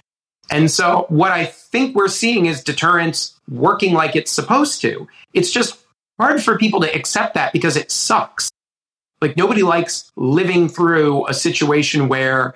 And 0.50 0.70
so 0.70 1.06
what 1.08 1.32
I 1.32 1.46
think 1.46 1.96
we're 1.96 2.08
seeing 2.08 2.46
is 2.46 2.62
deterrence 2.62 3.38
working 3.48 3.94
like 3.94 4.16
it's 4.16 4.30
supposed 4.30 4.80
to. 4.82 5.08
It's 5.32 5.50
just 5.50 5.78
hard 6.18 6.42
for 6.42 6.58
people 6.58 6.80
to 6.80 6.94
accept 6.94 7.34
that 7.34 7.52
because 7.52 7.76
it 7.76 7.90
sucks. 7.90 8.50
Like 9.20 9.36
nobody 9.36 9.62
likes 9.62 10.10
living 10.16 10.68
through 10.68 11.26
a 11.28 11.34
situation 11.34 12.08
where 12.08 12.54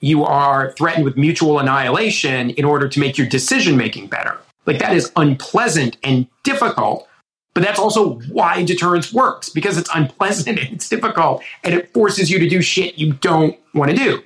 you 0.00 0.24
are 0.24 0.72
threatened 0.72 1.04
with 1.04 1.16
mutual 1.16 1.58
annihilation 1.58 2.50
in 2.50 2.64
order 2.64 2.88
to 2.88 3.00
make 3.00 3.16
your 3.16 3.26
decision 3.26 3.76
making 3.76 4.08
better. 4.08 4.38
Like 4.66 4.78
that 4.80 4.94
is 4.94 5.12
unpleasant 5.16 5.96
and 6.02 6.26
difficult. 6.42 7.08
But 7.54 7.62
that's 7.62 7.78
also 7.78 8.18
why 8.30 8.64
deterrence 8.64 9.12
works 9.12 9.48
because 9.48 9.78
it's 9.78 9.88
unpleasant 9.94 10.58
and 10.60 10.72
it's 10.72 10.88
difficult 10.88 11.42
and 11.64 11.74
it 11.74 11.92
forces 11.92 12.30
you 12.30 12.38
to 12.38 12.48
do 12.48 12.60
shit 12.60 12.98
you 12.98 13.14
don't 13.14 13.58
want 13.74 13.90
to 13.90 13.96
do. 13.96 14.22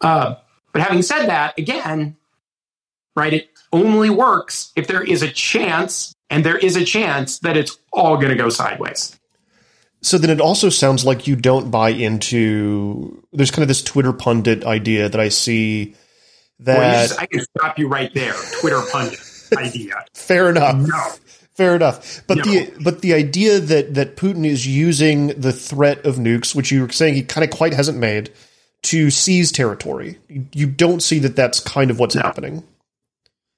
Uh, 0.00 0.36
but 0.72 0.82
having 0.82 1.02
said 1.02 1.26
that, 1.26 1.58
again, 1.58 2.16
right, 3.16 3.32
it 3.32 3.50
only 3.72 4.10
works 4.10 4.72
if 4.76 4.86
there 4.86 5.02
is 5.02 5.22
a 5.22 5.30
chance, 5.30 6.14
and 6.30 6.44
there 6.44 6.58
is 6.58 6.76
a 6.76 6.84
chance 6.84 7.38
that 7.40 7.56
it's 7.56 7.78
all 7.92 8.16
going 8.16 8.30
to 8.30 8.36
go 8.36 8.48
sideways. 8.48 9.18
So 10.00 10.16
then 10.16 10.30
it 10.30 10.40
also 10.40 10.68
sounds 10.68 11.04
like 11.04 11.26
you 11.26 11.34
don't 11.34 11.70
buy 11.70 11.90
into. 11.90 13.22
There's 13.32 13.50
kind 13.50 13.62
of 13.62 13.68
this 13.68 13.82
Twitter 13.82 14.12
pundit 14.12 14.64
idea 14.64 15.08
that 15.08 15.20
I 15.20 15.28
see 15.28 15.96
that. 16.60 16.78
Well, 16.78 17.08
just, 17.08 17.20
I 17.20 17.26
can 17.26 17.40
stop 17.40 17.78
you 17.78 17.88
right 17.88 18.12
there. 18.14 18.34
Twitter 18.60 18.80
pundit 18.92 19.18
idea. 19.56 20.04
Fair 20.14 20.50
enough. 20.50 20.76
No. 20.76 21.04
Fair 21.54 21.74
enough. 21.74 22.22
But 22.28 22.38
No. 22.38 22.44
the 22.44 22.72
but 22.80 23.00
the 23.00 23.14
idea 23.14 23.58
that 23.58 23.94
that 23.94 24.16
Putin 24.16 24.46
is 24.46 24.64
using 24.64 25.28
the 25.28 25.52
threat 25.52 26.06
of 26.06 26.14
nukes, 26.14 26.54
which 26.54 26.70
you 26.70 26.82
were 26.82 26.90
saying 26.90 27.14
he 27.14 27.24
kind 27.24 27.44
of 27.44 27.50
quite 27.56 27.74
hasn't 27.74 27.98
made, 27.98 28.30
to 28.84 29.10
seize 29.10 29.50
territory. 29.52 30.18
You, 30.52 30.66
don't 30.66 31.02
see 31.02 31.18
that 31.20 31.36
that's 31.36 31.60
kind 31.60 31.90
of 31.90 31.98
what's 31.98 32.14
No. 32.14 32.22
happening. 32.22 32.64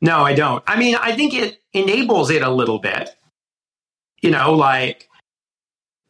No, 0.01 0.21
I 0.25 0.35
don't. 0.35 0.65
I 0.67 0.79
mean, 0.79 0.97
I 0.97 1.15
think 1.15 1.35
it 1.35 1.61
enables 1.73 2.31
it 2.31 2.43
a 2.43 2.51
little 2.51 2.79
bit. 2.79 3.15
You 4.23 4.31
know, 4.31 4.55
like 4.55 5.09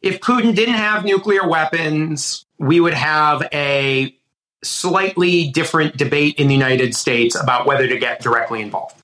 if 0.01 0.19
Putin 0.21 0.55
didn't 0.55 0.75
have 0.75 1.03
nuclear 1.03 1.47
weapons, 1.47 2.45
we 2.57 2.79
would 2.79 2.93
have 2.93 3.47
a 3.53 4.15
slightly 4.63 5.49
different 5.49 5.97
debate 5.97 6.35
in 6.37 6.47
the 6.47 6.53
United 6.53 6.95
States 6.95 7.35
about 7.35 7.65
whether 7.65 7.87
to 7.87 7.97
get 7.97 8.21
directly 8.21 8.61
involved. 8.61 8.95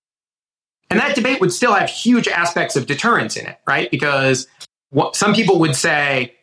And 0.90 1.00
that 1.00 1.16
debate 1.16 1.42
would 1.42 1.52
still 1.52 1.74
have 1.74 1.90
huge 1.90 2.28
aspects 2.30 2.76
of 2.78 2.86
deterrence 2.86 3.36
in 3.36 3.46
it, 3.46 3.60
right? 3.68 3.92
Because 3.92 4.48
what, 4.90 5.18
some 5.18 5.34
people 5.34 5.60
would 5.60 5.76
say, 5.76 6.34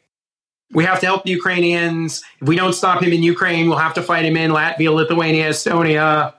we 0.73 0.85
have 0.85 1.01
to 1.01 1.07
help 1.07 1.25
the 1.25 1.31
Ukrainians. 1.31 2.23
If 2.41 2.49
we 2.49 2.57
don't 2.57 2.73
stop 2.73 3.03
him 3.03 3.13
in 3.13 3.23
Ukraine, 3.23 3.69
we'll 3.69 3.79
have 3.79 3.95
to 3.95 4.03
fight 4.03 4.25
him 4.25 4.37
in 4.37 4.51
Latvia, 4.51 4.93
Lithuania, 4.93 5.51
Estonia. 5.51 6.35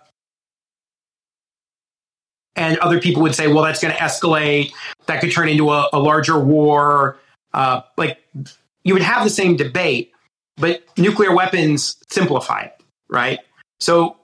And 2.55 2.77
other 2.79 3.01
people 3.01 3.21
would 3.23 3.35
say, 3.35 3.47
well, 3.47 3.63
that's 3.63 3.81
going 3.81 3.93
to 3.93 3.99
escalate. 3.99 4.71
That 5.07 5.21
could 5.21 5.31
turn 5.31 5.49
into 5.49 5.69
a, 5.71 5.89
a 5.91 5.99
larger 5.99 6.39
war. 6.39 7.17
Uh, 7.53 7.81
like 7.97 8.19
you 8.83 8.93
would 8.93 9.03
have 9.03 9.23
the 9.23 9.29
same 9.29 9.55
debate, 9.55 10.11
but 10.57 10.83
nuclear 10.97 11.33
weapons 11.33 11.97
simplify 12.09 12.61
it, 12.61 12.81
right? 13.09 13.39
So 13.79 14.17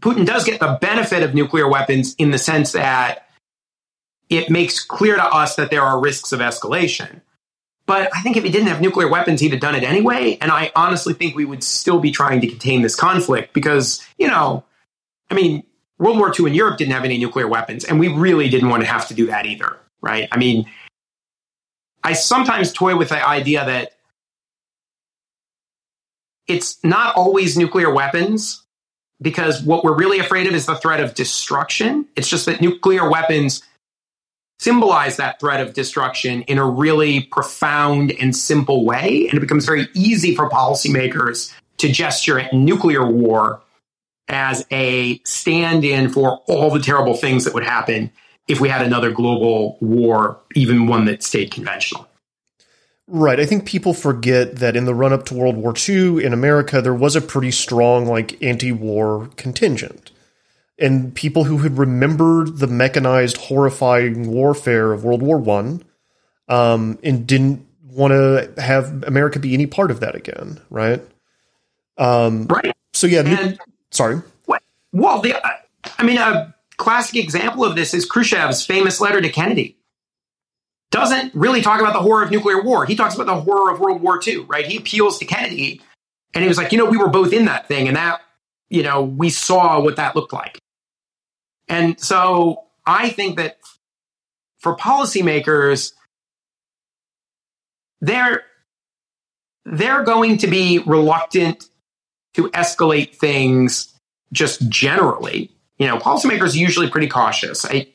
Putin 0.00 0.26
does 0.26 0.44
get 0.44 0.60
the 0.60 0.78
benefit 0.80 1.22
of 1.22 1.34
nuclear 1.34 1.68
weapons 1.68 2.14
in 2.18 2.30
the 2.30 2.38
sense 2.38 2.72
that 2.72 3.28
it 4.28 4.50
makes 4.50 4.82
clear 4.82 5.16
to 5.16 5.24
us 5.24 5.56
that 5.56 5.70
there 5.70 5.82
are 5.82 6.00
risks 6.00 6.32
of 6.32 6.40
escalation. 6.40 7.20
But 7.86 8.10
I 8.14 8.22
think 8.22 8.36
if 8.36 8.44
he 8.44 8.50
didn't 8.50 8.68
have 8.68 8.80
nuclear 8.80 9.08
weapons, 9.08 9.40
he'd 9.40 9.52
have 9.52 9.60
done 9.60 9.74
it 9.74 9.82
anyway. 9.82 10.38
And 10.40 10.50
I 10.50 10.70
honestly 10.76 11.14
think 11.14 11.34
we 11.34 11.44
would 11.44 11.64
still 11.64 11.98
be 11.98 12.10
trying 12.10 12.40
to 12.40 12.46
contain 12.46 12.82
this 12.82 12.94
conflict 12.94 13.52
because, 13.54 14.04
you 14.18 14.28
know, 14.28 14.64
I 15.30 15.34
mean, 15.34 15.64
World 15.98 16.18
War 16.18 16.32
II 16.38 16.46
in 16.46 16.54
Europe 16.54 16.78
didn't 16.78 16.92
have 16.92 17.04
any 17.04 17.18
nuclear 17.18 17.48
weapons, 17.48 17.84
and 17.84 17.98
we 17.98 18.08
really 18.08 18.48
didn't 18.48 18.68
want 18.68 18.82
to 18.82 18.88
have 18.88 19.08
to 19.08 19.14
do 19.14 19.26
that 19.26 19.46
either, 19.46 19.78
right? 20.00 20.28
I 20.32 20.36
mean, 20.36 20.66
I 22.04 22.12
sometimes 22.12 22.72
toy 22.72 22.96
with 22.96 23.10
the 23.10 23.26
idea 23.26 23.64
that 23.64 23.92
it's 26.48 26.82
not 26.82 27.14
always 27.14 27.56
nuclear 27.56 27.92
weapons 27.92 28.64
because 29.20 29.62
what 29.62 29.84
we're 29.84 29.96
really 29.96 30.18
afraid 30.18 30.46
of 30.48 30.54
is 30.54 30.66
the 30.66 30.74
threat 30.74 31.00
of 31.00 31.14
destruction. 31.14 32.06
It's 32.16 32.28
just 32.28 32.46
that 32.46 32.60
nuclear 32.60 33.08
weapons 33.08 33.62
symbolize 34.62 35.16
that 35.16 35.40
threat 35.40 35.60
of 35.60 35.74
destruction 35.74 36.42
in 36.42 36.56
a 36.56 36.64
really 36.64 37.24
profound 37.24 38.12
and 38.12 38.34
simple 38.34 38.84
way. 38.84 39.26
And 39.28 39.36
it 39.36 39.40
becomes 39.40 39.66
very 39.66 39.88
easy 39.92 40.36
for 40.36 40.48
policymakers 40.48 41.52
to 41.78 41.90
gesture 41.90 42.38
at 42.38 42.52
nuclear 42.52 43.04
war 43.04 43.60
as 44.28 44.64
a 44.70 45.20
stand 45.24 45.84
in 45.84 46.08
for 46.10 46.38
all 46.46 46.70
the 46.70 46.78
terrible 46.78 47.14
things 47.14 47.44
that 47.44 47.54
would 47.54 47.64
happen 47.64 48.12
if 48.46 48.60
we 48.60 48.68
had 48.68 48.82
another 48.82 49.10
global 49.10 49.78
war, 49.80 50.40
even 50.54 50.86
one 50.86 51.06
that 51.06 51.24
stayed 51.24 51.50
conventional. 51.50 52.08
Right. 53.08 53.40
I 53.40 53.46
think 53.46 53.66
people 53.66 53.94
forget 53.94 54.56
that 54.56 54.76
in 54.76 54.84
the 54.84 54.94
run 54.94 55.12
up 55.12 55.24
to 55.26 55.34
World 55.34 55.56
War 55.56 55.74
II 55.76 56.24
in 56.24 56.32
America, 56.32 56.80
there 56.80 56.94
was 56.94 57.16
a 57.16 57.20
pretty 57.20 57.50
strong, 57.50 58.06
like, 58.06 58.40
anti 58.40 58.70
war 58.70 59.28
contingent. 59.36 60.11
And 60.82 61.14
people 61.14 61.44
who 61.44 61.58
had 61.58 61.78
remembered 61.78 62.58
the 62.58 62.66
mechanized, 62.66 63.36
horrifying 63.36 64.30
warfare 64.30 64.92
of 64.92 65.04
World 65.04 65.22
War 65.22 65.38
One, 65.38 65.82
um, 66.48 66.98
and 67.02 67.26
didn't 67.26 67.66
want 67.84 68.10
to 68.12 68.52
have 68.60 69.04
America 69.04 69.38
be 69.38 69.54
any 69.54 69.66
part 69.66 69.90
of 69.90 70.00
that 70.00 70.14
again, 70.14 70.60
right? 70.70 71.00
Um, 71.98 72.46
right. 72.48 72.74
So 72.92 73.06
yeah, 73.06 73.20
and, 73.20 73.58
sorry. 73.90 74.20
Well, 74.92 75.22
the, 75.22 75.34
I 75.98 76.02
mean, 76.02 76.18
a 76.18 76.54
classic 76.76 77.16
example 77.16 77.64
of 77.64 77.76
this 77.76 77.94
is 77.94 78.08
Khrushchev's 78.08 78.66
famous 78.66 79.00
letter 79.00 79.20
to 79.20 79.28
Kennedy 79.30 79.78
doesn't 80.90 81.34
really 81.34 81.62
talk 81.62 81.80
about 81.80 81.94
the 81.94 82.00
horror 82.00 82.22
of 82.22 82.30
nuclear 82.30 82.62
war. 82.62 82.84
He 82.84 82.94
talks 82.94 83.14
about 83.14 83.26
the 83.26 83.40
horror 83.40 83.72
of 83.72 83.80
World 83.80 84.02
War 84.02 84.20
II, 84.24 84.40
right? 84.40 84.66
He 84.66 84.76
appeals 84.76 85.18
to 85.18 85.24
Kennedy 85.24 85.80
and 86.34 86.42
he 86.42 86.48
was 86.48 86.58
like, 86.58 86.70
you 86.70 86.78
know, 86.78 86.84
we 86.84 86.98
were 86.98 87.08
both 87.08 87.32
in 87.32 87.46
that 87.46 87.66
thing 87.66 87.88
and 87.88 87.96
that, 87.96 88.20
you 88.68 88.82
know, 88.82 89.02
we 89.02 89.30
saw 89.30 89.80
what 89.80 89.96
that 89.96 90.14
looked 90.14 90.32
like. 90.32 90.58
And 91.68 91.98
so 92.00 92.64
I 92.86 93.10
think 93.10 93.36
that 93.36 93.58
for 94.58 94.76
policymakers, 94.76 95.92
they're, 98.00 98.42
they're 99.64 100.04
going 100.04 100.38
to 100.38 100.46
be 100.46 100.78
reluctant 100.78 101.68
to 102.34 102.48
escalate 102.50 103.14
things 103.14 103.92
just 104.32 104.68
generally. 104.68 105.50
You 105.78 105.86
know, 105.86 105.98
policymakers 105.98 106.54
are 106.54 106.58
usually 106.58 106.88
pretty 106.88 107.08
cautious. 107.08 107.64
I, 107.64 107.88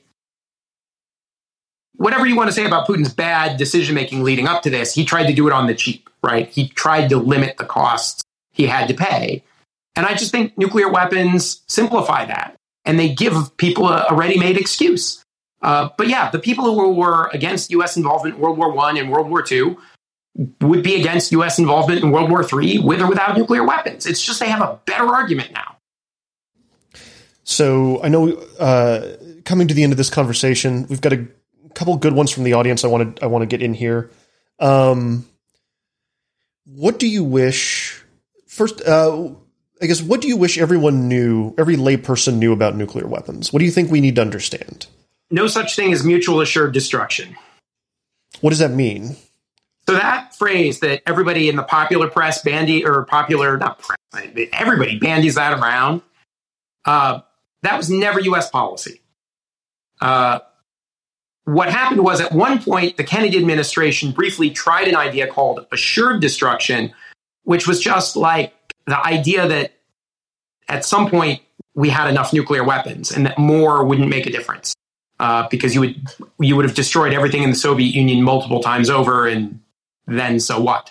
whatever 1.95 2.25
you 2.25 2.35
want 2.35 2.49
to 2.49 2.53
say 2.53 2.65
about 2.65 2.87
Putin's 2.87 3.13
bad 3.13 3.57
decision 3.57 3.95
making 3.95 4.23
leading 4.23 4.47
up 4.47 4.63
to 4.63 4.69
this, 4.69 4.93
he 4.93 5.05
tried 5.05 5.27
to 5.27 5.33
do 5.33 5.47
it 5.47 5.53
on 5.53 5.67
the 5.67 5.75
cheap, 5.75 6.09
right? 6.23 6.47
He 6.49 6.69
tried 6.69 7.09
to 7.09 7.17
limit 7.17 7.57
the 7.57 7.65
costs 7.65 8.23
he 8.51 8.65
had 8.65 8.87
to 8.87 8.93
pay. 8.93 9.43
And 9.95 10.05
I 10.05 10.13
just 10.13 10.31
think 10.31 10.57
nuclear 10.57 10.89
weapons 10.89 11.61
simplify 11.67 12.25
that 12.25 12.56
and 12.87 12.97
they 12.97 13.09
give 13.09 13.55
people 13.57 13.87
a, 13.87 14.07
a 14.09 14.15
ready 14.15 14.39
made 14.39 14.57
excuse. 14.57 15.23
Uh, 15.61 15.89
but 15.97 16.07
yeah, 16.07 16.29
the 16.31 16.39
people 16.39 16.65
who 16.65 16.93
were 16.93 17.29
against 17.33 17.69
U.S. 17.71 17.97
involvement 17.97 18.35
in 18.35 18.41
World 18.41 18.57
War 18.57 18.71
One 18.71 18.97
and 18.97 19.11
World 19.11 19.29
War 19.29 19.43
II 19.49 19.75
would 20.61 20.83
be 20.83 20.95
against 20.95 21.31
U.S. 21.33 21.59
involvement 21.59 22.03
in 22.03 22.11
World 22.11 22.31
War 22.31 22.41
III 22.41 22.79
with 22.79 23.01
or 23.01 23.07
without 23.07 23.37
nuclear 23.37 23.63
weapons. 23.63 24.05
It's 24.05 24.23
just 24.23 24.39
they 24.39 24.49
have 24.49 24.61
a 24.61 24.79
better 24.85 25.05
argument 25.05 25.51
now. 25.51 25.77
So 27.43 28.01
I 28.03 28.09
know 28.09 28.29
uh, 28.59 29.17
coming 29.45 29.67
to 29.67 29.73
the 29.73 29.83
end 29.83 29.93
of 29.93 29.97
this 29.97 30.09
conversation, 30.09 30.85
we've 30.89 31.01
got 31.01 31.13
a 31.13 31.27
couple 31.73 31.95
good 31.97 32.13
ones 32.13 32.31
from 32.31 32.43
the 32.43 32.53
audience. 32.53 32.83
I 32.83 32.87
want 32.87 33.17
to 33.17 33.23
I 33.23 33.27
want 33.27 33.41
to 33.41 33.47
get 33.47 33.61
in 33.61 33.73
here. 33.73 34.11
Um, 34.59 35.27
what 36.65 36.99
do 36.99 37.07
you 37.07 37.23
wish? 37.23 38.03
First, 38.47 38.81
uh, 38.81 39.29
I 39.81 39.85
guess 39.85 40.01
what 40.01 40.21
do 40.21 40.27
you 40.27 40.37
wish 40.37 40.57
everyone 40.57 41.07
knew, 41.07 41.53
every 41.57 41.75
layperson 41.75 42.37
knew 42.37 42.51
about 42.51 42.75
nuclear 42.75 43.07
weapons? 43.07 43.53
What 43.53 43.59
do 43.59 43.65
you 43.65 43.71
think 43.71 43.91
we 43.91 44.01
need 44.01 44.15
to 44.15 44.21
understand? 44.21 44.87
No 45.29 45.47
such 45.47 45.75
thing 45.75 45.93
as 45.93 46.03
mutual 46.03 46.41
assured 46.41 46.73
destruction. 46.73 47.35
What 48.41 48.51
does 48.51 48.59
that 48.59 48.71
mean? 48.71 49.15
So 49.87 49.93
that 49.95 50.35
phrase 50.35 50.79
that 50.81 51.01
everybody 51.05 51.47
in 51.47 51.55
the 51.55 51.63
popular 51.63 52.09
press 52.09 52.41
bandy 52.41 52.85
or 52.85 53.05
popular 53.05 53.57
not 53.57 53.79
press, 53.79 53.97
everybody 54.53 54.99
bandies 54.99 55.35
that 55.35 55.57
around. 55.57 56.01
Uh, 56.85 57.21
that 57.63 57.77
was 57.77 57.89
never 57.89 58.19
U.S. 58.19 58.49
policy. 58.49 59.01
Uh, 60.01 60.39
what 61.45 61.69
happened 61.69 62.03
was 62.03 62.19
at 62.19 62.33
one 62.33 62.61
point, 62.61 62.97
the 62.97 63.03
Kennedy 63.05 63.37
administration 63.37 64.11
briefly 64.11 64.49
tried 64.49 64.89
an 64.89 64.95
idea 64.95 65.27
called 65.27 65.65
assured 65.71 66.21
destruction, 66.21 66.93
which 67.43 67.65
was 67.65 67.79
just 67.79 68.17
like 68.17 68.53
the 68.87 69.05
idea 69.05 69.47
that 69.47 69.73
at 70.67 70.83
some 70.83 71.09
point 71.09 71.41
we 71.75 71.89
had 71.89 72.09
enough 72.09 72.33
nuclear 72.33 72.63
weapons 72.63 73.11
and 73.11 73.25
that 73.27 73.37
more 73.37 73.85
wouldn't 73.85 74.09
make 74.09 74.25
a 74.25 74.31
difference 74.31 74.73
uh, 75.19 75.47
because 75.49 75.75
you 75.75 75.81
would 75.81 75.95
you 76.39 76.55
would 76.55 76.65
have 76.65 76.75
destroyed 76.75 77.13
everything 77.13 77.43
in 77.43 77.51
the 77.51 77.55
Soviet 77.55 77.93
Union 77.93 78.23
multiple 78.23 78.61
times 78.61 78.89
over, 78.89 79.27
and 79.27 79.59
then 80.07 80.39
so 80.39 80.59
what? 80.59 80.89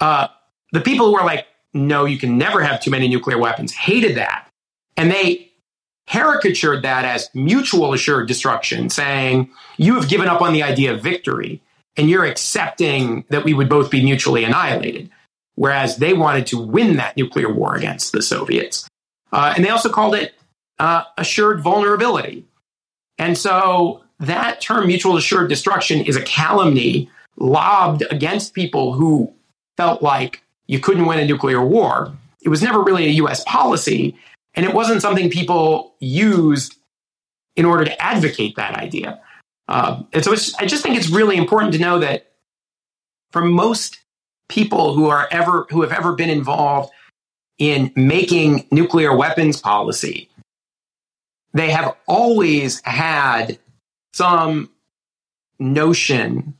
Uh, 0.00 0.28
the 0.72 0.80
people 0.80 1.06
who 1.06 1.12
were 1.12 1.24
like, 1.24 1.46
no, 1.74 2.04
you 2.04 2.18
can 2.18 2.38
never 2.38 2.60
have 2.62 2.82
too 2.82 2.90
many 2.90 3.08
nuclear 3.08 3.38
weapons, 3.38 3.72
hated 3.72 4.16
that, 4.16 4.48
and 4.96 5.10
they 5.10 5.52
caricatured 6.06 6.82
that 6.82 7.04
as 7.04 7.30
mutual 7.34 7.92
assured 7.92 8.28
destruction, 8.28 8.90
saying, 8.90 9.48
you 9.76 9.94
have 9.94 10.08
given 10.08 10.28
up 10.28 10.42
on 10.42 10.52
the 10.52 10.62
idea 10.62 10.92
of 10.92 11.00
victory 11.00 11.60
and 11.96 12.10
you're 12.10 12.24
accepting 12.24 13.24
that 13.28 13.44
we 13.44 13.54
would 13.54 13.68
both 13.68 13.90
be 13.90 14.02
mutually 14.02 14.44
annihilated. 14.44 15.10
Whereas 15.54 15.96
they 15.96 16.14
wanted 16.14 16.46
to 16.48 16.58
win 16.58 16.96
that 16.96 17.16
nuclear 17.16 17.52
war 17.52 17.74
against 17.74 18.12
the 18.12 18.22
Soviets. 18.22 18.88
Uh, 19.32 19.52
and 19.54 19.64
they 19.64 19.70
also 19.70 19.90
called 19.90 20.14
it 20.14 20.34
uh, 20.78 21.04
assured 21.18 21.60
vulnerability. 21.60 22.46
And 23.18 23.36
so 23.36 24.02
that 24.20 24.60
term, 24.60 24.86
mutual 24.86 25.16
assured 25.16 25.48
destruction, 25.48 26.00
is 26.00 26.16
a 26.16 26.22
calumny 26.22 27.10
lobbed 27.36 28.02
against 28.10 28.54
people 28.54 28.92
who 28.92 29.32
felt 29.76 30.02
like 30.02 30.42
you 30.66 30.78
couldn't 30.78 31.06
win 31.06 31.18
a 31.18 31.26
nuclear 31.26 31.64
war. 31.64 32.12
It 32.42 32.48
was 32.48 32.62
never 32.62 32.82
really 32.82 33.06
a 33.06 33.10
US 33.22 33.44
policy. 33.44 34.16
And 34.54 34.66
it 34.66 34.74
wasn't 34.74 35.02
something 35.02 35.30
people 35.30 35.94
used 36.00 36.76
in 37.56 37.64
order 37.64 37.84
to 37.84 38.02
advocate 38.02 38.56
that 38.56 38.74
idea. 38.74 39.20
Um, 39.68 40.08
and 40.12 40.24
so 40.24 40.32
I 40.32 40.66
just 40.66 40.82
think 40.82 40.96
it's 40.96 41.08
really 41.08 41.36
important 41.36 41.72
to 41.74 41.78
know 41.78 41.98
that 42.00 42.32
for 43.30 43.42
most 43.42 44.01
people 44.52 44.94
who 44.94 45.08
are 45.08 45.28
ever 45.30 45.66
who 45.70 45.82
have 45.82 45.92
ever 45.92 46.12
been 46.12 46.30
involved 46.30 46.92
in 47.58 47.92
making 47.96 48.66
nuclear 48.70 49.14
weapons 49.14 49.60
policy, 49.60 50.28
they 51.52 51.70
have 51.70 51.96
always 52.06 52.80
had 52.84 53.58
some 54.12 54.70
notion 55.58 56.54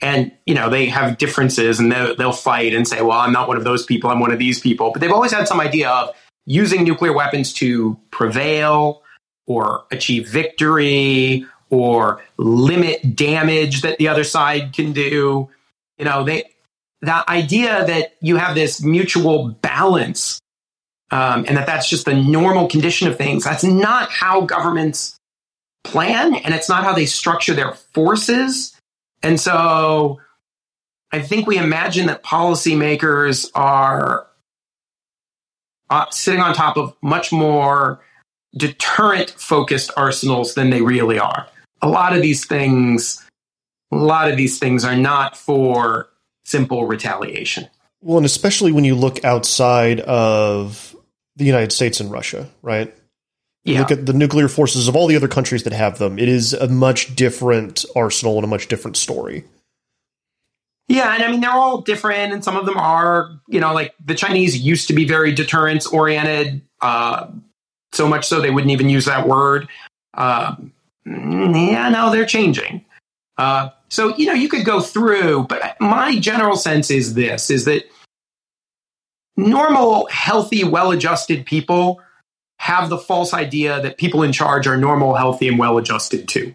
and 0.00 0.30
you 0.46 0.54
know 0.54 0.68
they 0.68 0.86
have 0.86 1.16
differences 1.16 1.80
and 1.80 1.90
they'll, 1.90 2.14
they'll 2.16 2.32
fight 2.32 2.74
and 2.74 2.86
say 2.86 3.00
well 3.00 3.18
i'm 3.18 3.32
not 3.32 3.48
one 3.48 3.56
of 3.56 3.64
those 3.64 3.86
people 3.86 4.10
i'm 4.10 4.20
one 4.20 4.30
of 4.30 4.38
these 4.38 4.60
people 4.60 4.90
but 4.92 5.00
they've 5.00 5.12
always 5.12 5.32
had 5.32 5.48
some 5.48 5.58
idea 5.58 5.88
of 5.88 6.14
using 6.44 6.84
nuclear 6.84 7.14
weapons 7.14 7.50
to 7.52 7.98
prevail 8.10 9.02
or 9.46 9.84
achieve 9.90 10.28
victory 10.28 11.46
or 11.72 12.22
limit 12.36 13.16
damage 13.16 13.80
that 13.80 13.96
the 13.96 14.06
other 14.06 14.24
side 14.24 14.74
can 14.74 14.92
do. 14.92 15.48
You 15.98 16.04
know, 16.04 16.22
they 16.22 16.44
that 17.02 17.28
idea 17.28 17.84
that 17.84 18.16
you 18.20 18.36
have 18.36 18.54
this 18.54 18.82
mutual 18.82 19.48
balance 19.48 20.40
um, 21.10 21.44
and 21.46 21.58
that 21.58 21.66
that's 21.66 21.88
just 21.88 22.06
the 22.06 22.14
normal 22.14 22.68
condition 22.68 23.06
of 23.06 23.18
things. 23.18 23.44
That's 23.44 23.64
not 23.64 24.10
how 24.10 24.40
governments 24.40 25.16
plan, 25.84 26.34
and 26.34 26.54
it's 26.54 26.70
not 26.70 26.84
how 26.84 26.94
they 26.94 27.04
structure 27.04 27.52
their 27.52 27.74
forces. 27.92 28.74
And 29.22 29.38
so, 29.38 30.20
I 31.12 31.20
think 31.20 31.46
we 31.46 31.58
imagine 31.58 32.06
that 32.06 32.24
policymakers 32.24 33.50
are 33.54 34.26
uh, 35.90 36.06
sitting 36.10 36.40
on 36.40 36.54
top 36.54 36.78
of 36.78 36.96
much 37.02 37.30
more 37.30 38.00
deterrent 38.56 39.30
focused 39.30 39.90
arsenals 39.96 40.54
than 40.54 40.70
they 40.70 40.80
really 40.80 41.18
are. 41.18 41.46
A 41.82 41.88
lot 41.88 42.16
of 42.16 42.22
these 42.22 42.46
things, 42.46 43.22
a 43.90 43.96
lot 43.96 44.30
of 44.30 44.38
these 44.38 44.58
things 44.58 44.84
are 44.84 44.96
not 44.96 45.36
for 45.36 46.08
simple 46.52 46.86
retaliation. 46.86 47.66
Well, 48.00 48.18
and 48.18 48.26
especially 48.26 48.70
when 48.70 48.84
you 48.84 48.94
look 48.94 49.24
outside 49.24 50.00
of 50.00 50.94
the 51.36 51.44
United 51.44 51.72
States 51.72 51.98
and 51.98 52.10
Russia, 52.10 52.48
right? 52.62 52.94
You 53.64 53.74
Yeah. 53.74 53.80
look 53.80 53.90
at 53.90 54.06
the 54.06 54.12
nuclear 54.12 54.48
forces 54.48 54.86
of 54.88 54.94
all 54.96 55.06
the 55.06 55.16
other 55.16 55.28
countries 55.28 55.62
that 55.64 55.72
have 55.72 55.98
them. 55.98 56.18
It 56.18 56.28
is 56.28 56.52
a 56.52 56.68
much 56.68 57.16
different 57.16 57.84
arsenal 57.96 58.36
and 58.36 58.44
a 58.44 58.48
much 58.48 58.68
different 58.68 58.96
story. 58.96 59.44
Yeah, 60.88 61.14
and 61.14 61.22
I 61.22 61.30
mean 61.30 61.40
they're 61.40 61.50
all 61.50 61.80
different, 61.80 62.32
and 62.32 62.44
some 62.44 62.56
of 62.56 62.66
them 62.66 62.76
are, 62.76 63.40
you 63.48 63.60
know, 63.60 63.72
like 63.72 63.94
the 64.04 64.14
Chinese 64.14 64.58
used 64.58 64.88
to 64.88 64.94
be 64.94 65.04
very 65.06 65.32
deterrence 65.32 65.86
oriented, 65.86 66.60
uh, 66.80 67.28
so 67.92 68.08
much 68.08 68.26
so 68.26 68.40
they 68.40 68.50
wouldn't 68.50 68.72
even 68.72 68.88
use 68.90 69.04
that 69.06 69.26
word. 69.26 69.68
Uh, 70.12 70.56
yeah, 71.06 71.88
no, 71.88 72.10
they're 72.10 72.26
changing. 72.26 72.84
Uh, 73.38 73.70
so 73.92 74.16
you 74.16 74.24
know, 74.24 74.32
you 74.32 74.48
could 74.48 74.64
go 74.64 74.80
through, 74.80 75.42
but 75.50 75.78
my 75.78 76.18
general 76.18 76.56
sense 76.56 76.90
is 76.90 77.12
this: 77.12 77.50
is 77.50 77.66
that 77.66 77.84
normal, 79.36 80.06
healthy, 80.06 80.64
well-adjusted 80.64 81.44
people 81.44 82.00
have 82.58 82.88
the 82.88 82.96
false 82.96 83.34
idea 83.34 83.82
that 83.82 83.98
people 83.98 84.22
in 84.22 84.32
charge 84.32 84.66
are 84.66 84.78
normal, 84.78 85.14
healthy, 85.14 85.46
and 85.46 85.58
well-adjusted 85.58 86.26
too, 86.26 86.54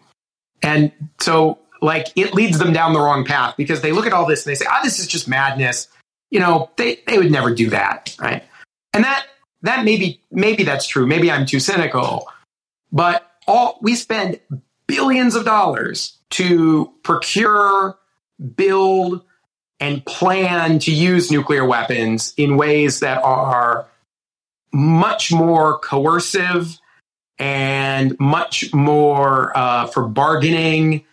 and 0.64 0.92
so 1.20 1.60
like 1.80 2.08
it 2.16 2.34
leads 2.34 2.58
them 2.58 2.74
down 2.74 2.94
the 2.94 3.00
wrong 3.00 3.24
path 3.24 3.54
because 3.56 3.82
they 3.82 3.92
look 3.92 4.08
at 4.08 4.14
all 4.14 4.26
this 4.26 4.44
and 4.44 4.52
they 4.52 4.56
say, 4.56 4.66
"Ah, 4.68 4.80
this 4.84 4.98
is 4.98 5.06
just 5.06 5.28
madness." 5.28 5.90
You 6.32 6.40
know, 6.40 6.72
they 6.76 7.04
they 7.06 7.20
would 7.20 7.32
never 7.32 7.54
do 7.54 7.70
that, 7.70 8.16
right? 8.20 8.44
And 8.94 9.04
that 9.04 9.28
that 9.62 9.86
maybe 9.86 10.22
maybe 10.32 10.64
that's 10.64 10.88
true. 10.88 11.06
Maybe 11.06 11.30
I'm 11.30 11.46
too 11.46 11.60
cynical, 11.60 12.30
but 12.92 13.30
all 13.48 13.78
we 13.84 13.94
spend 13.94 14.40
billions 14.88 15.36
of 15.36 15.46
dollars 15.46 16.18
to 16.32 16.94
procure, 17.04 17.98
build, 18.56 19.24
and 19.80 20.06
plan 20.06 20.80
to 20.80 20.92
use 20.92 21.32
nuclear 21.32 21.66
weapons 21.66 22.34
in 22.38 22.58
ways 22.58 23.02
that 23.02 23.22
are 23.24 23.88
much 24.74 25.32
more 25.32 25.80
coercive 25.80 26.80
and 27.40 28.20
much 28.20 28.74
more 28.74 29.56
uh, 29.56 29.88
for 29.88 30.08
bargaining 30.08 31.06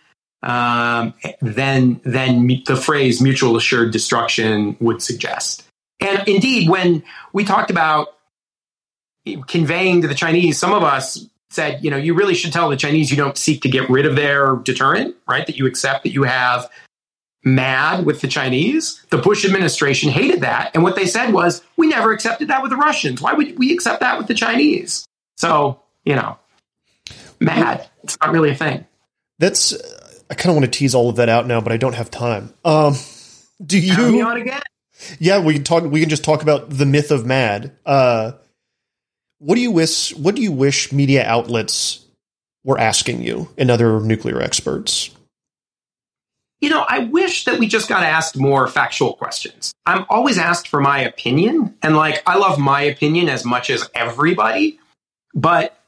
um, 0.43 1.14
than 1.41 2.01
than 2.05 2.47
the 2.66 2.77
phrase 2.77 3.20
mutual 3.20 3.57
assured 3.57 3.93
destruction 3.93 4.77
would 4.81 5.03
suggest. 5.03 5.64
And 6.01 6.27
indeed, 6.29 6.68
when 6.68 7.03
we 7.33 7.45
talked 7.45 7.70
about 7.70 8.09
conveying 9.47 10.03
to 10.03 10.09
the 10.09 10.14
Chinese, 10.14 10.59
some 10.59 10.72
of 10.72 10.83
us 10.83 11.27
said, 11.55 11.83
you 11.85 11.91
know, 11.91 11.97
you 11.97 12.15
really 12.15 12.35
should 12.35 12.53
tell 12.53 12.69
the 12.69 12.77
Chinese 12.77 13.11
you 13.11 13.17
don't 13.17 13.39
seek 13.39 13.63
to 13.63 13.69
get 13.69 13.89
rid 13.89 14.07
of 14.07 14.17
their 14.17 14.57
deterrent, 14.57 15.17
right? 15.29 15.47
That 15.47 15.57
you 15.57 15.67
accept 15.67 16.03
that 16.05 16.11
you 16.11 16.25
have 16.25 16.69
mad 17.45 18.05
with 18.07 18.21
the 18.21 18.29
Chinese. 18.29 19.05
The 19.11 19.19
Bush 19.19 19.45
administration 19.45 20.11
hated 20.11 20.41
that. 20.41 20.71
And 20.75 20.83
what 20.83 20.97
they 20.97 21.07
said 21.07 21.33
was, 21.33 21.63
we 21.77 21.87
never 21.87 22.13
accepted 22.13 22.49
that 22.49 22.63
with 22.63 22.71
the 22.71 22.77
Russians. 22.77 23.21
Why 23.21 23.33
would 23.35 23.59
we 23.59 23.73
accept 23.73 24.01
that 24.01 24.19
with 24.19 24.27
the 24.27 24.35
Chinese? 24.35 25.07
So, 25.37 25.81
you 26.05 26.17
know, 26.17 26.39
mad. 27.41 27.89
It's 28.03 28.17
not 28.21 28.33
really 28.33 28.51
a 28.51 28.55
thing. 28.55 28.87
That's 29.39 29.75
I 30.31 30.35
kind 30.35 30.51
of 30.51 30.57
want 30.57 30.73
to 30.73 30.79
tease 30.79 30.95
all 30.95 31.11
of 31.11 31.17
that 31.17 31.29
out 31.29 31.47
now, 31.47 31.61
but 31.61 31.73
I 31.73 31.77
don't 31.77 31.95
have 31.95 32.11
time. 32.11 32.53
Um, 32.65 32.95
do 33.65 33.79
Have 33.81 34.11
me 34.11 34.19
you? 34.19 34.27
on 34.27 34.37
again? 34.37 34.63
Yeah, 35.19 35.41
we 35.41 35.55
can 35.55 35.65
talk. 35.65 35.85
We 35.85 36.01
can 36.01 36.09
just 36.09 36.25
talk 36.25 36.43
about 36.43 36.71
the 36.71 36.87
myth 36.87 37.11
of 37.11 37.27
mad. 37.27 37.77
Uh, 37.85 38.33
what 39.39 39.57
do 39.57 39.61
you 39.61 39.70
wish? 39.70 40.14
What 40.16 40.35
do 40.35 40.43
you 40.43 40.53
wish 40.53 40.93
media 40.93 41.24
outlets 41.24 42.05
were 42.64 42.78
asking 42.78 43.22
you 43.22 43.49
and 43.59 43.70
other 43.70 44.01
nuclear 44.01 44.41
experts? 44.41 45.11
You 46.61 46.70
know, 46.70 46.85
I 46.89 47.01
wish 47.01 47.45
that 47.45 47.59
we 47.59 47.66
just 47.66 47.89
got 47.89 48.03
asked 48.03 48.39
more 48.39 48.66
factual 48.68 49.12
questions. 49.14 49.74
I'm 49.85 50.07
always 50.09 50.39
asked 50.39 50.68
for 50.68 50.80
my 50.80 51.01
opinion, 51.01 51.76
and 51.82 51.95
like, 51.95 52.22
I 52.26 52.39
love 52.39 52.59
my 52.59 52.82
opinion 52.82 53.28
as 53.28 53.45
much 53.45 53.68
as 53.68 53.91
everybody, 53.95 54.78
but 55.35 55.78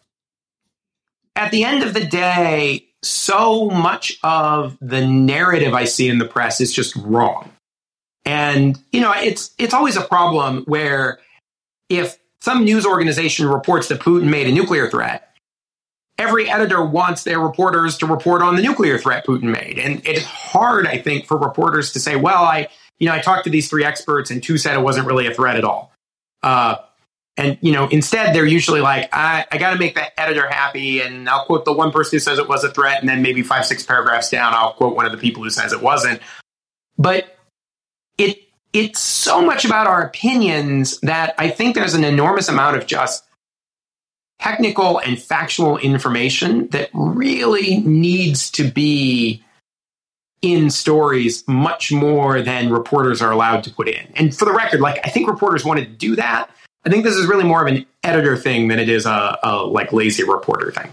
at 1.35 1.51
the 1.51 1.65
end 1.65 1.83
of 1.83 1.95
the 1.95 2.05
day, 2.05 2.87
so 3.03 3.71
much 3.71 4.19
of 4.23 4.77
the 4.81 5.07
narrative 5.07 5.73
I 5.73 5.85
see 5.85 6.09
in 6.09 6.19
the 6.19 6.27
press 6.27 6.61
is 6.61 6.73
just 6.73 6.95
wrong. 6.97 7.51
And, 8.25 8.79
you 8.93 9.01
know, 9.01 9.13
it's 9.13 9.55
it's 9.59 9.73
always 9.73 9.97
a 9.97 10.03
problem 10.03 10.65
where 10.67 11.21
if 11.89 12.19
some 12.41 12.65
news 12.65 12.87
organization 12.87 13.49
reports 13.49 13.89
that 13.89 14.01
Putin 14.01 14.29
made 14.29 14.47
a 14.47 14.53
nuclear 14.53 14.89
threat, 14.89 15.37
every 16.19 16.49
editor 16.49 16.85
wants 16.85 17.25
their 17.25 17.41
reporters 17.41 17.99
to 17.99 18.07
report 18.07 18.43
on 18.43 18.57
the 18.57 18.63
nuclear 18.63 18.99
threat 18.99 19.27
Putin 19.27 19.51
made. 19.53 19.79
And 19.79 20.07
it's 20.07 20.25
hard, 20.25 20.87
I 20.87 20.99
think, 20.99 21.27
for 21.27 21.37
reporters 21.37 21.93
to 21.93 22.01
say, 22.01 22.17
well, 22.17 22.45
I, 22.45 22.69
you 22.99 23.07
know, 23.07 23.15
I 23.15 23.21
talked 23.21 23.45
to 23.45 23.51
these 23.51 23.69
three 23.69 23.85
experts 23.85 24.31
and 24.31 24.43
two 24.43 24.59
said 24.59 24.75
it 24.75 24.83
wasn't 24.83 25.07
really 25.07 25.27
a 25.27 25.35
threat 25.35 25.57
at 25.57 25.65
all. 25.65 25.93
Uh, 26.43 26.77
and, 27.37 27.59
you 27.61 27.73
know, 27.73 27.87
instead 27.89 28.35
they're 28.35 28.47
usually 28.47 28.81
like, 28.81 29.11
I, 29.13 29.45
I 29.53 29.59
got 29.59 29.75
to 29.75 29.79
make 29.79 29.97
that 29.97 30.13
editor 30.17 30.49
happy. 30.49 31.03
And 31.03 31.29
I'll 31.29 31.45
quote 31.45 31.67
the 31.67 31.73
one 31.73 31.93
person 31.93 32.17
who 32.17 32.21
says 32.21 32.39
it 32.39 32.49
was 32.49 32.65
a 32.65 32.71
threat. 32.71 33.01
And 33.01 33.09
then 33.09 33.21
maybe 33.21 33.43
five, 33.43 33.67
six 33.67 33.83
paragraphs 33.83 34.31
down, 34.31 34.55
I'll 34.55 34.73
quote 34.73 34.97
one 34.97 35.05
of 35.05 35.13
the 35.13 35.19
people 35.19 35.43
who 35.43 35.51
says 35.51 35.75
it 35.75 35.83
wasn't. 35.83 36.21
But 36.97 37.37
it, 38.17 38.46
it's 38.73 39.01
so 39.01 39.41
much 39.41 39.65
about 39.65 39.87
our 39.87 40.03
opinions 40.03 41.01
that 41.01 41.35
I 41.39 41.49
think 41.49 41.75
there's 41.75 41.95
an 41.95 42.05
enormous 42.05 42.49
amount 42.49 42.77
of 42.77 42.87
just 42.87 43.25
technical 44.39 44.99
and 44.99 45.21
factual 45.21 45.79
information 45.79 46.69
that 46.69 46.91
really 46.93 47.79
needs 47.79 48.51
to 48.53 48.71
be 48.71 49.43
in 50.43 50.71
stories 50.71 51.43
much 51.49 51.91
more 51.91 52.43
than 52.43 52.71
reporters 52.71 53.23
are 53.23 53.33
allowed 53.33 53.65
to 53.65 53.71
put 53.71 53.89
in. 53.89 54.07
And 54.15 54.37
for 54.37 54.45
the 54.45 54.53
record, 54.53 54.81
like 54.81 55.01
I 55.05 55.09
think 55.09 55.29
reporters 55.29 55.65
wanted 55.65 55.87
to 55.87 55.95
do 55.95 56.17
that. 56.17 56.51
I 56.85 56.91
think 56.91 57.05
this 57.05 57.17
is 57.17 57.27
really 57.27 57.45
more 57.45 57.63
of 57.63 57.67
an 57.67 57.87
editor 58.05 58.37
thing 58.37 58.69
than 58.69 58.79
it 58.79 58.89
is 58.89 59.07
a, 59.07 59.39
a 59.43 59.57
like 59.65 59.93
lazy 59.93 60.23
reporter 60.23 60.71
thing. 60.71 60.93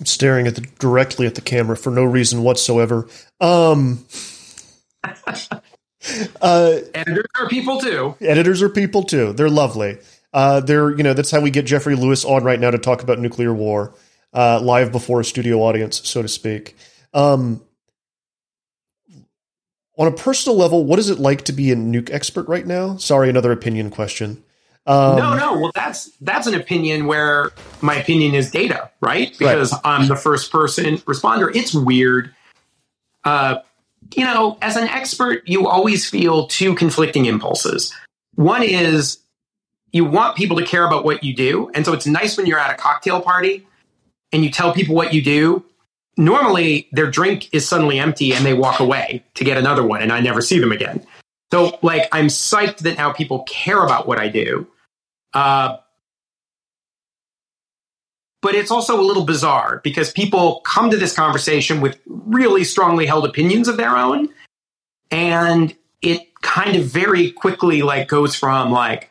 I'm 0.00 0.06
staring 0.06 0.46
at 0.46 0.54
the 0.54 0.62
directly 0.78 1.26
at 1.26 1.34
the 1.34 1.40
camera 1.40 1.76
for 1.76 1.90
no 1.90 2.04
reason 2.04 2.42
whatsoever. 2.42 3.08
Um, 3.40 4.06
uh, 6.40 6.78
Editors 6.94 7.26
are 7.38 7.48
people 7.48 7.80
too. 7.80 8.14
editors 8.20 8.62
are 8.62 8.68
people 8.68 9.02
too. 9.02 9.32
They're 9.32 9.50
lovely. 9.50 9.98
Uh, 10.32 10.60
they're 10.60 10.90
you 10.96 11.02
know 11.02 11.14
that's 11.14 11.30
how 11.30 11.40
we 11.40 11.50
get 11.50 11.64
Jeffrey 11.66 11.96
Lewis 11.96 12.24
on 12.24 12.44
right 12.44 12.60
now 12.60 12.70
to 12.70 12.78
talk 12.78 13.02
about 13.02 13.18
nuclear 13.18 13.52
war 13.52 13.94
uh, 14.32 14.60
live 14.60 14.92
before 14.92 15.20
a 15.20 15.24
studio 15.24 15.58
audience, 15.58 16.06
so 16.08 16.22
to 16.22 16.28
speak. 16.28 16.76
Um, 17.14 17.62
on 19.96 20.06
a 20.06 20.12
personal 20.12 20.56
level, 20.56 20.84
what 20.84 20.98
is 20.98 21.10
it 21.10 21.18
like 21.18 21.44
to 21.46 21.52
be 21.52 21.72
a 21.72 21.76
nuke 21.76 22.12
expert 22.12 22.46
right 22.46 22.66
now? 22.66 22.96
Sorry, 22.98 23.28
another 23.28 23.50
opinion 23.50 23.90
question. 23.90 24.44
Um, 24.86 25.16
no, 25.16 25.36
no. 25.36 25.58
Well, 25.58 25.72
that's 25.74 26.10
that's 26.20 26.46
an 26.46 26.54
opinion 26.54 27.06
where 27.06 27.50
my 27.82 27.96
opinion 27.96 28.34
is 28.34 28.50
data, 28.50 28.90
right? 29.00 29.36
Because 29.38 29.74
I'm 29.84 30.08
the 30.08 30.16
first 30.16 30.52
person 30.52 30.98
responder. 30.98 31.54
It's 31.54 31.74
weird. 31.74 32.34
Uh, 33.24 33.56
you 34.14 34.24
know, 34.24 34.58
as 34.62 34.76
an 34.76 34.88
expert, 34.88 35.46
you 35.46 35.66
always 35.66 36.08
feel 36.08 36.46
two 36.46 36.74
conflicting 36.74 37.26
impulses. 37.26 37.94
One 38.34 38.62
is 38.62 39.18
you 39.92 40.04
want 40.04 40.36
people 40.36 40.56
to 40.58 40.64
care 40.64 40.86
about 40.86 41.04
what 41.04 41.24
you 41.24 41.34
do, 41.34 41.70
and 41.74 41.84
so 41.84 41.92
it's 41.92 42.06
nice 42.06 42.36
when 42.36 42.46
you're 42.46 42.58
at 42.58 42.72
a 42.72 42.76
cocktail 42.76 43.20
party 43.20 43.66
and 44.32 44.44
you 44.44 44.50
tell 44.50 44.72
people 44.72 44.94
what 44.94 45.14
you 45.14 45.22
do. 45.22 45.64
Normally, 46.16 46.88
their 46.92 47.10
drink 47.10 47.48
is 47.52 47.66
suddenly 47.68 47.98
empty 47.98 48.32
and 48.32 48.44
they 48.44 48.54
walk 48.54 48.80
away 48.80 49.24
to 49.34 49.44
get 49.44 49.56
another 49.56 49.84
one, 49.84 50.02
and 50.02 50.12
I 50.12 50.20
never 50.20 50.40
see 50.40 50.58
them 50.58 50.72
again. 50.72 51.06
So, 51.52 51.78
like, 51.82 52.08
I'm 52.12 52.26
psyched 52.26 52.78
that 52.78 52.98
now 52.98 53.12
people 53.12 53.44
care 53.44 53.82
about 53.82 54.06
what 54.06 54.18
I 54.18 54.28
do. 54.28 54.66
Uh, 55.32 55.78
but 58.40 58.54
it's 58.54 58.70
also 58.70 59.00
a 59.00 59.02
little 59.02 59.24
bizarre 59.24 59.80
because 59.82 60.12
people 60.12 60.60
come 60.64 60.90
to 60.90 60.96
this 60.96 61.12
conversation 61.12 61.80
with 61.80 61.98
really 62.06 62.64
strongly 62.64 63.06
held 63.06 63.24
opinions 63.24 63.68
of 63.68 63.76
their 63.76 63.96
own, 63.96 64.28
and 65.10 65.74
it 66.02 66.32
kind 66.42 66.76
of 66.76 66.84
very 66.84 67.32
quickly 67.32 67.82
like 67.82 68.08
goes 68.08 68.34
from 68.36 68.70
like 68.70 69.10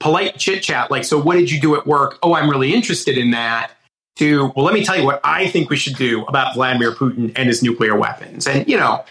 polite 0.00 0.36
chit 0.36 0.62
chat, 0.62 0.90
like, 0.90 1.04
so 1.04 1.18
what 1.20 1.34
did 1.34 1.50
you 1.50 1.60
do 1.60 1.76
at 1.76 1.86
work? 1.86 2.18
Oh, 2.22 2.34
I'm 2.34 2.50
really 2.50 2.74
interested 2.74 3.16
in 3.16 3.30
that. 3.30 3.70
to, 4.16 4.52
well, 4.54 4.64
let 4.64 4.74
me 4.74 4.84
tell 4.84 4.96
you 4.96 5.04
what 5.04 5.20
I 5.24 5.48
think 5.48 5.70
we 5.70 5.76
should 5.76 5.96
do 5.96 6.24
about 6.24 6.54
Vladimir 6.54 6.92
Putin 6.92 7.32
and 7.36 7.48
his 7.48 7.62
nuclear 7.62 7.96
weapons. 7.96 8.46
And, 8.46 8.68
you 8.68 8.76
know, 8.76 9.04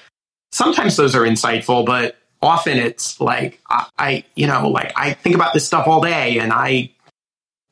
sometimes 0.51 0.95
those 0.95 1.15
are 1.15 1.21
insightful, 1.21 1.85
but 1.85 2.15
often 2.41 2.77
it's 2.77 3.19
like, 3.19 3.59
I, 3.69 3.87
I 3.97 4.23
you 4.35 4.47
know, 4.47 4.69
like 4.69 4.93
I 4.95 5.13
think 5.13 5.35
about 5.35 5.53
this 5.53 5.65
stuff 5.65 5.87
all 5.87 6.01
day 6.01 6.39
and 6.39 6.53
I, 6.53 6.91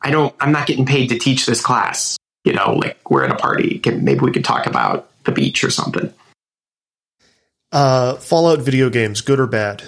I 0.01 0.11
don't, 0.11 0.35
I'm 0.39 0.51
not 0.51 0.67
getting 0.67 0.85
paid 0.85 1.09
to 1.09 1.19
teach 1.19 1.45
this 1.45 1.61
class. 1.61 2.17
You 2.43 2.53
know, 2.53 2.73
like 2.73 3.09
we're 3.09 3.23
at 3.23 3.31
a 3.31 3.35
party. 3.35 3.79
Can, 3.79 4.03
maybe 4.03 4.21
we 4.21 4.31
could 4.31 4.43
talk 4.43 4.65
about 4.65 5.09
the 5.23 5.31
beach 5.31 5.63
or 5.63 5.69
something. 5.69 6.11
Uh, 7.71 8.15
Fallout 8.15 8.59
video 8.59 8.89
games, 8.89 9.21
good 9.21 9.39
or 9.39 9.47
bad? 9.47 9.83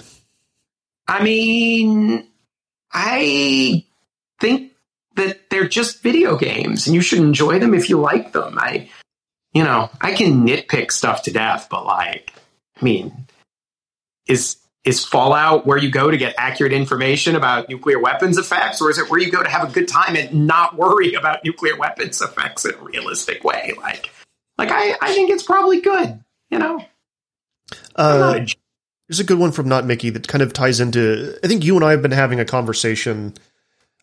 I 1.06 1.22
mean, 1.22 2.26
I 2.92 3.84
think 4.40 4.72
that 5.16 5.50
they're 5.50 5.68
just 5.68 6.02
video 6.02 6.36
games 6.36 6.86
and 6.86 6.94
you 6.94 7.02
should 7.02 7.18
enjoy 7.18 7.58
them 7.58 7.74
if 7.74 7.90
you 7.90 8.00
like 8.00 8.32
them. 8.32 8.56
I, 8.58 8.88
you 9.52 9.64
know, 9.64 9.90
I 10.00 10.14
can 10.14 10.46
nitpick 10.46 10.92
stuff 10.92 11.24
to 11.24 11.32
death, 11.32 11.68
but 11.70 11.84
like, 11.84 12.32
I 12.80 12.84
mean, 12.84 13.26
is, 14.26 14.56
is 14.84 15.04
Fallout 15.04 15.66
where 15.66 15.78
you 15.78 15.90
go 15.90 16.10
to 16.10 16.16
get 16.16 16.34
accurate 16.36 16.72
information 16.72 17.36
about 17.36 17.68
nuclear 17.68 17.98
weapons 17.98 18.36
effects, 18.36 18.82
or 18.82 18.90
is 18.90 18.98
it 18.98 19.10
where 19.10 19.18
you 19.18 19.30
go 19.30 19.42
to 19.42 19.48
have 19.48 19.68
a 19.68 19.72
good 19.72 19.88
time 19.88 20.14
and 20.14 20.46
not 20.46 20.76
worry 20.76 21.14
about 21.18 21.42
nuclear 21.44 21.76
weapons 21.76 22.20
effects 22.20 22.64
in 22.64 22.74
a 22.74 22.82
realistic 22.82 23.42
way? 23.44 23.72
Like, 23.78 24.10
like 24.58 24.70
I, 24.70 24.96
I 25.00 25.14
think 25.14 25.30
it's 25.30 25.42
probably 25.42 25.80
good, 25.80 26.22
you 26.50 26.58
know? 26.58 26.84
Uh, 27.96 28.44
there's 29.08 29.20
a 29.20 29.24
good 29.24 29.38
one 29.38 29.52
from 29.52 29.68
Not 29.68 29.86
Mickey 29.86 30.10
that 30.10 30.28
kind 30.28 30.42
of 30.42 30.52
ties 30.52 30.80
into. 30.80 31.38
I 31.42 31.48
think 31.48 31.64
you 31.64 31.76
and 31.76 31.84
I 31.84 31.92
have 31.92 32.02
been 32.02 32.10
having 32.10 32.40
a 32.40 32.44
conversation 32.44 33.34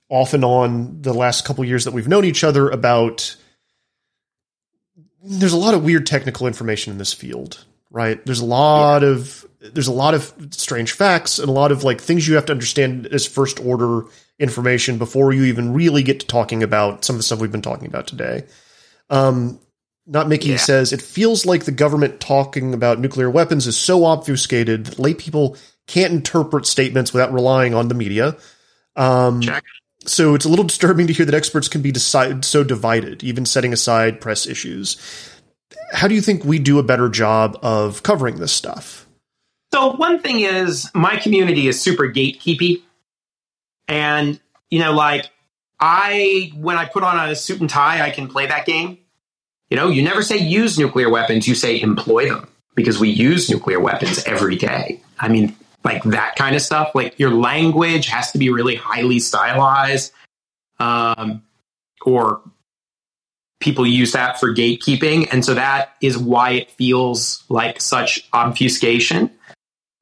off 0.10 0.34
and 0.34 0.44
on 0.44 1.02
the 1.02 1.14
last 1.14 1.46
couple 1.46 1.64
years 1.64 1.86
that 1.86 1.94
we've 1.94 2.08
known 2.08 2.26
each 2.26 2.44
other 2.44 2.70
about. 2.70 3.36
There's 5.24 5.54
a 5.54 5.58
lot 5.58 5.76
of 5.76 5.84
weird 5.84 6.08
technical 6.08 6.48
information 6.48 6.92
in 6.92 6.98
this 6.98 7.14
field, 7.14 7.64
right? 7.92 8.24
There's 8.26 8.40
a 8.40 8.46
lot 8.46 9.04
yeah. 9.04 9.10
of 9.10 9.46
there's 9.62 9.88
a 9.88 9.94
lot 9.94 10.14
of 10.14 10.34
strange 10.52 10.92
facts 10.92 11.38
and 11.38 11.48
a 11.48 11.52
lot 11.52 11.72
of 11.72 11.84
like 11.84 12.02
things 12.02 12.28
you 12.28 12.36
have 12.36 12.46
to 12.48 12.52
understand 12.52 13.08
as 13.08 13.28
first 13.28 13.60
order 13.60 14.06
information 14.40 14.98
before 14.98 15.32
you 15.32 15.44
even 15.44 15.74
really 15.74 16.02
get 16.02 16.22
to 16.22 16.28
talking 16.28 16.64
about 16.64 17.06
some 17.06 17.16
of 17.16 17.20
the 17.20 17.24
stuff 17.24 17.40
we've 17.40 17.52
been 17.52 17.62
talking 17.62 17.88
about 17.88 18.08
today. 18.08 18.44
Um, 19.10 19.60
not 20.08 20.28
Mickey 20.28 20.50
yeah. 20.50 20.58
says 20.58 20.94
it 20.94 21.02
feels 21.02 21.46
like 21.46 21.66
the 21.66 21.72
government 21.72 22.20
talking 22.20 22.74
about 22.74 23.00
nuclear 23.00 23.30
weapons 23.30 23.68
is 23.68 23.78
so 23.78 24.06
obfuscated 24.06 24.86
that 24.86 25.00
lay 25.00 25.14
people 25.14 25.58
can't 25.86 26.14
interpret 26.14 26.66
statements 26.66 27.14
without 27.14 27.32
relying 27.32 27.74
on 27.74 27.88
the 27.88 27.96
media. 27.96 28.36
Um. 28.96 29.42
So 30.04 30.34
it's 30.34 30.46
a 30.46 30.50
little 30.50 30.66
disturbing 30.66 31.06
to 31.06 31.14
hear 31.14 31.28
that 31.28 31.36
experts 31.36 31.68
can 31.68 31.84
be 31.84 31.92
decide, 31.92 32.44
so 32.44 32.64
divided, 32.64 33.24
even 33.24 33.46
setting 33.46 33.72
aside 33.72 34.20
press 34.20 34.48
issues. 34.48 34.98
How 35.94 36.08
do 36.08 36.16
you 36.16 36.22
think 36.22 36.44
we 36.44 36.58
do 36.58 36.80
a 36.80 36.84
better 36.84 37.08
job 37.08 37.60
of 37.62 38.02
covering 38.02 38.40
this 38.40 38.52
stuff? 38.52 39.08
So 39.74 39.94
one 39.94 40.20
thing 40.20 40.42
is 40.42 40.90
my 40.94 41.18
community 41.18 41.68
is 41.68 41.82
super 41.82 42.08
gatekeepy. 42.08 42.82
And, 43.88 44.40
you 44.70 44.80
know, 44.80 44.94
like 44.94 45.30
I, 45.80 46.52
when 46.56 46.78
I 46.78 46.86
put 46.86 47.04
on 47.04 47.30
a 47.30 47.36
suit 47.36 47.62
and 47.62 47.70
tie, 47.70 48.06
I 48.06 48.12
can 48.12 48.28
play 48.28 48.48
that 48.48 48.66
game. 48.66 48.98
You 49.70 49.78
know, 49.78 49.88
you 49.88 50.04
never 50.04 50.22
say 50.22 50.38
use 50.38 50.78
nuclear 50.78 51.10
weapons, 51.10 51.48
you 51.48 51.56
say 51.56 51.80
employ 51.80 52.28
them 52.28 52.48
because 52.76 53.00
we 53.00 53.10
use 53.10 53.50
nuclear 53.50 53.80
weapons 53.80 54.24
every 54.26 54.58
day. 54.58 55.02
I 55.18 55.30
mean, 55.30 55.56
like 55.84 56.04
that 56.04 56.36
kind 56.36 56.56
of 56.56 56.62
stuff. 56.62 56.92
Like 56.94 57.18
your 57.20 57.32
language 57.32 58.08
has 58.08 58.32
to 58.34 58.38
be 58.38 58.50
really 58.50 58.76
highly 58.76 59.20
stylized, 59.20 60.12
um, 60.80 61.44
or 62.06 62.42
people 63.60 63.86
use 63.86 64.14
that 64.14 64.40
for 64.40 64.54
gatekeeping, 64.54 65.28
and 65.32 65.44
so 65.44 65.54
that 65.54 65.96
is 66.02 66.18
why 66.18 66.52
it 66.52 66.72
feels 66.72 67.44
like 67.50 67.82
such 67.82 68.28
obfuscation. 68.34 69.32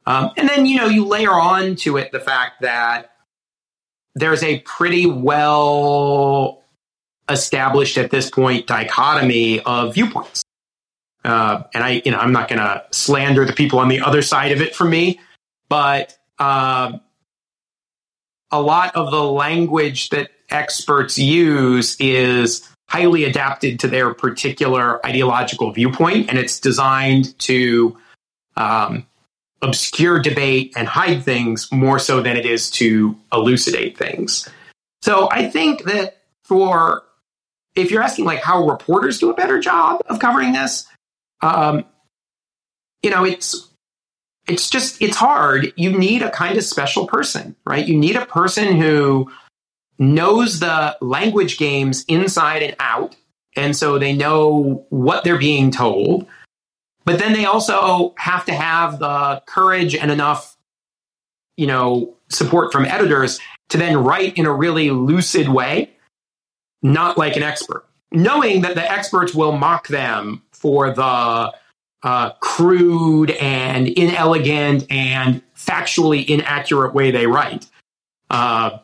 Um, 0.10 0.32
and 0.38 0.50
then 0.50 0.66
you 0.66 0.78
know 0.78 0.88
you 0.88 1.06
layer 1.06 1.32
on 1.32 1.76
to 1.78 1.98
it 1.98 2.12
the 2.12 2.20
fact 2.20 2.62
that 2.62 3.12
there's 4.16 4.42
a 4.42 4.60
pretty 4.62 5.06
well 5.06 6.64
established 7.30 7.96
at 7.96 8.10
this 8.10 8.32
point 8.32 8.66
dichotomy 8.66 9.60
of 9.62 9.94
viewpoints. 9.94 10.44
Uh, 11.24 11.62
and 11.76 11.84
I, 11.84 12.02
you 12.04 12.12
know, 12.12 12.18
I'm 12.18 12.32
not 12.32 12.48
going 12.48 12.58
to 12.58 12.84
slander 12.92 13.46
the 13.46 13.54
people 13.54 13.78
on 13.78 13.88
the 13.88 14.02
other 14.02 14.24
side 14.24 14.52
of 14.52 14.62
it 14.62 14.76
for 14.76 14.86
me, 14.86 15.20
but 15.68 16.18
uh, 16.40 16.98
a 18.50 18.60
lot 18.60 18.96
of 18.96 19.12
the 19.12 19.24
language 19.24 20.10
that 20.10 20.32
experts 20.50 21.20
use 21.20 21.96
is 22.00 22.68
highly 22.88 23.26
adapted 23.26 23.80
to 23.82 23.88
their 23.88 24.16
particular 24.16 25.06
ideological 25.06 25.72
viewpoint, 25.72 26.30
and 26.30 26.40
it's 26.40 26.60
designed 26.60 27.38
to 27.38 27.96
um, 28.58 29.06
obscure 29.62 30.20
debate 30.20 30.74
and 30.76 30.88
hide 30.88 31.24
things 31.24 31.72
more 31.72 32.00
so 32.00 32.22
than 32.22 32.38
it 32.38 32.46
is 32.46 32.70
to 32.72 33.16
elucidate 33.34 33.98
things. 33.98 34.48
So 35.02 35.30
I 35.32 35.50
think 35.50 35.84
that 35.84 36.18
for 36.44 37.04
if 37.76 37.92
you're 37.92 38.02
asking 38.02 38.26
like 38.26 38.42
how 38.42 38.68
reporters 38.68 39.20
do 39.20 39.30
a 39.30 39.34
better 39.34 39.60
job 39.60 40.02
of 40.08 40.20
covering 40.20 40.54
this, 40.54 40.88
um, 41.42 41.86
you 43.04 43.10
know, 43.10 43.24
it's 43.24 43.70
it's 44.48 44.70
just 44.70 45.02
it's 45.02 45.16
hard. 45.16 45.72
You 45.76 45.98
need 45.98 46.22
a 46.22 46.32
kind 46.32 46.58
of 46.58 46.64
special 46.64 47.08
person, 47.08 47.56
right? 47.66 47.86
You 47.86 47.98
need 47.98 48.16
a 48.16 48.26
person 48.26 48.76
who 48.76 49.32
knows 49.98 50.60
the 50.60 50.98
language 51.02 51.58
games 51.58 52.04
inside 52.08 52.64
and 52.64 52.76
out, 52.80 53.16
and 53.56 53.76
so 53.76 54.00
they 54.00 54.14
know 54.14 54.86
what 54.90 55.24
they're 55.24 55.38
being 55.38 55.72
told. 55.72 56.26
But 57.10 57.18
then 57.18 57.34
they 57.34 57.46
also 57.46 58.14
have 58.20 58.46
to 58.46 58.54
have 58.54 59.00
the 59.00 59.42
courage 59.48 59.96
and 59.96 60.12
enough, 60.12 60.56
you 61.58 61.66
know, 61.66 62.14
support 62.30 62.72
from 62.72 62.86
editors 62.86 63.40
to 63.70 63.80
then 63.80 63.98
write 64.04 64.38
in 64.38 64.46
a 64.46 64.54
really 64.54 64.92
lucid 64.92 65.50
way 65.50 65.90
not 66.84 67.18
like 67.18 67.36
an 67.36 67.42
expert, 67.42 67.88
knowing 68.12 68.62
that 68.62 68.76
the 68.76 68.92
experts 68.92 69.34
will 69.34 69.54
mock 69.54 69.88
them 69.88 70.44
for 70.52 70.92
the 70.92 71.52
uh, 72.04 72.30
crude 72.42 73.32
and 73.32 73.88
inelegant 73.88 74.86
and 74.92 75.42
factually 75.56 76.24
inaccurate 76.30 76.94
way 76.94 77.10
they 77.10 77.26
write. 77.26 77.66
Uh, 78.30 78.78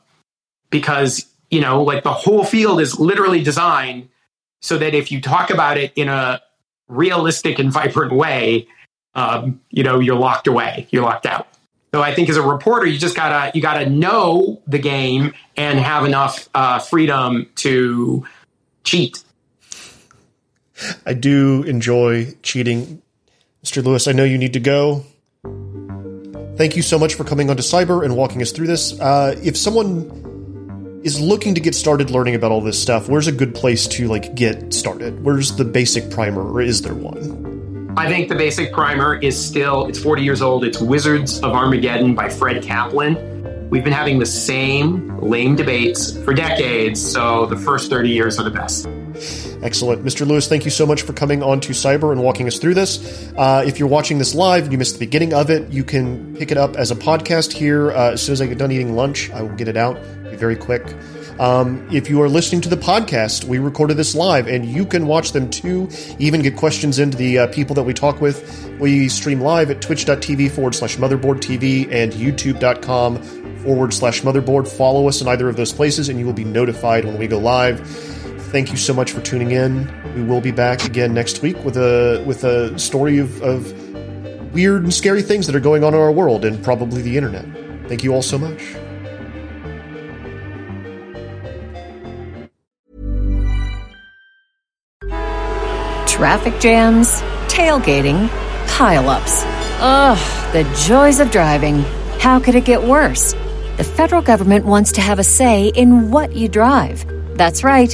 because, 0.71 1.27
you 1.51 1.61
know, 1.61 1.83
like 1.83 2.03
the 2.03 2.11
whole 2.11 2.43
field 2.43 2.81
is 2.81 2.99
literally 2.99 3.43
designed 3.43 4.09
so 4.63 4.79
that 4.79 4.95
if 4.95 5.11
you 5.11 5.21
talk 5.21 5.51
about 5.51 5.77
it 5.77 5.93
in 5.95 6.09
a 6.09 6.41
realistic 6.87 7.59
and 7.59 7.71
vibrant 7.71 8.13
way, 8.13 8.67
um, 9.15 9.61
you 9.69 9.83
know, 9.83 9.99
you're 9.99 10.17
locked 10.17 10.47
away, 10.47 10.87
you're 10.91 11.03
locked 11.03 11.25
out. 11.25 11.47
So 11.93 12.01
I 12.01 12.13
think 12.13 12.27
as 12.27 12.35
a 12.35 12.41
reporter, 12.41 12.85
you 12.85 12.99
just 12.99 13.15
gotta 13.15 13.51
you 13.55 13.61
gotta 13.61 13.89
know 13.89 14.61
the 14.67 14.79
game 14.79 15.33
and 15.55 15.79
have 15.79 16.05
enough 16.05 16.49
uh, 16.53 16.79
freedom 16.79 17.49
to 17.55 18.25
cheat. 18.83 19.23
I 21.05 21.13
do 21.13 21.63
enjoy 21.63 22.33
cheating, 22.43 23.01
Mr. 23.63 23.81
Lewis. 23.81 24.09
I 24.09 24.11
know 24.11 24.25
you 24.25 24.37
need 24.37 24.53
to 24.53 24.59
go. 24.59 25.05
Thank 26.57 26.75
you 26.75 26.81
so 26.81 26.99
much 26.99 27.15
for 27.15 27.23
coming 27.23 27.49
onto 27.49 27.63
Cyber 27.63 28.03
and 28.03 28.17
walking 28.17 28.41
us 28.41 28.51
through 28.51 28.67
this. 28.67 28.99
Uh, 28.99 29.39
if 29.41 29.55
someone 29.55 30.34
is 31.05 31.21
looking 31.21 31.53
to 31.53 31.61
get 31.61 31.75
started 31.75 32.09
learning 32.09 32.33
about 32.33 32.51
all 32.51 32.61
this 32.61 32.81
stuff, 32.81 33.07
where's 33.07 33.27
a 33.27 33.31
good 33.31 33.53
place 33.53 33.85
to 33.87 34.07
like 34.07 34.33
get 34.33 34.73
started? 34.73 35.23
Where's 35.23 35.55
the 35.55 35.63
basic 35.63 36.09
primer, 36.09 36.41
or 36.41 36.61
is 36.61 36.81
there 36.81 36.95
one? 36.95 37.93
I 37.95 38.09
think 38.09 38.27
the 38.27 38.35
basic 38.35 38.73
primer 38.73 39.15
is 39.15 39.39
still, 39.39 39.85
it's 39.85 39.99
40 39.99 40.23
years 40.23 40.41
old. 40.41 40.65
It's 40.65 40.81
Wizards 40.81 41.37
of 41.37 41.53
Armageddon 41.53 42.15
by 42.15 42.27
Fred 42.27 42.63
Kaplan. 42.63 43.69
We've 43.69 43.83
been 43.83 43.93
having 43.93 44.17
the 44.17 44.25
same 44.25 45.15
lame 45.19 45.55
debates 45.55 46.17
for 46.23 46.33
decades, 46.33 46.99
so 46.99 47.45
the 47.45 47.57
first 47.57 47.91
30 47.91 48.09
years 48.09 48.39
are 48.39 48.43
the 48.43 48.49
best. 48.49 48.87
Excellent. 49.63 50.03
Mr. 50.03 50.25
Lewis, 50.27 50.47
thank 50.47 50.65
you 50.65 50.71
so 50.71 50.85
much 50.85 51.01
for 51.01 51.13
coming 51.13 51.41
on 51.41 51.59
to 51.61 51.73
Cyber 51.73 52.11
and 52.11 52.21
walking 52.21 52.47
us 52.47 52.59
through 52.59 52.73
this. 52.73 53.31
Uh, 53.37 53.63
if 53.65 53.79
you're 53.79 53.87
watching 53.87 54.17
this 54.17 54.35
live 54.35 54.63
and 54.63 54.71
you 54.71 54.77
missed 54.77 54.93
the 54.93 55.05
beginning 55.05 55.33
of 55.33 55.49
it, 55.49 55.69
you 55.71 55.83
can 55.83 56.35
pick 56.35 56.51
it 56.51 56.57
up 56.57 56.75
as 56.75 56.91
a 56.91 56.95
podcast 56.95 57.51
here. 57.51 57.91
Uh, 57.91 58.11
as 58.11 58.21
soon 58.21 58.33
as 58.33 58.41
I 58.41 58.47
get 58.47 58.57
done 58.57 58.71
eating 58.71 58.95
lunch, 58.95 59.31
I 59.31 59.41
will 59.41 59.55
get 59.55 59.67
it 59.67 59.77
out. 59.77 60.01
Be 60.23 60.35
very 60.35 60.55
quick. 60.55 60.83
Um, 61.39 61.85
if 61.91 62.09
you 62.09 62.21
are 62.21 62.29
listening 62.29 62.61
to 62.61 62.69
the 62.69 62.77
podcast, 62.77 63.43
we 63.43 63.59
recorded 63.59 63.97
this 63.97 64.15
live, 64.15 64.47
and 64.47 64.65
you 64.65 64.85
can 64.85 65.05
watch 65.05 65.33
them 65.33 65.49
too. 65.49 65.89
Even 66.17 66.41
get 66.41 66.55
questions 66.55 66.97
into 66.97 67.17
the 67.17 67.39
uh, 67.39 67.47
people 67.47 67.75
that 67.75 67.83
we 67.83 67.93
talk 67.93 68.21
with. 68.21 68.69
We 68.79 69.09
stream 69.09 69.41
live 69.41 69.69
at 69.69 69.81
twitch.tv 69.81 70.51
forward 70.51 70.75
slash 70.75 70.95
motherboard 70.97 71.39
TV 71.39 71.91
and 71.91 72.13
youtube.com 72.13 73.21
forward 73.59 73.93
slash 73.93 74.21
motherboard. 74.21 74.67
Follow 74.67 75.09
us 75.09 75.21
in 75.21 75.27
either 75.27 75.49
of 75.49 75.57
those 75.57 75.73
places, 75.73 76.07
and 76.07 76.19
you 76.19 76.25
will 76.25 76.33
be 76.33 76.45
notified 76.45 77.03
when 77.03 77.17
we 77.17 77.27
go 77.27 77.37
live. 77.37 77.81
Thank 78.55 78.71
you 78.71 78.77
so 78.77 78.93
much 78.93 79.11
for 79.11 79.19
tuning 79.19 79.51
in. 79.51 79.91
We 80.15 80.23
will 80.23 80.39
be 80.39 80.51
back 80.51 80.85
again 80.85 81.13
next 81.13 81.41
week 81.41 81.61
with 81.65 81.75
a 81.75 82.23
with 82.25 82.45
a 82.45 82.79
story 82.79 83.17
of, 83.17 83.41
of 83.41 83.73
weird 84.53 84.83
and 84.83 84.93
scary 84.93 85.21
things 85.21 85.45
that 85.47 85.57
are 85.57 85.59
going 85.59 85.83
on 85.83 85.93
in 85.93 85.99
our 85.99 86.09
world 86.09 86.45
and 86.45 86.63
probably 86.63 87.01
the 87.01 87.17
internet. 87.17 87.45
Thank 87.89 88.05
you 88.05 88.13
all 88.13 88.21
so 88.21 88.37
much. 88.37 88.63
traffic 96.07 96.57
jams, 96.61 97.09
tailgating, 97.49 98.29
pileups. 98.67 99.43
Ugh, 99.81 100.53
the 100.53 100.63
joys 100.87 101.19
of 101.19 101.29
driving. 101.29 101.81
How 102.21 102.39
could 102.39 102.55
it 102.55 102.63
get 102.63 102.83
worse? 102.83 103.33
The 103.75 103.83
federal 103.83 104.21
government 104.21 104.63
wants 104.63 104.93
to 104.93 105.01
have 105.01 105.19
a 105.19 105.25
say 105.25 105.67
in 105.75 106.09
what 106.09 106.37
you 106.37 106.47
drive. 106.47 107.05
That's 107.35 107.61
right. 107.61 107.93